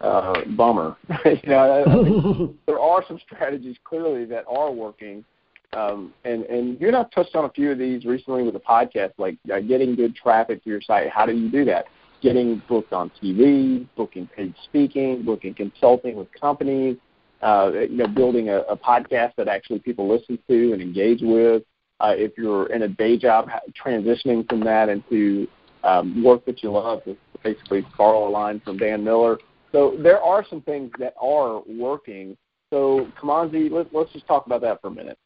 uh, 0.00 0.34
bummer. 0.56 0.96
you 1.24 1.38
know, 1.46 2.54
there 2.66 2.80
are 2.80 3.04
some 3.06 3.18
strategies 3.24 3.76
clearly 3.84 4.24
that 4.26 4.44
are 4.48 4.70
working. 4.70 5.24
Um, 5.72 6.12
and 6.24 6.44
and 6.44 6.80
you 6.80 6.92
have 6.92 7.10
touched 7.10 7.36
on 7.36 7.44
a 7.44 7.50
few 7.50 7.70
of 7.70 7.78
these 7.78 8.04
recently 8.04 8.42
with 8.42 8.54
the 8.54 8.60
podcast, 8.60 9.12
like 9.18 9.36
uh, 9.52 9.60
getting 9.60 9.94
good 9.94 10.16
traffic 10.16 10.62
to 10.64 10.70
your 10.70 10.80
site. 10.80 11.10
How 11.10 11.26
do 11.26 11.32
you 11.32 11.50
do 11.50 11.64
that? 11.66 11.86
Getting 12.22 12.62
booked 12.68 12.92
on 12.92 13.10
TV, 13.22 13.86
booking 13.96 14.28
paid 14.34 14.54
speaking, 14.64 15.22
booking 15.22 15.54
consulting 15.54 16.16
with 16.16 16.28
companies, 16.40 16.96
uh, 17.42 17.70
you 17.72 17.96
know, 17.96 18.06
building 18.06 18.48
a, 18.48 18.60
a 18.60 18.76
podcast 18.76 19.34
that 19.36 19.48
actually 19.48 19.78
people 19.78 20.08
listen 20.08 20.38
to 20.48 20.72
and 20.72 20.80
engage 20.80 21.20
with. 21.22 21.62
Uh, 22.00 22.12
if 22.16 22.32
you're 22.36 22.66
in 22.72 22.82
a 22.82 22.88
day 22.88 23.16
job, 23.16 23.48
transitioning 23.82 24.46
from 24.48 24.60
that 24.60 24.88
into 24.88 25.46
um, 25.82 26.22
work 26.22 26.44
that 26.44 26.62
you 26.62 26.70
love, 26.70 27.02
to 27.04 27.16
basically 27.42 27.86
borrow 27.96 28.28
a 28.28 28.30
line 28.30 28.60
from 28.60 28.76
Dan 28.76 29.02
Miller. 29.02 29.38
So 29.72 29.96
there 29.98 30.20
are 30.20 30.44
some 30.48 30.60
things 30.62 30.90
that 30.98 31.14
are 31.20 31.62
working. 31.66 32.36
So 32.70 33.10
Kimanzi, 33.20 33.70
let, 33.70 33.94
let's 33.94 34.12
just 34.12 34.26
talk 34.26 34.46
about 34.46 34.60
that 34.62 34.80
for 34.80 34.88
a 34.88 34.90
minute. 34.90 35.18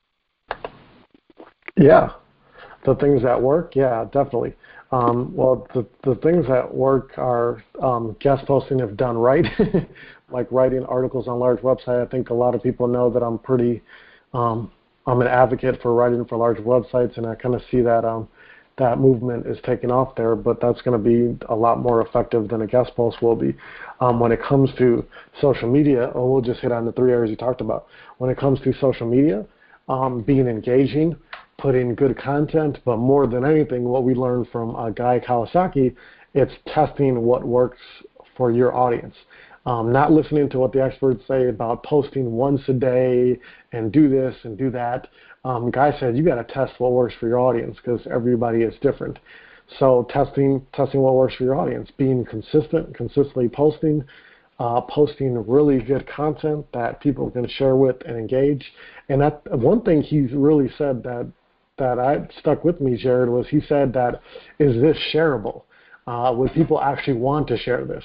Yeah, 1.76 2.10
the 2.84 2.94
things 2.96 3.22
that 3.22 3.40
work, 3.40 3.74
yeah, 3.74 4.04
definitely. 4.12 4.54
Um, 4.92 5.34
well, 5.36 5.68
the 5.72 5.86
the 6.02 6.16
things 6.16 6.46
that 6.48 6.72
work 6.72 7.12
are 7.16 7.62
um, 7.80 8.16
guest 8.18 8.44
posting 8.46 8.80
if 8.80 8.96
done 8.96 9.16
right, 9.16 9.44
like 10.32 10.50
writing 10.50 10.84
articles 10.84 11.28
on 11.28 11.38
large 11.38 11.60
website. 11.60 12.04
I 12.04 12.08
think 12.10 12.30
a 12.30 12.34
lot 12.34 12.54
of 12.54 12.62
people 12.62 12.86
know 12.86 13.10
that 13.10 13.22
I'm 13.22 13.38
pretty, 13.38 13.82
um, 14.32 14.70
I'm 15.06 15.20
an 15.20 15.28
advocate 15.28 15.80
for 15.82 15.94
writing 15.94 16.24
for 16.24 16.36
large 16.36 16.58
websites, 16.58 17.16
and 17.16 17.26
I 17.26 17.34
kind 17.34 17.54
of 17.54 17.62
see 17.70 17.80
that 17.82 18.04
um, 18.04 18.28
that 18.78 18.98
movement 18.98 19.46
is 19.46 19.58
taking 19.64 19.90
off 19.90 20.14
there. 20.16 20.36
But 20.36 20.60
that's 20.60 20.80
going 20.82 21.02
to 21.02 21.04
be 21.04 21.38
a 21.48 21.54
lot 21.54 21.80
more 21.80 22.02
effective 22.06 22.48
than 22.48 22.62
a 22.62 22.66
guest 22.66 22.94
post 22.96 23.22
will 23.22 23.36
be. 23.36 23.54
Um, 24.00 24.18
when 24.20 24.32
it 24.32 24.42
comes 24.42 24.70
to 24.78 25.04
social 25.40 25.70
media, 25.70 26.10
oh, 26.14 26.30
we'll 26.30 26.40
just 26.42 26.60
hit 26.60 26.72
on 26.72 26.84
the 26.84 26.92
three 26.92 27.12
areas 27.12 27.30
you 27.30 27.36
talked 27.36 27.60
about. 27.60 27.86
When 28.18 28.30
it 28.30 28.38
comes 28.38 28.60
to 28.60 28.72
social 28.80 29.06
media, 29.08 29.46
um, 29.88 30.22
being 30.22 30.46
engaging 30.46 31.16
putting 31.60 31.94
good 31.94 32.16
content, 32.18 32.78
but 32.84 32.96
more 32.96 33.26
than 33.26 33.44
anything, 33.44 33.84
what 33.84 34.02
we 34.02 34.14
learned 34.14 34.48
from 34.50 34.74
uh, 34.76 34.90
Guy 34.90 35.20
Kawasaki, 35.20 35.94
it's 36.34 36.52
testing 36.66 37.22
what 37.22 37.44
works 37.44 37.78
for 38.36 38.50
your 38.50 38.74
audience. 38.74 39.14
Um, 39.66 39.92
not 39.92 40.10
listening 40.10 40.48
to 40.50 40.58
what 40.58 40.72
the 40.72 40.82
experts 40.82 41.22
say 41.28 41.48
about 41.48 41.82
posting 41.84 42.32
once 42.32 42.62
a 42.68 42.72
day 42.72 43.38
and 43.72 43.92
do 43.92 44.08
this 44.08 44.34
and 44.44 44.56
do 44.56 44.70
that. 44.70 45.08
Um, 45.44 45.70
Guy 45.70 45.98
said 45.98 46.16
you 46.16 46.24
got 46.24 46.36
to 46.36 46.52
test 46.52 46.78
what 46.78 46.92
works 46.92 47.14
for 47.20 47.28
your 47.28 47.38
audience 47.38 47.76
because 47.76 48.00
everybody 48.10 48.62
is 48.62 48.74
different. 48.80 49.18
So 49.78 50.06
testing 50.10 50.66
testing 50.74 51.00
what 51.00 51.14
works 51.14 51.34
for 51.36 51.44
your 51.44 51.56
audience, 51.56 51.90
being 51.96 52.24
consistent, 52.24 52.94
consistently 52.94 53.48
posting, 53.48 54.02
uh, 54.58 54.80
posting 54.82 55.46
really 55.46 55.80
good 55.80 56.06
content 56.08 56.66
that 56.72 57.00
people 57.00 57.30
can 57.30 57.48
share 57.48 57.76
with 57.76 57.96
and 58.06 58.16
engage. 58.16 58.64
And 59.08 59.20
that 59.20 59.42
one 59.58 59.82
thing 59.82 60.02
he's 60.02 60.32
really 60.32 60.70
said 60.76 61.02
that 61.04 61.30
that 61.78 61.98
I 61.98 62.28
stuck 62.38 62.64
with 62.64 62.80
me, 62.80 62.96
Jared, 62.96 63.30
was 63.30 63.46
he 63.48 63.60
said 63.60 63.92
that 63.94 64.20
is 64.58 64.80
this 64.80 64.96
shareable? 65.14 65.62
Uh, 66.06 66.32
would 66.36 66.52
people 66.52 66.80
actually 66.80 67.18
want 67.18 67.46
to 67.48 67.56
share 67.56 67.84
this? 67.84 68.04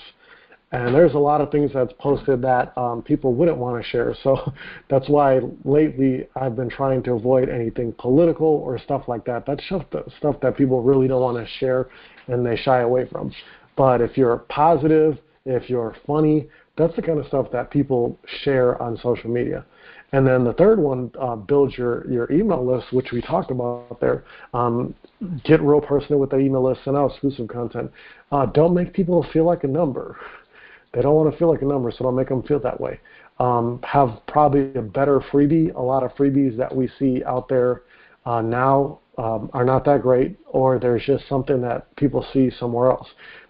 And 0.75 0.93
there's 0.93 1.13
a 1.13 1.19
lot 1.19 1.39
of 1.39 1.51
things 1.51 1.71
that's 1.73 1.93
posted 1.99 2.41
that 2.41 2.77
um, 2.77 3.01
people 3.01 3.33
wouldn't 3.33 3.57
want 3.57 3.81
to 3.81 3.89
share. 3.89 4.13
So 4.23 4.51
that's 4.89 5.07
why 5.07 5.39
lately 5.63 6.27
I've 6.35 6.57
been 6.57 6.69
trying 6.69 7.01
to 7.03 7.13
avoid 7.13 7.47
anything 7.47 7.93
political 7.97 8.47
or 8.47 8.77
stuff 8.77 9.03
like 9.07 9.23
that. 9.23 9.45
That's 9.45 9.63
just 9.69 9.85
stuff 10.17 10.35
that 10.41 10.57
people 10.57 10.81
really 10.81 11.07
don't 11.07 11.21
want 11.21 11.37
to 11.37 11.49
share 11.59 11.87
and 12.27 12.45
they 12.45 12.57
shy 12.57 12.81
away 12.81 13.07
from. 13.09 13.31
But 13.77 14.01
if 14.01 14.17
you're 14.17 14.39
positive, 14.49 15.17
if 15.45 15.69
you're 15.69 15.95
funny, 16.05 16.47
that's 16.77 16.93
the 16.97 17.01
kind 17.01 17.19
of 17.19 17.27
stuff 17.27 17.47
that 17.53 17.71
people 17.71 18.19
share 18.43 18.81
on 18.81 18.97
social 18.97 19.29
media. 19.29 19.63
And 20.11 20.27
then 20.27 20.43
the 20.43 20.53
third 20.53 20.79
one, 20.79 21.09
uh, 21.19 21.37
build 21.37 21.77
your, 21.77 22.09
your 22.11 22.29
email 22.31 22.65
list, 22.65 22.91
which 22.91 23.13
we 23.13 23.21
talked 23.21 23.49
about 23.49 23.97
there. 24.01 24.25
Um, 24.53 24.93
get 25.45 25.61
real 25.61 25.79
personal 25.79 26.19
with 26.19 26.31
that 26.31 26.39
email 26.39 26.63
list, 26.63 26.81
send 26.83 26.97
out 26.97 27.11
exclusive 27.11 27.47
content. 27.47 27.91
Uh, 28.31 28.45
don't 28.47 28.73
make 28.73 28.93
people 28.93 29.25
feel 29.31 29.45
like 29.45 29.63
a 29.63 29.67
number. 29.67 30.17
They 30.95 31.01
don't 31.01 31.13
want 31.13 31.31
to 31.31 31.37
feel 31.37 31.51
like 31.51 31.61
a 31.61 31.65
number, 31.65 31.91
so 31.91 32.05
don't 32.05 32.15
make 32.15 32.29
them 32.29 32.41
feel 32.43 32.59
that 32.61 32.79
way. 32.79 32.99
Um, 33.39 33.81
have 33.83 34.21
probably 34.27 34.73
a 34.75 34.81
better 34.81 35.19
freebie. 35.19 35.75
A 35.75 35.81
lot 35.81 36.03
of 36.03 36.15
freebies 36.15 36.57
that 36.57 36.73
we 36.73 36.89
see 36.97 37.21
out 37.25 37.49
there 37.49 37.81
uh, 38.25 38.41
now 38.41 38.99
um, 39.17 39.49
are 39.53 39.65
not 39.65 39.83
that 39.85 40.01
great, 40.01 40.37
or 40.47 40.79
there's 40.79 41.03
just 41.05 41.27
something 41.27 41.61
that 41.61 41.93
people 41.97 42.25
see 42.33 42.49
somewhere 42.59 42.89
else. 42.89 43.09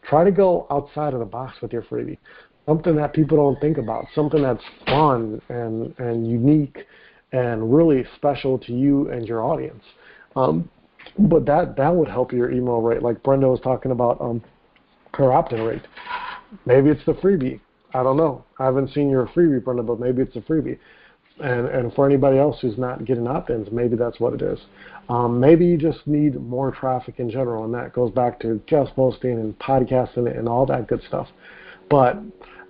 Try 0.10 0.24
to 0.24 0.32
go 0.32 0.66
outside 0.72 1.14
of 1.14 1.20
the 1.20 1.26
box 1.26 1.62
with 1.62 1.72
your 1.72 1.84
freebie 1.84 2.18
something 2.66 2.96
that 2.96 3.14
people 3.14 3.38
don't 3.38 3.60
think 3.62 3.78
about, 3.78 4.06
something 4.14 4.42
that's 4.42 4.64
fun 4.86 5.42
and 5.50 5.94
and 6.00 6.28
unique 6.28 6.86
and 7.32 7.74
really 7.74 8.06
special 8.16 8.58
to 8.60 8.74
you 8.74 9.10
and 9.12 9.28
your 9.28 9.44
audience. 9.44 9.84
Um, 10.36 10.70
but 11.18 11.46
that 11.46 11.76
that 11.78 11.94
would 11.94 12.08
help 12.08 12.32
your 12.32 12.52
email 12.52 12.82
rate. 12.82 13.02
Like 13.02 13.22
Brenda 13.24 13.48
was 13.48 13.60
talking 13.62 13.92
about 13.92 14.20
um, 14.20 14.42
her 15.14 15.32
opt-in 15.32 15.62
rate. 15.62 15.84
Maybe 16.66 16.90
it's 16.90 17.06
the 17.06 17.14
freebie. 17.14 17.60
I 17.94 18.04
don't 18.04 18.18
know. 18.18 18.44
I 18.60 18.66
haven't 18.66 18.92
seen 18.94 19.10
your 19.10 19.28
freebie, 19.28 19.64
Brenda, 19.64 19.84
but 19.84 20.00
maybe 20.00 20.22
it's 20.22 20.36
a 20.36 20.42
freebie. 20.42 20.78
And 21.40 21.68
and 21.68 21.94
for 21.94 22.06
anybody 22.06 22.38
else 22.38 22.60
who's 22.62 22.78
not 22.78 23.04
getting 23.04 23.28
opt-ins, 23.28 23.70
maybe 23.72 23.98
that's 23.98 24.20
what 24.20 24.34
it 24.34 24.42
is. 24.42 24.60
Um, 25.10 25.40
maybe 25.40 25.66
you 25.66 25.78
just 25.78 26.06
need 26.08 26.36
more 26.36 26.72
traffic 26.72 27.16
in 27.20 27.30
general, 27.30 27.66
and 27.66 27.74
that 27.74 27.94
goes 27.94 28.12
back 28.12 28.40
to 28.42 28.62
guest 28.68 28.96
posting 28.96 29.32
and 29.32 29.58
podcasting 29.60 30.38
and 30.38 30.48
all 30.48 30.66
that 30.66 30.88
good 30.88 31.02
stuff. 31.08 31.28
But 31.90 32.18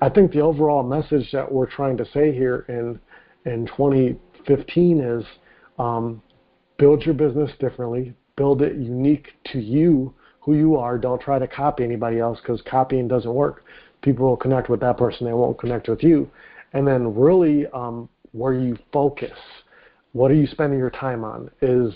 I 0.01 0.09
think 0.09 0.31
the 0.31 0.41
overall 0.41 0.83
message 0.83 1.31
that 1.31 1.49
we're 1.51 1.69
trying 1.69 1.97
to 1.97 2.05
say 2.05 2.31
here 2.33 2.65
in 2.67 2.99
in 3.45 3.67
2015 3.67 4.99
is 4.99 5.23
um, 5.77 6.21
build 6.77 7.03
your 7.03 7.13
business 7.13 7.51
differently, 7.59 8.13
build 8.35 8.61
it 8.61 8.75
unique 8.75 9.29
to 9.51 9.59
you, 9.59 10.13
who 10.45 10.55
you 10.55 10.77
are. 10.77 10.97
Don't 10.97 11.19
try 11.19 11.39
to 11.39 11.47
copy 11.47 11.83
anybody 11.83 12.19
else 12.19 12.39
because 12.39 12.61
copying 12.61 13.07
doesn't 13.07 13.33
work. 13.33 13.63
People 14.03 14.27
will 14.27 14.37
connect 14.37 14.69
with 14.69 14.79
that 14.81 14.97
person, 14.97 15.25
they 15.25 15.33
won't 15.33 15.57
connect 15.57 15.89
with 15.89 16.03
you. 16.03 16.29
And 16.73 16.87
then 16.87 17.15
really 17.15 17.65
um, 17.73 18.07
where 18.31 18.53
you 18.53 18.77
focus. 18.93 19.37
What 20.11 20.29
are 20.29 20.35
you 20.35 20.45
spending 20.47 20.77
your 20.77 20.91
time 20.91 21.23
on? 21.23 21.49
Is 21.61 21.93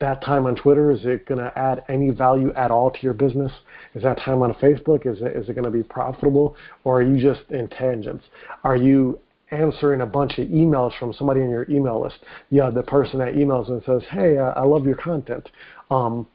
that 0.00 0.22
time 0.22 0.46
on 0.46 0.56
Twitter, 0.56 0.90
is 0.90 1.00
it 1.04 1.26
going 1.26 1.40
to 1.40 1.56
add 1.56 1.84
any 1.88 2.10
value 2.10 2.52
at 2.54 2.70
all 2.70 2.90
to 2.90 2.98
your 3.00 3.14
business? 3.14 3.52
Is 3.94 4.02
that 4.02 4.18
time 4.18 4.42
on 4.42 4.52
Facebook, 4.54 5.06
is 5.06 5.22
it, 5.22 5.36
is 5.36 5.48
it 5.48 5.54
going 5.54 5.64
to 5.64 5.70
be 5.70 5.82
profitable? 5.82 6.56
Or 6.84 7.00
are 7.00 7.02
you 7.02 7.20
just 7.22 7.48
in 7.50 7.68
tangents? 7.68 8.24
Are 8.64 8.76
you 8.76 9.20
answering 9.52 10.00
a 10.00 10.06
bunch 10.06 10.38
of 10.38 10.48
emails 10.48 10.98
from 10.98 11.14
somebody 11.14 11.40
in 11.40 11.48
your 11.48 11.70
email 11.70 12.02
list? 12.02 12.16
Yeah, 12.50 12.68
the 12.68 12.82
person 12.82 13.18
that 13.20 13.34
emails 13.34 13.70
and 13.70 13.82
says, 13.86 14.02
hey, 14.10 14.38
I, 14.38 14.50
I 14.50 14.62
love 14.64 14.84
your 14.84 14.96
content. 14.96 15.48
Um, 15.90 16.26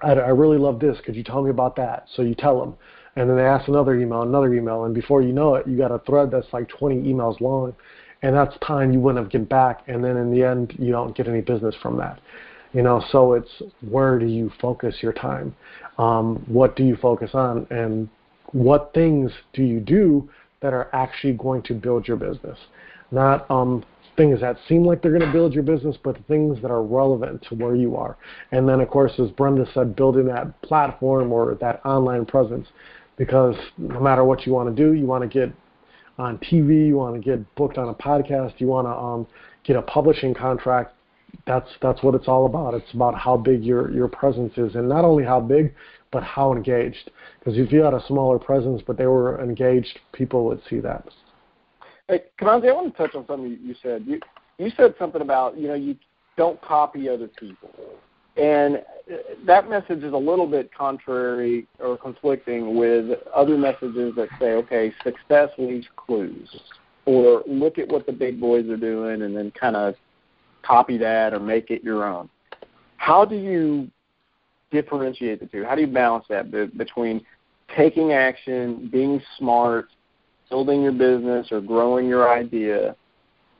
I, 0.00 0.12
I 0.12 0.28
really 0.28 0.58
love 0.58 0.80
this. 0.80 0.96
Could 1.04 1.16
you 1.16 1.24
tell 1.24 1.42
me 1.42 1.50
about 1.50 1.76
that? 1.76 2.06
So 2.14 2.22
you 2.22 2.34
tell 2.34 2.58
them. 2.60 2.74
And 3.16 3.28
then 3.28 3.36
they 3.36 3.44
ask 3.44 3.68
another 3.68 3.94
email, 3.94 4.22
another 4.22 4.54
email, 4.54 4.84
and 4.84 4.94
before 4.94 5.20
you 5.20 5.32
know 5.32 5.56
it, 5.56 5.66
you 5.66 5.76
got 5.76 5.90
a 5.90 5.98
thread 6.00 6.30
that's 6.30 6.46
like 6.52 6.68
20 6.68 7.02
emails 7.02 7.40
long, 7.42 7.74
and 8.22 8.34
that's 8.34 8.56
time 8.66 8.90
you 8.90 9.00
wouldn't 9.00 9.22
have 9.22 9.30
get 9.30 9.48
back. 9.50 9.82
And 9.86 10.02
then 10.02 10.16
in 10.16 10.32
the 10.32 10.42
end, 10.42 10.74
you 10.78 10.92
don't 10.92 11.14
get 11.14 11.28
any 11.28 11.42
business 11.42 11.74
from 11.82 11.98
that. 11.98 12.20
You 12.72 12.80
know, 12.80 13.04
so 13.10 13.34
it's 13.34 13.50
where 13.90 14.18
do 14.18 14.24
you 14.24 14.50
focus 14.60 14.96
your 15.02 15.12
time? 15.12 15.54
Um, 15.98 16.42
what 16.46 16.74
do 16.74 16.84
you 16.84 16.96
focus 16.96 17.32
on? 17.34 17.66
And 17.70 18.08
what 18.52 18.92
things 18.94 19.30
do 19.52 19.62
you 19.62 19.78
do 19.78 20.30
that 20.60 20.72
are 20.72 20.88
actually 20.94 21.34
going 21.34 21.62
to 21.64 21.74
build 21.74 22.08
your 22.08 22.16
business? 22.16 22.58
Not 23.10 23.50
um, 23.50 23.84
things 24.16 24.40
that 24.40 24.56
seem 24.68 24.84
like 24.84 25.02
they're 25.02 25.16
going 25.16 25.26
to 25.26 25.32
build 25.32 25.54
your 25.54 25.62
business, 25.62 25.96
but 26.02 26.16
things 26.26 26.60
that 26.62 26.70
are 26.70 26.82
relevant 26.82 27.44
to 27.48 27.54
where 27.54 27.74
you 27.74 27.96
are. 27.96 28.16
And 28.50 28.68
then, 28.68 28.80
of 28.80 28.88
course, 28.88 29.12
as 29.18 29.30
Brenda 29.30 29.66
said, 29.72 29.96
building 29.96 30.26
that 30.26 30.60
platform 30.62 31.32
or 31.32 31.56
that 31.60 31.84
online 31.84 32.26
presence. 32.26 32.68
Because 33.16 33.54
no 33.78 34.00
matter 34.00 34.24
what 34.24 34.46
you 34.46 34.52
want 34.52 34.74
to 34.74 34.82
do, 34.82 34.92
you 34.94 35.06
want 35.06 35.22
to 35.22 35.28
get 35.28 35.54
on 36.18 36.38
TV, 36.38 36.86
you 36.86 36.96
want 36.96 37.14
to 37.14 37.20
get 37.20 37.54
booked 37.54 37.78
on 37.78 37.88
a 37.88 37.94
podcast, 37.94 38.54
you 38.58 38.66
want 38.66 38.86
to 38.86 38.92
um, 38.92 39.26
get 39.64 39.76
a 39.76 39.82
publishing 39.82 40.34
contract, 40.34 40.94
that's 41.46 41.68
that's 41.80 42.02
what 42.02 42.14
it's 42.14 42.28
all 42.28 42.46
about. 42.46 42.74
It's 42.74 42.92
about 42.92 43.14
how 43.14 43.36
big 43.36 43.64
your 43.64 43.90
your 43.90 44.08
presence 44.08 44.52
is, 44.56 44.74
and 44.74 44.88
not 44.88 45.04
only 45.04 45.24
how 45.24 45.40
big, 45.40 45.74
but 46.10 46.22
how 46.22 46.52
engaged. 46.52 47.10
Because 47.38 47.58
if 47.58 47.72
you 47.72 47.80
had 47.82 47.94
a 47.94 48.06
smaller 48.06 48.38
presence, 48.38 48.82
but 48.86 48.96
they 48.96 49.06
were 49.06 49.42
engaged, 49.42 49.98
people 50.12 50.44
would 50.46 50.60
see 50.68 50.80
that. 50.80 51.06
Hey, 52.12 52.24
Kimanzi, 52.38 52.68
I 52.68 52.74
want 52.74 52.94
to 52.94 53.02
touch 53.02 53.14
on 53.14 53.26
something 53.26 53.58
you 53.64 53.74
said. 53.82 54.04
You 54.06 54.20
you 54.58 54.70
said 54.76 54.94
something 54.98 55.22
about 55.22 55.56
you 55.56 55.66
know 55.66 55.74
you 55.74 55.96
don't 56.36 56.60
copy 56.60 57.08
other 57.08 57.26
people, 57.26 57.70
and 58.36 58.76
uh, 59.10 59.16
that 59.46 59.70
message 59.70 60.02
is 60.02 60.12
a 60.12 60.18
little 60.18 60.46
bit 60.46 60.70
contrary 60.74 61.66
or 61.78 61.96
conflicting 61.96 62.76
with 62.76 63.18
other 63.34 63.56
messages 63.56 64.14
that 64.16 64.28
say, 64.38 64.52
okay, 64.52 64.92
success 65.02 65.48
leaves 65.56 65.86
clues, 65.96 66.54
or 67.06 67.42
look 67.46 67.78
at 67.78 67.88
what 67.88 68.04
the 68.04 68.12
big 68.12 68.38
boys 68.38 68.68
are 68.68 68.76
doing, 68.76 69.22
and 69.22 69.34
then 69.34 69.50
kind 69.58 69.74
of 69.74 69.94
copy 70.60 70.98
that 70.98 71.32
or 71.32 71.40
make 71.40 71.70
it 71.70 71.82
your 71.82 72.04
own. 72.04 72.28
How 72.98 73.24
do 73.24 73.36
you 73.36 73.90
differentiate 74.70 75.40
the 75.40 75.46
two? 75.46 75.64
How 75.64 75.74
do 75.74 75.80
you 75.80 75.86
balance 75.86 76.26
that 76.28 76.50
between 76.76 77.24
taking 77.74 78.12
action, 78.12 78.90
being 78.92 79.18
smart, 79.38 79.88
building 80.52 80.82
your 80.82 80.92
business 80.92 81.48
or 81.50 81.62
growing 81.62 82.06
your 82.06 82.30
idea, 82.30 82.94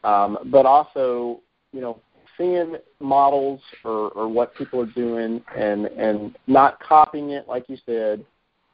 um, 0.04 0.36
but 0.46 0.66
also, 0.66 1.40
you 1.72 1.80
know, 1.80 1.98
seeing 2.36 2.76
models 3.00 3.60
or, 3.82 4.10
or 4.10 4.28
what 4.28 4.54
people 4.54 4.78
are 4.80 4.92
doing 4.92 5.42
and 5.56 5.86
and 5.86 6.36
not 6.46 6.78
copying 6.80 7.30
it 7.30 7.48
like 7.48 7.64
you 7.68 7.78
said, 7.86 8.24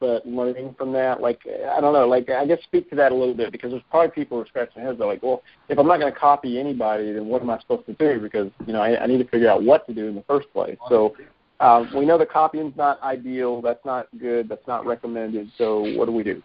but 0.00 0.26
learning 0.26 0.74
from 0.76 0.92
that. 0.92 1.20
Like 1.20 1.40
I 1.46 1.81
don't 1.81 1.92
know, 1.92 2.09
like 2.09 2.28
I 2.28 2.44
guess 2.44 2.59
speak 2.64 2.90
to 2.90 2.96
that 2.96 3.12
a 3.12 3.14
little 3.14 3.35
bit 3.35 3.52
because 3.52 3.70
there's 3.70 3.83
probably 3.88 4.11
people 4.11 4.37
who 4.37 4.42
are 4.42 4.48
scratching 4.48 4.74
their 4.83 4.87
heads. 4.87 4.98
They're 4.98 5.07
like, 5.07 5.22
well, 5.22 5.42
if 5.68 5.78
I'm 5.78 5.87
not 5.87 6.00
going 6.00 6.12
to 6.12 6.18
copy 6.18 6.59
anybody, 6.59 7.12
then 7.12 7.26
what 7.26 7.40
am 7.40 7.50
I 7.50 7.61
supposed 7.61 7.87
to 7.87 7.94
do? 7.94 8.20
Because 8.20 8.50
you 8.66 8.72
know 8.72 8.83
I, 8.83 9.00
I 9.00 9.07
need 9.07 9.18
to 9.18 9.28
figure 9.28 9.48
out 9.48 9.62
what 9.62 9.87
to 9.87 9.94
do 9.94 10.09
in 10.09 10.16
the 10.16 10.24
first 10.26 10.52
place. 10.52 10.78
So 10.88 11.14
um, 11.61 11.88
we 11.94 12.04
know 12.04 12.18
that 12.18 12.31
copying's 12.31 12.76
not 12.76 13.00
ideal. 13.02 13.62
That's 13.62 13.85
not 13.85 14.09
good. 14.18 14.48
That's 14.48 14.66
not 14.66 14.85
recommended. 14.87 15.52
So 15.57 15.96
what 15.96 16.07
do 16.07 16.12
we 16.12 16.24
do? 16.24 16.42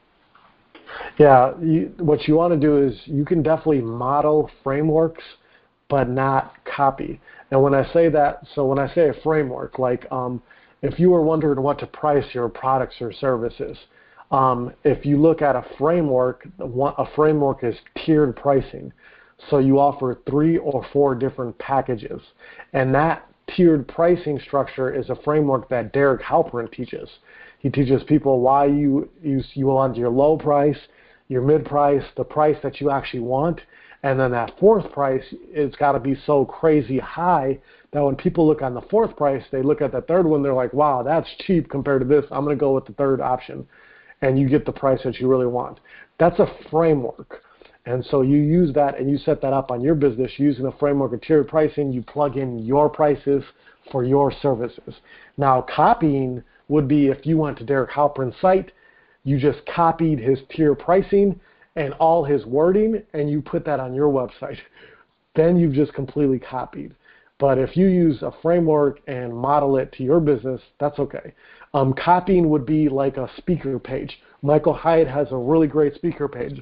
Yeah, 1.18 1.54
you, 1.62 1.94
what 1.98 2.28
you 2.28 2.36
want 2.36 2.54
to 2.54 2.60
do 2.60 2.86
is 2.86 3.00
you 3.06 3.26
can 3.26 3.44
definitely 3.44 3.82
model 3.82 4.50
frameworks, 4.64 5.24
but 5.90 6.10
not 6.10 6.56
copy. 6.66 7.20
And 7.52 7.62
when 7.62 7.74
I 7.74 7.92
say 7.94 8.10
that, 8.10 8.46
so 8.56 8.66
when 8.66 8.80
I 8.80 8.94
say 8.94 9.10
a 9.10 9.14
framework, 9.22 9.80
like 9.80 10.12
um, 10.12 10.42
if 10.82 11.00
you 11.00 11.12
were 11.12 11.22
wondering 11.22 11.62
what 11.62 11.80
to 11.80 11.88
price 11.88 12.26
your 12.34 12.50
products 12.50 12.96
or 13.00 13.14
services, 13.14 13.78
um, 14.32 14.74
if 14.84 15.06
you 15.06 15.22
look 15.22 15.42
at 15.42 15.56
a 15.56 15.64
framework, 15.78 16.48
a 16.60 17.06
framework 17.16 17.64
is 17.64 17.76
tiered 18.04 18.36
pricing. 18.36 18.92
So 19.50 19.60
you 19.60 19.80
offer 19.80 20.20
three 20.28 20.58
or 20.58 20.86
four 20.92 21.16
different 21.16 21.58
packages. 21.60 22.22
And 22.74 22.94
that 22.96 23.30
tiered 23.50 23.88
pricing 23.88 24.40
structure 24.40 24.94
is 24.94 25.10
a 25.10 25.16
framework 25.24 25.70
that 25.70 25.94
Derek 25.94 26.22
Halpern 26.22 26.72
teaches. 26.72 27.10
He 27.60 27.70
teaches 27.70 28.04
people 28.04 28.42
why 28.42 28.66
you, 28.66 29.10
you, 29.22 29.42
you 29.54 29.68
want 29.68 29.96
your 29.96 30.10
low 30.10 30.38
price, 30.38 30.78
your 31.30 31.42
mid 31.42 31.66
price, 31.66 32.04
the 32.18 32.24
price 32.24 32.58
that 32.64 32.82
you 32.82 32.90
actually 32.90 33.22
want, 33.22 33.62
and 34.04 34.20
then 34.20 34.32
that 34.32 34.60
fourth 34.60 34.92
price, 34.92 35.24
it's 35.32 35.76
got 35.78 35.94
to 35.94 36.00
be 36.00 36.16
so 36.26 36.44
crazy 36.44 37.00
high 37.00 37.58
that 37.92 38.04
when 38.04 38.16
people 38.16 38.46
look 38.46 38.62
on 38.62 38.74
the 38.74 38.82
fourth 38.82 39.16
price, 39.16 39.44
they 39.52 39.62
look 39.62 39.82
at 39.82 39.94
the 39.94 40.02
third 40.02 40.26
one, 40.26 40.44
they're 40.44 40.54
like, 40.54 40.74
wow, 40.74 41.04
that's 41.04 41.30
cheap 41.46 41.70
compared 41.70 42.02
to 42.02 42.08
this. 42.08 42.26
I'm 42.32 42.44
going 42.44 42.56
to 42.58 42.60
go 42.60 42.74
with 42.74 42.86
the 42.86 42.94
third 42.94 43.22
option. 43.22 43.66
And 44.22 44.38
you 44.38 44.50
get 44.50 44.66
the 44.66 44.72
price 44.72 45.00
that 45.04 45.20
you 45.20 45.28
really 45.28 45.48
want. 45.48 45.80
That's 46.18 46.40
a 46.40 46.48
framework. 46.70 47.44
And 47.86 48.06
so 48.06 48.22
you 48.22 48.38
use 48.38 48.74
that 48.76 48.98
and 48.98 49.10
you 49.10 49.18
set 49.18 49.42
that 49.42 49.54
up 49.54 49.70
on 49.70 49.82
your 49.82 49.96
business 49.96 50.32
using 50.38 50.66
a 50.66 50.72
framework 50.74 51.14
of 51.14 51.22
tiered 51.22 51.48
pricing. 51.48 51.92
You 51.92 52.02
plug 52.02 52.38
in 52.38 52.60
your 52.60 52.90
prices 52.90 53.44
for 53.92 54.04
your 54.04 54.32
services. 54.32 54.96
Now, 55.38 55.62
copying 55.62 56.44
would 56.70 56.88
be 56.88 57.08
if 57.08 57.26
you 57.26 57.38
went 57.38 57.58
to 57.58 57.66
Derek 57.66 57.92
Halpern's 57.92 58.36
site, 58.40 58.72
you 59.24 59.38
just 59.38 59.66
copied 59.66 60.20
his 60.20 60.40
tier 60.50 60.76
pricing 60.76 61.40
and 61.76 61.94
all 61.96 62.24
his 62.24 62.46
wording 62.46 63.02
and 63.14 63.30
you 63.30 63.42
put 63.42 63.66
that 63.66 63.80
on 63.80 63.94
your 63.94 64.12
website. 64.12 64.60
Then 65.36 65.58
you've 65.58 65.74
just 65.74 65.96
completely 65.96 66.38
copied. 66.38 66.94
But 67.40 67.58
if 67.58 67.76
you 67.76 67.88
use 67.88 68.22
a 68.22 68.32
framework 68.44 69.00
and 69.08 69.36
model 69.36 69.78
it 69.78 69.92
to 69.94 70.04
your 70.04 70.20
business, 70.20 70.62
that's 70.80 71.00
okay. 71.00 71.34
Um, 71.74 71.94
copying 71.94 72.50
would 72.50 72.68
be 72.68 72.88
like 72.88 73.18
a 73.18 73.28
speaker 73.38 73.80
page. 73.80 74.20
Michael 74.44 74.76
Hyatt 74.76 75.08
has 75.08 75.32
a 75.32 75.36
really 75.36 75.66
great 75.66 75.96
speaker 75.96 76.28
page. 76.28 76.62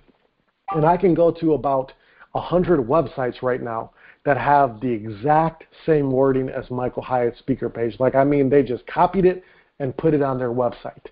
And 0.72 0.86
I 0.86 0.98
can 0.98 1.14
go 1.14 1.32
to 1.32 1.54
about 1.54 1.92
100 2.34 2.80
websites 2.88 3.42
right 3.42 3.62
now 3.62 3.92
that 4.26 4.38
have 4.38 4.80
the 4.80 4.92
exact 4.92 5.66
same 5.86 6.12
wording 6.12 6.50
as 6.50 6.70
Michael 6.70 7.02
Hyatt's 7.02 7.40
speaker 7.40 7.70
page. 7.70 8.00
Like, 8.00 8.16
I 8.16 8.24
mean, 8.24 8.50
they 8.50 8.64
just 8.64 8.86
copied 8.88 9.26
it 9.26 9.44
and 9.80 9.96
put 9.98 10.14
it 10.14 10.22
on 10.22 10.38
their 10.38 10.52
website. 10.52 11.08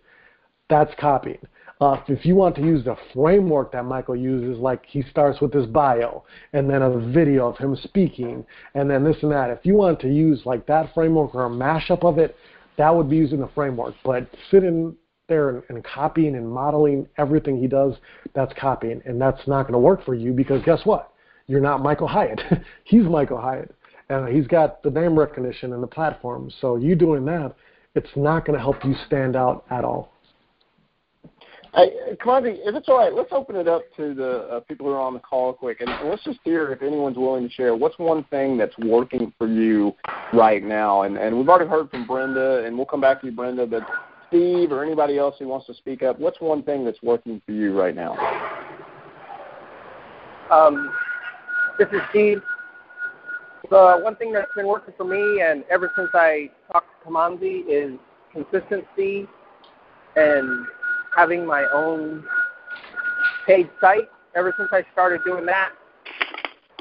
That's 0.69 0.93
copying. 0.99 1.39
Uh, 1.81 1.97
if 2.07 2.25
you 2.25 2.35
want 2.35 2.55
to 2.55 2.61
use 2.61 2.83
the 2.83 2.95
framework 3.13 3.71
that 3.71 3.85
Michael 3.85 4.15
uses, 4.15 4.59
like 4.59 4.85
he 4.85 5.01
starts 5.09 5.39
with 5.39 5.53
his 5.53 5.65
bio 5.65 6.23
and 6.51 6.69
then 6.69 6.81
a 6.81 6.99
video 7.11 7.47
of 7.47 7.57
him 7.57 7.75
speaking 7.75 8.45
and 8.75 8.89
then 8.89 9.03
this 9.03 9.15
and 9.23 9.31
that, 9.31 9.49
if 9.49 9.59
you 9.65 9.75
want 9.75 9.99
to 10.01 10.09
use 10.09 10.41
like 10.45 10.65
that 10.67 10.93
framework 10.93 11.33
or 11.33 11.45
a 11.45 11.49
mashup 11.49 12.03
of 12.03 12.17
it, 12.17 12.35
that 12.77 12.93
would 12.93 13.09
be 13.09 13.15
using 13.15 13.39
the 13.39 13.49
framework. 13.55 13.95
But 14.03 14.27
sitting 14.51 14.95
there 15.29 15.49
and, 15.49 15.63
and 15.69 15.83
copying 15.83 16.35
and 16.35 16.49
modeling 16.49 17.07
everything 17.17 17.57
he 17.57 17.67
does, 17.67 17.93
that's 18.33 18.51
copying. 18.59 19.01
And 19.05 19.21
that's 19.21 19.47
not 19.47 19.63
going 19.63 19.73
to 19.73 19.79
work 19.79 20.03
for 20.03 20.15
you 20.15 20.33
because 20.33 20.61
guess 20.63 20.81
what? 20.83 21.13
You're 21.47 21.61
not 21.61 21.81
Michael 21.81 22.07
Hyatt. 22.07 22.41
he's 22.83 23.03
Michael 23.03 23.39
Hyatt. 23.39 23.73
And 24.09 24.35
he's 24.35 24.47
got 24.47 24.83
the 24.83 24.89
name 24.89 25.17
recognition 25.17 25.73
and 25.73 25.81
the 25.81 25.87
platform. 25.87 26.51
So 26.59 26.75
you 26.75 26.95
doing 26.95 27.25
that, 27.25 27.55
it's 27.95 28.09
not 28.15 28.45
going 28.45 28.57
to 28.57 28.61
help 28.61 28.83
you 28.83 28.95
stand 29.05 29.35
out 29.35 29.65
at 29.69 29.83
all. 29.83 30.11
Hey, 31.75 32.15
Kimanzi, 32.15 32.57
if 32.65 32.73
it's 32.73 32.89
all 32.89 32.97
right, 32.97 33.13
let's 33.13 33.31
open 33.31 33.55
it 33.55 33.67
up 33.67 33.83
to 33.95 34.15
the 34.15 34.39
uh, 34.47 34.59
people 34.61 34.87
who 34.87 34.93
are 34.93 34.99
on 34.99 35.13
the 35.13 35.19
call 35.19 35.53
quick, 35.53 35.81
and 35.81 36.09
let's 36.09 36.23
just 36.23 36.39
hear 36.43 36.71
if 36.71 36.81
anyone's 36.81 37.17
willing 37.17 37.47
to 37.47 37.53
share. 37.53 37.75
What's 37.75 37.97
one 37.99 38.23
thing 38.31 38.57
that's 38.57 38.75
working 38.79 39.31
for 39.37 39.47
you 39.47 39.93
right 40.33 40.63
now? 40.63 41.03
And 41.03 41.15
and 41.17 41.37
we've 41.37 41.47
already 41.47 41.69
heard 41.69 41.91
from 41.91 42.07
Brenda, 42.07 42.63
and 42.65 42.75
we'll 42.75 42.87
come 42.87 43.01
back 43.01 43.21
to 43.21 43.27
you, 43.27 43.33
Brenda. 43.33 43.67
But 43.67 43.83
Steve 44.29 44.71
or 44.71 44.83
anybody 44.83 45.17
else 45.17 45.35
who 45.39 45.47
wants 45.47 45.65
to 45.67 45.73
speak 45.73 46.03
up, 46.03 46.19
what's 46.19 46.39
one 46.39 46.63
thing 46.63 46.85
that's 46.85 47.01
working 47.03 47.41
for 47.45 47.51
you 47.51 47.77
right 47.77 47.95
now? 47.95 48.15
Um, 50.51 50.91
this 51.77 51.87
is 51.91 52.01
Steve. 52.11 52.41
The 53.69 53.99
one 54.01 54.15
thing 54.15 54.31
that's 54.31 54.51
been 54.55 54.67
working 54.67 54.93
for 54.97 55.03
me, 55.03 55.41
and 55.41 55.63
ever 55.69 55.91
since 55.95 56.09
I 56.13 56.49
talked 56.71 56.87
to 57.03 57.09
Kimanzi, 57.09 57.63
is 57.67 57.99
consistency 58.31 59.27
and 60.15 60.65
having 61.15 61.45
my 61.45 61.65
own 61.73 62.23
paid 63.45 63.69
site. 63.81 64.09
Ever 64.35 64.53
since 64.57 64.69
I 64.71 64.83
started 64.93 65.21
doing 65.25 65.45
that, 65.47 65.71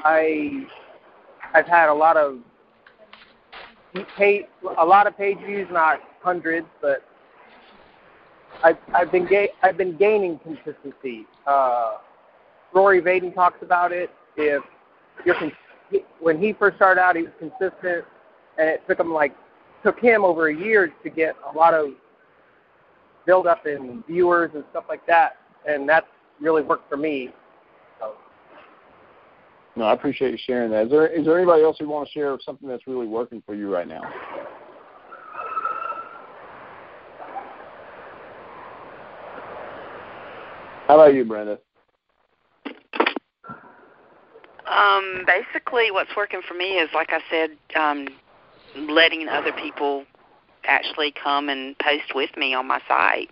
I 0.03 0.65
I've 1.53 1.67
had 1.67 1.89
a 1.89 1.93
lot 1.93 2.15
of 2.15 2.37
paid 4.17 4.45
a 4.77 4.85
lot 4.85 5.07
of 5.07 5.17
page 5.17 5.37
views, 5.45 5.67
not 5.71 5.99
hundreds, 6.21 6.67
but 6.81 7.03
I've 8.63 8.77
I've 8.93 9.11
been 9.11 9.25
ga- 9.25 9.51
I've 9.63 9.77
been 9.77 9.97
gaining 9.97 10.39
consistency. 10.39 11.25
Uh, 11.47 11.97
Rory 12.73 13.01
Vaden 13.01 13.33
talks 13.33 13.61
about 13.61 13.91
it. 13.91 14.09
If 14.37 14.63
you're 15.25 15.35
con- 15.35 15.51
when 16.19 16.39
he 16.39 16.53
first 16.53 16.75
started 16.75 17.01
out, 17.01 17.15
he 17.15 17.23
was 17.23 17.31
consistent, 17.39 18.05
and 18.57 18.69
it 18.69 18.81
took 18.87 18.99
him 18.99 19.13
like 19.13 19.33
took 19.83 19.99
him 19.99 20.23
over 20.23 20.49
a 20.49 20.55
year 20.55 20.91
to 21.03 21.09
get 21.09 21.35
a 21.51 21.57
lot 21.57 21.73
of 21.73 21.89
build 23.25 23.47
up 23.47 23.65
in 23.65 24.03
viewers 24.07 24.51
and 24.55 24.63
stuff 24.71 24.85
like 24.89 25.05
that, 25.07 25.37
and 25.67 25.87
that's 25.87 26.07
really 26.41 26.61
worked 26.61 26.89
for 26.89 26.97
me. 26.97 27.29
So. 27.99 28.13
No, 29.75 29.85
I 29.85 29.93
appreciate 29.93 30.31
you 30.31 30.37
sharing 30.45 30.71
that. 30.71 30.85
Is 30.85 30.91
there 30.91 31.07
is 31.07 31.25
there 31.25 31.37
anybody 31.37 31.63
else 31.63 31.77
who 31.79 31.87
want 31.87 32.07
to 32.07 32.11
share 32.11 32.37
something 32.45 32.67
that's 32.67 32.87
really 32.87 33.07
working 33.07 33.41
for 33.45 33.55
you 33.55 33.73
right 33.73 33.87
now? 33.87 34.01
How 40.89 40.95
about 40.95 41.13
you, 41.13 41.23
Brenda? 41.23 41.59
Um, 44.65 45.23
basically, 45.27 45.91
what's 45.91 46.09
working 46.17 46.41
for 46.47 46.55
me 46.55 46.79
is, 46.79 46.89
like 46.95 47.11
I 47.11 47.19
said, 47.29 47.51
um, 47.79 48.07
letting 48.75 49.27
other 49.27 49.51
people 49.51 50.05
actually 50.65 51.13
come 51.23 51.49
and 51.49 51.77
post 51.77 52.15
with 52.15 52.35
me 52.35 52.55
on 52.55 52.67
my 52.67 52.81
site. 52.87 53.29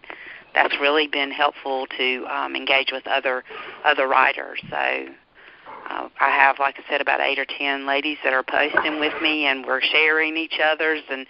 That's 0.54 0.76
really 0.80 1.08
been 1.08 1.32
helpful 1.32 1.88
to 1.98 2.26
um, 2.28 2.56
engage 2.56 2.90
with 2.92 3.08
other 3.08 3.44
other 3.84 4.08
writers. 4.08 4.62
So 4.70 4.78
uh, 4.78 6.10
I 6.20 6.30
have, 6.30 6.58
like 6.60 6.76
I 6.78 6.88
said, 6.88 7.02
about 7.02 7.22
eight 7.22 7.40
or 7.40 7.48
ten 7.58 7.88
ladies 7.88 8.20
that 8.24 8.34
are 8.34 8.44
posting 8.44 9.00
with 9.00 9.20
me, 9.20 9.48
and 9.48 9.66
we're 9.66 9.82
sharing 9.82 10.38
each 10.38 10.60
other's. 10.64 11.02
And 11.10 11.26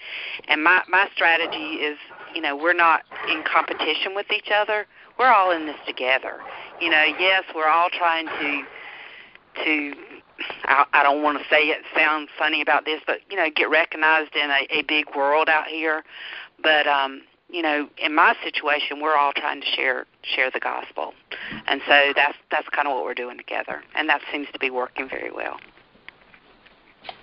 and 0.49 0.61
my 0.61 0.81
my 0.89 1.07
strategy 1.15 1.75
is, 1.75 1.97
you 2.33 2.41
know, 2.41 2.55
we're 2.55 2.73
not 2.73 3.03
in 3.29 3.43
competition 3.43 4.15
with 4.15 4.31
each 4.31 4.49
other. 4.53 4.85
We're 5.19 5.31
all 5.31 5.51
in 5.51 5.65
this 5.65 5.77
together. 5.85 6.39
You 6.79 6.89
know, 6.89 7.03
yes, 7.19 7.43
we're 7.55 7.69
all 7.69 7.89
trying 7.89 8.27
to 8.27 8.63
to 9.65 9.93
I, 10.65 10.85
I 10.93 11.03
don't 11.03 11.23
want 11.23 11.39
to 11.39 11.43
say 11.49 11.63
it 11.63 11.83
sounds 11.95 12.29
funny 12.37 12.61
about 12.61 12.85
this, 12.85 13.01
but 13.05 13.19
you 13.29 13.37
know, 13.37 13.49
get 13.55 13.69
recognized 13.69 14.35
in 14.35 14.49
a, 14.49 14.67
a 14.69 14.83
big 14.83 15.05
world 15.15 15.49
out 15.49 15.67
here. 15.67 16.03
But 16.61 16.87
um, 16.87 17.21
you 17.49 17.61
know, 17.61 17.87
in 17.97 18.13
my 18.13 18.35
situation, 18.43 19.01
we're 19.01 19.15
all 19.15 19.33
trying 19.33 19.61
to 19.61 19.67
share 19.67 20.05
share 20.21 20.51
the 20.51 20.59
gospel, 20.59 21.13
and 21.67 21.81
so 21.87 22.13
that's 22.15 22.37
that's 22.51 22.67
kind 22.69 22.87
of 22.87 22.93
what 22.93 23.03
we're 23.03 23.13
doing 23.13 23.37
together, 23.37 23.83
and 23.95 24.09
that 24.09 24.21
seems 24.31 24.47
to 24.53 24.59
be 24.59 24.69
working 24.69 25.09
very 25.09 25.31
well. 25.31 25.59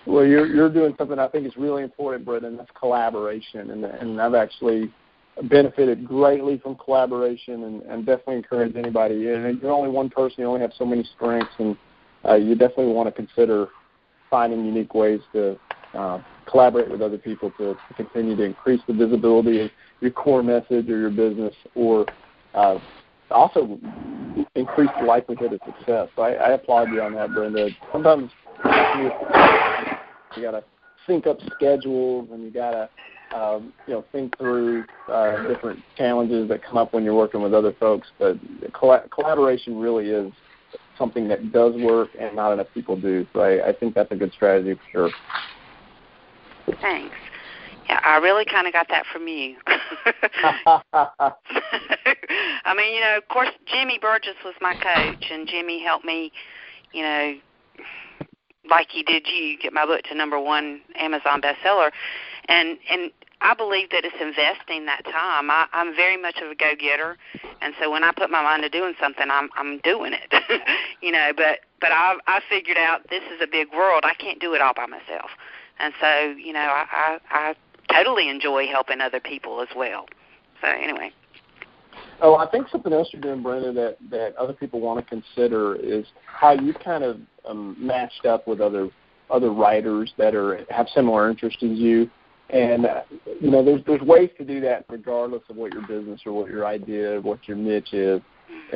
Well, 0.06 0.24
you're 0.24 0.46
you're 0.46 0.70
doing 0.70 0.94
something 0.98 1.18
I 1.18 1.28
think 1.28 1.46
is 1.46 1.56
really 1.56 1.82
important, 1.82 2.24
Brett, 2.24 2.42
that's 2.42 2.70
collaboration, 2.78 3.70
and 3.70 3.84
and 3.84 4.20
I've 4.20 4.34
actually 4.34 4.92
benefited 5.44 6.06
greatly 6.06 6.58
from 6.58 6.76
collaboration, 6.76 7.64
and, 7.64 7.82
and 7.82 8.06
definitely 8.06 8.36
encourage 8.36 8.76
anybody. 8.76 9.30
And 9.30 9.60
you're 9.60 9.72
only 9.72 9.90
one 9.90 10.10
person; 10.10 10.36
you 10.38 10.46
only 10.46 10.60
have 10.60 10.72
so 10.76 10.84
many 10.84 11.08
strengths, 11.16 11.52
and 11.58 11.76
uh, 12.28 12.34
you 12.34 12.54
definitely 12.54 12.92
want 12.92 13.08
to 13.08 13.12
consider 13.12 13.68
finding 14.30 14.64
unique 14.64 14.94
ways 14.94 15.20
to 15.32 15.58
uh, 15.94 16.20
collaborate 16.46 16.90
with 16.90 17.00
other 17.00 17.18
people 17.18 17.50
to, 17.52 17.74
to, 17.74 17.94
continue 17.94 18.36
to 18.36 18.42
increase 18.42 18.80
the 18.86 18.92
visibility 18.92 19.60
of 19.60 19.70
your 20.00 20.10
core 20.10 20.42
message 20.42 20.88
or 20.88 20.98
your 20.98 21.10
business, 21.10 21.54
or 21.74 22.04
uh, 22.54 22.78
also 23.30 23.78
increase 24.54 24.90
the 25.00 25.06
likelihood 25.06 25.52
of 25.52 25.60
success. 25.64 26.08
So 26.16 26.22
I, 26.22 26.32
I 26.32 26.50
applaud 26.50 26.90
you 26.90 27.00
on 27.00 27.14
that, 27.14 27.30
Brenda. 27.32 27.68
Sometimes 27.92 28.30
you 28.94 30.42
got 30.42 30.52
to 30.52 30.64
sync 31.06 31.26
up 31.26 31.38
schedules 31.54 32.28
and 32.32 32.42
you 32.42 32.50
got 32.50 32.70
to 32.70 32.88
um, 33.36 33.72
you 33.86 33.94
know 33.94 34.04
think 34.12 34.36
through 34.38 34.84
uh, 35.08 35.42
different 35.48 35.80
challenges 35.96 36.48
that 36.48 36.62
come 36.62 36.76
up 36.76 36.92
when 36.92 37.04
you're 37.04 37.14
working 37.14 37.42
with 37.42 37.54
other 37.54 37.74
folks. 37.78 38.08
But 38.18 38.36
coll- 38.72 39.02
collaboration 39.10 39.78
really 39.78 40.10
is 40.10 40.32
something 40.98 41.28
that 41.28 41.52
does 41.52 41.74
work 41.74 42.10
and 42.18 42.36
not 42.36 42.52
enough 42.52 42.68
people 42.74 43.00
do. 43.00 43.26
So 43.32 43.40
I, 43.40 43.68
I 43.68 43.72
think 43.72 43.94
that's 43.94 44.12
a 44.12 44.16
good 44.16 44.32
strategy 44.32 44.74
for 44.74 44.80
sure. 44.92 45.10
Thanks. 46.80 47.14
Yeah, 47.88 48.00
I 48.02 48.16
really 48.16 48.44
kind 48.46 48.66
of 48.66 48.72
got 48.72 48.88
that 48.88 49.04
from 49.12 49.28
you. 49.28 49.56
I 52.64 52.74
mean, 52.74 52.94
you 52.94 53.00
know, 53.00 53.18
of 53.18 53.28
course, 53.28 53.50
Jimmy 53.66 53.98
Burgess 54.00 54.36
was 54.44 54.54
my 54.62 54.74
coach, 54.74 55.30
and 55.30 55.46
Jimmy 55.46 55.84
helped 55.84 56.04
me, 56.04 56.32
you 56.92 57.02
know, 57.02 57.34
like 58.68 58.88
he 58.90 59.02
did 59.02 59.26
you, 59.26 59.58
get 59.58 59.72
my 59.72 59.86
book 59.86 60.02
to 60.04 60.14
number 60.14 60.40
one 60.40 60.80
Amazon 60.96 61.40
bestseller, 61.40 61.90
and 62.48 62.78
and 62.90 63.10
I 63.40 63.54
believe 63.54 63.90
that 63.90 64.04
it's 64.04 64.16
investing 64.20 64.86
that 64.86 65.04
time. 65.04 65.50
I, 65.50 65.66
I'm 65.72 65.94
very 65.94 66.16
much 66.16 66.38
of 66.38 66.50
a 66.50 66.54
go-getter, 66.54 67.18
and 67.60 67.74
so 67.78 67.90
when 67.90 68.02
I 68.02 68.12
put 68.12 68.30
my 68.30 68.42
mind 68.42 68.62
to 68.62 68.68
doing 68.68 68.94
something, 69.00 69.26
I'm 69.30 69.50
I'm 69.56 69.78
doing 69.80 70.12
it. 70.14 70.32
you 71.02 71.12
know, 71.12 71.32
but 71.36 71.60
but 71.80 71.92
I 71.92 72.16
I 72.26 72.40
figured 72.48 72.78
out 72.78 73.08
this 73.10 73.22
is 73.34 73.40
a 73.42 73.46
big 73.46 73.72
world. 73.72 74.04
I 74.04 74.14
can't 74.14 74.40
do 74.40 74.54
it 74.54 74.60
all 74.60 74.74
by 74.74 74.86
myself, 74.86 75.30
and 75.78 75.92
so 76.00 76.34
you 76.38 76.52
know 76.52 76.60
I 76.60 76.86
I, 76.90 77.18
I 77.30 77.54
totally 77.92 78.28
enjoy 78.28 78.66
helping 78.66 79.00
other 79.00 79.20
people 79.20 79.60
as 79.60 79.68
well. 79.76 80.06
So 80.60 80.68
anyway. 80.68 81.12
Oh, 82.20 82.36
I 82.36 82.48
think 82.50 82.68
something 82.68 82.92
else 82.92 83.08
you're 83.12 83.22
doing, 83.22 83.42
Brenda, 83.42 83.72
that 83.72 83.96
that 84.10 84.36
other 84.36 84.52
people 84.52 84.80
want 84.80 85.04
to 85.04 85.04
consider 85.04 85.76
is 85.76 86.04
how 86.26 86.52
you 86.52 86.72
kind 86.74 87.04
of 87.04 87.18
um, 87.46 87.76
matched 87.78 88.26
up 88.26 88.46
with 88.46 88.60
other 88.60 88.88
other 89.30 89.50
writers 89.50 90.12
that 90.18 90.34
are 90.34 90.64
have 90.70 90.86
similar 90.94 91.30
interests 91.30 91.62
as 91.62 91.70
you 91.70 92.10
and 92.50 92.86
uh, 92.86 93.02
you 93.40 93.50
know, 93.50 93.64
there's 93.64 93.80
there's 93.86 94.02
ways 94.02 94.30
to 94.38 94.44
do 94.44 94.60
that 94.60 94.84
regardless 94.88 95.42
of 95.48 95.56
what 95.56 95.72
your 95.72 95.86
business 95.86 96.20
or 96.26 96.32
what 96.32 96.50
your 96.50 96.66
idea, 96.66 97.20
what 97.20 97.40
your 97.48 97.56
niche 97.56 97.92
is. 97.92 98.20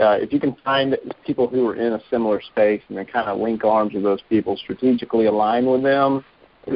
Uh, 0.01 0.13
if 0.13 0.33
you 0.33 0.41
can 0.41 0.57
find 0.65 0.97
people 1.27 1.47
who 1.47 1.67
are 1.69 1.77
in 1.77 1.93
a 1.93 2.01
similar 2.11 2.41
space 2.41 2.83
and 2.89 2.97
then 2.97 3.05
kind 3.07 3.29
of 3.29 3.39
link 3.39 3.65
arms 3.65 3.93
with 3.93 4.03
those 4.03 4.23
people, 4.29 4.57
strategically 4.57 5.27
align 5.27 5.67
with 5.67 5.83
them, 5.83 6.25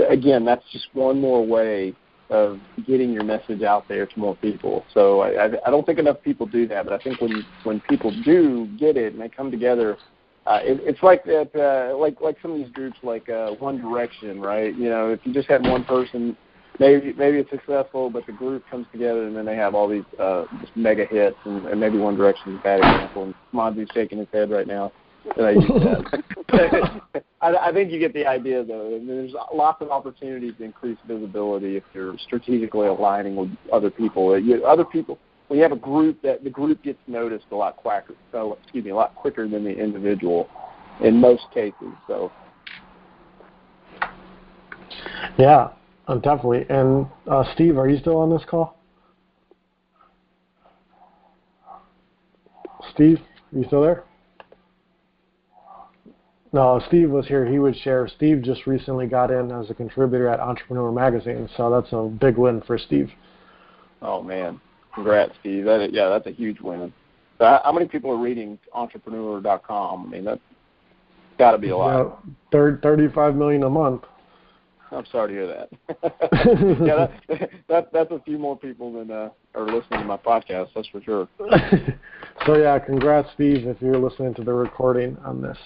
again, 0.09 0.45
that's 0.45 0.65
just 0.71 0.87
one 0.93 1.21
more 1.21 1.45
way 1.45 1.95
of 2.33 2.59
getting 2.87 3.13
your 3.13 3.25
message 3.25 3.63
out 3.63 3.87
there 3.89 4.07
to 4.07 4.19
more 4.19 4.37
people. 4.37 4.85
So 4.93 5.21
I, 5.21 5.47
I 5.47 5.51
I 5.67 5.71
don't 5.71 5.85
think 5.87 5.99
enough 5.99 6.23
people 6.23 6.47
do 6.47 6.67
that, 6.69 6.85
but 6.85 6.93
I 6.93 6.99
think 7.03 7.21
when 7.21 7.45
when 7.65 7.81
people 7.89 8.13
do 8.25 8.67
get 8.79 8.97
it 8.97 9.13
and 9.13 9.23
they 9.23 9.29
come 9.29 9.51
together, 9.51 9.97
uh, 10.47 10.61
it, 10.63 10.81
it's 10.83 11.03
like 11.03 11.25
that, 11.25 11.51
uh, 11.55 11.97
like 11.97 12.21
like 12.21 12.37
some 12.43 12.53
of 12.53 12.59
these 12.59 12.73
groups, 12.73 12.97
like 13.03 13.29
uh, 13.29 13.53
One 13.53 13.81
Direction, 13.81 14.41
right? 14.41 14.75
You 14.75 14.89
know, 14.89 15.11
if 15.11 15.21
you 15.25 15.33
just 15.33 15.49
had 15.49 15.63
one 15.63 15.85
person 15.85 16.37
maybe 16.79 17.13
maybe 17.13 17.39
it's 17.39 17.51
successful, 17.51 18.11
but 18.11 18.27
the 18.27 18.33
group 18.33 18.65
comes 18.71 18.87
together 18.93 19.27
and 19.27 19.37
then 19.37 19.45
they 19.45 19.57
have 19.57 19.75
all 19.75 19.89
these 19.89 20.05
uh, 20.19 20.45
just 20.61 20.77
mega 20.77 21.05
hits, 21.05 21.37
and, 21.45 21.67
and 21.67 21.81
maybe 21.81 21.99
One 21.99 22.17
Direction 22.17 22.55
is 22.55 22.61
a 22.61 22.63
bad 22.63 22.81
example. 22.81 23.25
And 23.25 23.35
Monty's 23.53 23.89
shaking 23.93 24.19
his 24.19 24.29
head 24.33 24.51
right 24.51 24.67
now. 24.67 24.93
I, 25.39 25.55
I, 27.41 27.69
I 27.69 27.73
think 27.73 27.91
you 27.91 27.99
get 27.99 28.13
the 28.13 28.27
idea, 28.27 28.65
though. 28.65 29.01
There's 29.05 29.33
lots 29.53 29.81
of 29.83 29.91
opportunities 29.91 30.55
to 30.59 30.65
increase 30.65 30.99
visibility 31.07 31.77
if 31.77 31.85
you're 31.95 32.17
strategically 32.19 32.87
aligning 32.87 33.37
with 33.37 33.51
other 33.73 33.91
people. 33.91 34.39
You, 34.39 34.65
other 34.65 34.85
people, 34.85 35.19
when 35.49 35.59
you 35.59 35.63
have 35.63 35.73
a 35.73 35.77
group, 35.77 36.21
that 36.23 36.45
the 36.45 36.51
group 36.51 36.83
gets 36.83 36.99
noticed 37.07 37.47
a 37.51 37.57
lot 37.57 37.77
quicker. 37.77 38.15
So, 38.31 38.59
excuse 38.63 38.85
me, 38.85 38.91
a 38.91 38.97
lot 38.97 39.15
quicker 39.15 39.49
than 39.49 39.65
the 39.65 39.71
individual, 39.71 40.49
in 41.03 41.17
most 41.17 41.45
cases. 41.53 41.93
So. 42.07 42.31
Yeah, 45.39 45.69
uh, 46.09 46.17
definitely. 46.17 46.67
And 46.69 47.07
uh, 47.31 47.45
Steve, 47.55 47.79
are 47.79 47.89
you 47.89 47.99
still 47.99 48.19
on 48.19 48.31
this 48.31 48.43
call? 48.49 48.79
Steve, 52.93 53.19
are 53.53 53.59
you 53.59 53.65
still 53.67 53.83
there? 53.83 54.05
No, 56.53 56.83
Steve 56.89 57.11
was 57.11 57.27
here. 57.27 57.47
He 57.47 57.59
would 57.59 57.77
share. 57.77 58.07
Steve 58.09 58.43
just 58.43 58.67
recently 58.67 59.07
got 59.07 59.31
in 59.31 59.51
as 59.51 59.71
a 59.71 59.75
contributor 59.75 60.29
at 60.29 60.39
Entrepreneur 60.39 60.93
Magazine, 60.93 61.49
so 61.57 61.71
that's 61.71 61.93
a 61.93 62.09
big 62.09 62.37
win 62.37 62.61
for 62.67 62.77
Steve. 62.77 63.11
Oh 64.03 64.23
man, 64.23 64.61
congrats, 64.95 65.33
Steve! 65.41 65.65
That, 65.65 65.93
yeah, 65.93 66.09
that's 66.09 66.27
a 66.27 66.31
huge 66.31 66.61
win. 66.61 66.93
So 67.39 67.59
how 67.65 67.73
many 67.73 67.87
people 67.87 68.11
are 68.11 68.19
reading 68.19 68.59
entrepreneur.com? 68.75 70.07
I 70.07 70.09
mean, 70.11 70.25
that's 70.25 70.41
got 71.39 71.53
to 71.53 71.59
be 71.59 71.71
a 71.71 71.77
lot. 71.77 72.21
Yeah, 72.53 72.77
35 72.83 73.35
million 73.35 73.63
a 73.63 73.71
month. 73.71 74.03
I'm 74.91 75.07
sorry 75.07 75.29
to 75.29 75.35
hear 75.35 75.47
that. 75.47 75.69
yeah, 76.87 77.07
that, 77.29 77.51
that 77.69 77.93
that's 77.93 78.11
a 78.11 78.21
few 78.27 78.39
more 78.39 78.59
people 78.59 78.93
than 78.93 79.11
uh, 79.11 79.31
are 79.55 79.65
listening 79.65 80.01
to 80.01 80.05
my 80.05 80.19
podcast. 80.19 80.69
That's 80.75 80.89
for 80.89 81.01
sure. 81.01 81.29
so 82.47 82.57
yeah, 82.57 82.79
congrats, 82.79 83.29
Steve, 83.35 83.67
if 83.67 83.81
you're 83.81 83.99
listening 83.99 84.35
to 84.35 84.45
the 84.45 84.53
recording 84.53 85.17
on 85.25 85.41
this. 85.41 85.57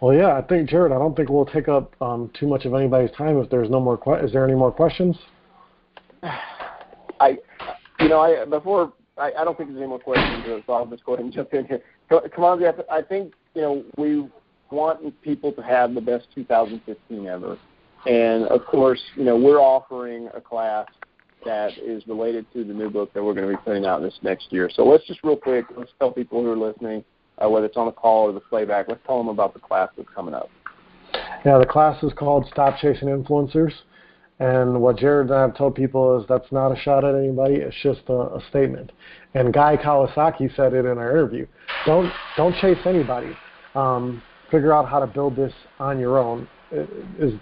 Well, 0.00 0.14
yeah, 0.14 0.36
I 0.36 0.42
think 0.42 0.68
Jared. 0.68 0.92
I 0.92 0.98
don't 0.98 1.16
think 1.16 1.30
we'll 1.30 1.46
take 1.46 1.68
up 1.68 1.94
um, 2.02 2.30
too 2.38 2.46
much 2.46 2.64
of 2.66 2.74
anybody's 2.74 3.14
time. 3.16 3.38
If 3.38 3.48
there's 3.48 3.70
no 3.70 3.80
more, 3.80 3.96
que- 3.96 4.24
is 4.24 4.32
there 4.32 4.44
any 4.44 4.54
more 4.54 4.70
questions? 4.70 5.16
I, 6.22 7.38
you 8.00 8.08
know, 8.08 8.20
I 8.20 8.44
before 8.44 8.92
I, 9.16 9.32
I 9.38 9.44
don't 9.44 9.56
think 9.56 9.70
there's 9.70 9.80
any 9.80 9.88
more 9.88 9.98
questions, 9.98 10.44
so 10.66 10.72
I'll 10.72 10.86
just 10.86 11.04
go 11.04 11.14
ahead 11.14 11.24
and 11.24 11.32
jump 11.32 11.54
in 11.54 11.66
here. 11.66 11.80
Come 12.08 12.44
on. 12.44 12.62
I 12.90 13.02
think 13.02 13.32
you 13.54 13.62
know 13.62 13.84
we 13.96 14.28
want 14.70 15.22
people 15.22 15.52
to 15.52 15.62
have 15.62 15.94
the 15.94 16.00
best 16.00 16.26
2015 16.34 17.26
ever, 17.26 17.58
and 18.06 18.44
of 18.44 18.66
course, 18.66 19.00
you 19.16 19.24
know, 19.24 19.36
we're 19.36 19.60
offering 19.60 20.28
a 20.34 20.40
class 20.40 20.86
that 21.44 21.78
is 21.78 22.06
related 22.06 22.44
to 22.52 22.64
the 22.64 22.74
new 22.74 22.90
book 22.90 23.12
that 23.14 23.22
we're 23.22 23.32
going 23.32 23.48
to 23.48 23.56
be 23.56 23.62
putting 23.64 23.86
out 23.86 24.02
this 24.02 24.18
next 24.22 24.52
year. 24.52 24.68
So 24.72 24.84
let's 24.84 25.06
just 25.06 25.20
real 25.22 25.36
quick, 25.36 25.64
let's 25.76 25.92
tell 25.98 26.10
people 26.10 26.42
who 26.42 26.50
are 26.50 26.56
listening 26.56 27.04
uh, 27.38 27.48
whether 27.48 27.66
it's 27.66 27.76
on 27.76 27.86
the 27.86 27.92
call 27.92 28.28
or 28.28 28.32
the 28.32 28.40
playback. 28.40 28.88
Let's 28.88 29.00
tell 29.06 29.18
them 29.18 29.28
about 29.28 29.54
the 29.54 29.60
class 29.60 29.90
that's 29.96 30.08
coming 30.14 30.34
up. 30.34 30.50
Yeah, 31.44 31.58
the 31.58 31.66
class 31.66 32.02
is 32.02 32.12
called 32.12 32.46
Stop 32.50 32.78
Chasing 32.78 33.08
Influencers. 33.08 33.72
And 34.38 34.82
what 34.82 34.98
Jared 34.98 35.28
and 35.28 35.36
I 35.36 35.40
have 35.42 35.56
told 35.56 35.74
people 35.74 36.20
is 36.20 36.26
that's 36.28 36.50
not 36.52 36.70
a 36.70 36.76
shot 36.76 37.04
at 37.04 37.14
anybody. 37.14 37.54
It's 37.54 37.76
just 37.82 38.02
a, 38.08 38.34
a 38.34 38.42
statement. 38.50 38.92
And 39.34 39.52
Guy 39.52 39.76
Kawasaki 39.76 40.54
said 40.54 40.74
it 40.74 40.84
in 40.84 40.98
our 40.98 41.10
interview. 41.10 41.46
Don't 41.86 42.12
don't 42.36 42.54
chase 42.56 42.78
anybody. 42.84 43.32
Um, 43.74 44.22
figure 44.50 44.74
out 44.74 44.88
how 44.88 45.00
to 45.00 45.06
build 45.06 45.36
this 45.36 45.52
on 45.78 45.98
your 45.98 46.18
own. 46.18 46.48
Is, 46.70 47.32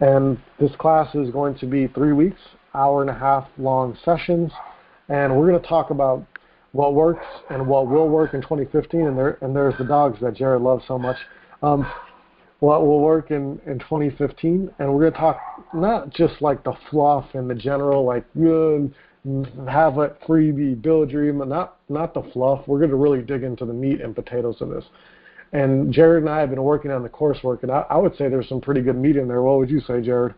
and 0.00 0.38
this 0.58 0.72
class 0.78 1.14
is 1.14 1.30
going 1.30 1.56
to 1.58 1.66
be 1.66 1.86
three 1.88 2.12
weeks, 2.12 2.40
hour 2.74 3.02
and 3.02 3.10
a 3.10 3.14
half 3.14 3.46
long 3.56 3.96
sessions, 4.04 4.50
and 5.08 5.36
we're 5.36 5.48
going 5.48 5.60
to 5.60 5.68
talk 5.68 5.90
about 5.90 6.26
what 6.72 6.94
works 6.94 7.24
and 7.50 7.66
what 7.66 7.88
will 7.88 8.08
work 8.08 8.34
in 8.34 8.42
2015, 8.42 9.00
and 9.00 9.18
there 9.18 9.38
and 9.40 9.54
there's 9.54 9.76
the 9.78 9.84
dogs 9.84 10.18
that 10.20 10.34
Jared 10.34 10.62
loves 10.62 10.84
so 10.86 10.98
much. 10.98 11.16
Um, 11.62 11.90
what 12.60 12.86
will 12.86 13.00
work 13.00 13.30
in 13.30 13.60
in 13.66 13.78
2015, 13.78 14.70
and 14.78 14.92
we're 14.92 15.00
going 15.00 15.12
to 15.12 15.18
talk 15.18 15.40
not 15.74 16.10
just 16.10 16.40
like 16.40 16.64
the 16.64 16.72
fluff 16.90 17.26
and 17.34 17.48
the 17.48 17.54
general, 17.54 18.04
like 18.04 18.24
you 18.34 18.92
have 19.68 19.98
a 19.98 20.10
freebie, 20.26 20.80
build 20.80 21.10
dream, 21.10 21.38
not 21.48 21.78
not 21.88 22.14
the 22.14 22.22
fluff. 22.32 22.66
We're 22.66 22.78
going 22.78 22.90
to 22.90 22.96
really 22.96 23.22
dig 23.22 23.42
into 23.42 23.64
the 23.64 23.72
meat 23.72 24.00
and 24.00 24.14
potatoes 24.14 24.56
of 24.60 24.70
this. 24.70 24.84
And 25.52 25.92
Jared 25.92 26.22
and 26.22 26.30
I 26.30 26.40
have 26.40 26.50
been 26.50 26.62
working 26.62 26.90
on 26.90 27.02
the 27.02 27.08
coursework, 27.08 27.62
and 27.62 27.70
I, 27.70 27.84
I 27.88 27.96
would 27.96 28.16
say 28.16 28.28
there's 28.28 28.48
some 28.48 28.60
pretty 28.60 28.82
good 28.82 28.96
meat 28.96 29.16
in 29.16 29.28
there. 29.28 29.42
What 29.42 29.58
would 29.58 29.70
you 29.70 29.80
say, 29.80 30.00
Jared? 30.00 30.34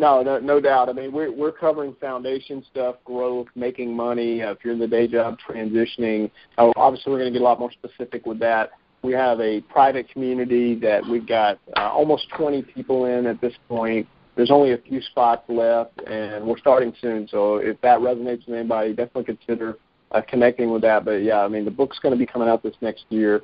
No, 0.00 0.22
no, 0.22 0.38
no 0.38 0.62
doubt. 0.62 0.88
I 0.88 0.94
mean, 0.94 1.12
we're 1.12 1.30
we're 1.30 1.52
covering 1.52 1.94
foundation 2.00 2.64
stuff, 2.70 2.96
growth, 3.04 3.48
making 3.54 3.94
money. 3.94 4.42
Uh, 4.42 4.52
if 4.52 4.64
you're 4.64 4.72
in 4.72 4.78
the 4.78 4.88
day 4.88 5.06
job, 5.06 5.36
transitioning. 5.46 6.30
Uh, 6.56 6.72
obviously, 6.74 7.12
we're 7.12 7.18
going 7.18 7.30
to 7.30 7.38
get 7.38 7.42
a 7.42 7.44
lot 7.44 7.60
more 7.60 7.70
specific 7.70 8.24
with 8.24 8.38
that. 8.38 8.70
We 9.02 9.12
have 9.12 9.40
a 9.40 9.60
private 9.60 10.08
community 10.08 10.74
that 10.76 11.06
we've 11.06 11.26
got 11.26 11.58
uh, 11.76 11.90
almost 11.90 12.30
20 12.30 12.62
people 12.62 13.04
in 13.04 13.26
at 13.26 13.42
this 13.42 13.52
point. 13.68 14.08
There's 14.36 14.50
only 14.50 14.72
a 14.72 14.78
few 14.78 15.02
spots 15.02 15.42
left, 15.50 16.00
and 16.06 16.46
we're 16.46 16.58
starting 16.58 16.94
soon. 17.02 17.28
So 17.28 17.56
if 17.56 17.78
that 17.82 17.98
resonates 17.98 18.46
with 18.46 18.56
anybody, 18.56 18.94
definitely 18.94 19.36
consider 19.36 19.76
uh, 20.12 20.22
connecting 20.26 20.70
with 20.70 20.80
that. 20.80 21.04
But 21.04 21.22
yeah, 21.22 21.40
I 21.40 21.48
mean, 21.48 21.66
the 21.66 21.70
book's 21.70 21.98
going 21.98 22.12
to 22.14 22.18
be 22.18 22.24
coming 22.24 22.48
out 22.48 22.62
this 22.62 22.74
next 22.80 23.04
year, 23.10 23.42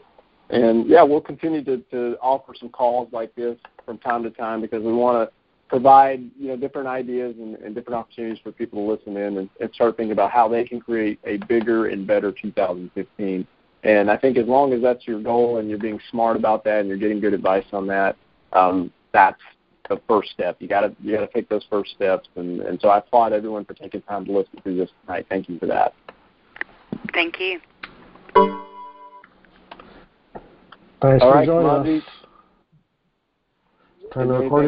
and 0.48 0.88
yeah, 0.88 1.02
we'll 1.02 1.20
continue 1.20 1.62
to, 1.64 1.78
to 1.90 2.16
offer 2.22 2.54
some 2.58 2.70
calls 2.70 3.10
like 3.12 3.34
this 3.34 3.58
from 3.84 3.98
time 3.98 4.22
to 4.22 4.30
time 4.30 4.62
because 4.62 4.82
we 4.82 4.92
want 4.94 5.28
to 5.28 5.35
provide 5.68 6.22
you 6.38 6.48
know 6.48 6.56
different 6.56 6.86
ideas 6.86 7.34
and, 7.38 7.56
and, 7.56 7.74
different 7.74 7.98
opportunities 7.98 8.38
for 8.42 8.52
people 8.52 8.84
to 8.84 8.92
listen 8.92 9.16
in 9.16 9.38
and, 9.38 9.50
and, 9.60 9.74
start 9.74 9.96
thinking 9.96 10.12
about 10.12 10.30
how 10.30 10.48
they 10.48 10.64
can 10.64 10.80
create 10.80 11.18
a 11.24 11.38
bigger 11.48 11.88
and 11.88 12.06
better 12.06 12.32
2015. 12.32 13.46
And 13.82 14.10
I 14.10 14.16
think 14.16 14.36
as 14.36 14.46
long 14.46 14.72
as 14.72 14.82
that's 14.82 15.06
your 15.06 15.20
goal 15.20 15.58
and 15.58 15.68
you're 15.68 15.78
being 15.78 16.00
smart 16.10 16.36
about 16.36 16.64
that 16.64 16.80
and 16.80 16.88
you're 16.88 16.98
getting 16.98 17.20
good 17.20 17.34
advice 17.34 17.64
on 17.72 17.86
that, 17.88 18.16
um, 18.52 18.92
that's 19.12 19.40
the 19.88 20.00
first 20.08 20.30
step. 20.30 20.56
You 20.60 20.68
gotta 20.68 20.94
you 21.00 21.14
gotta 21.14 21.28
take 21.32 21.48
those 21.48 21.64
first 21.68 21.90
steps. 21.92 22.28
And, 22.36 22.60
and 22.60 22.80
so 22.80 22.88
I 22.88 22.98
applaud 22.98 23.32
everyone 23.32 23.64
for 23.64 23.74
taking 23.74 24.02
time 24.02 24.24
to 24.26 24.32
listen 24.32 24.60
to 24.64 24.76
this 24.76 24.90
tonight. 25.04 25.26
Thank 25.28 25.48
you 25.48 25.58
for 25.58 25.66
that. 25.66 25.94
Thank 27.12 27.38
you. 27.40 27.60
Thanks 31.02 31.22
All 31.22 31.30
for 31.30 31.34
right, 31.34 31.46
joining 31.46 32.00
us. 32.00 32.02
Turn 34.12 34.28
the 34.28 34.34
recording. 34.34 34.64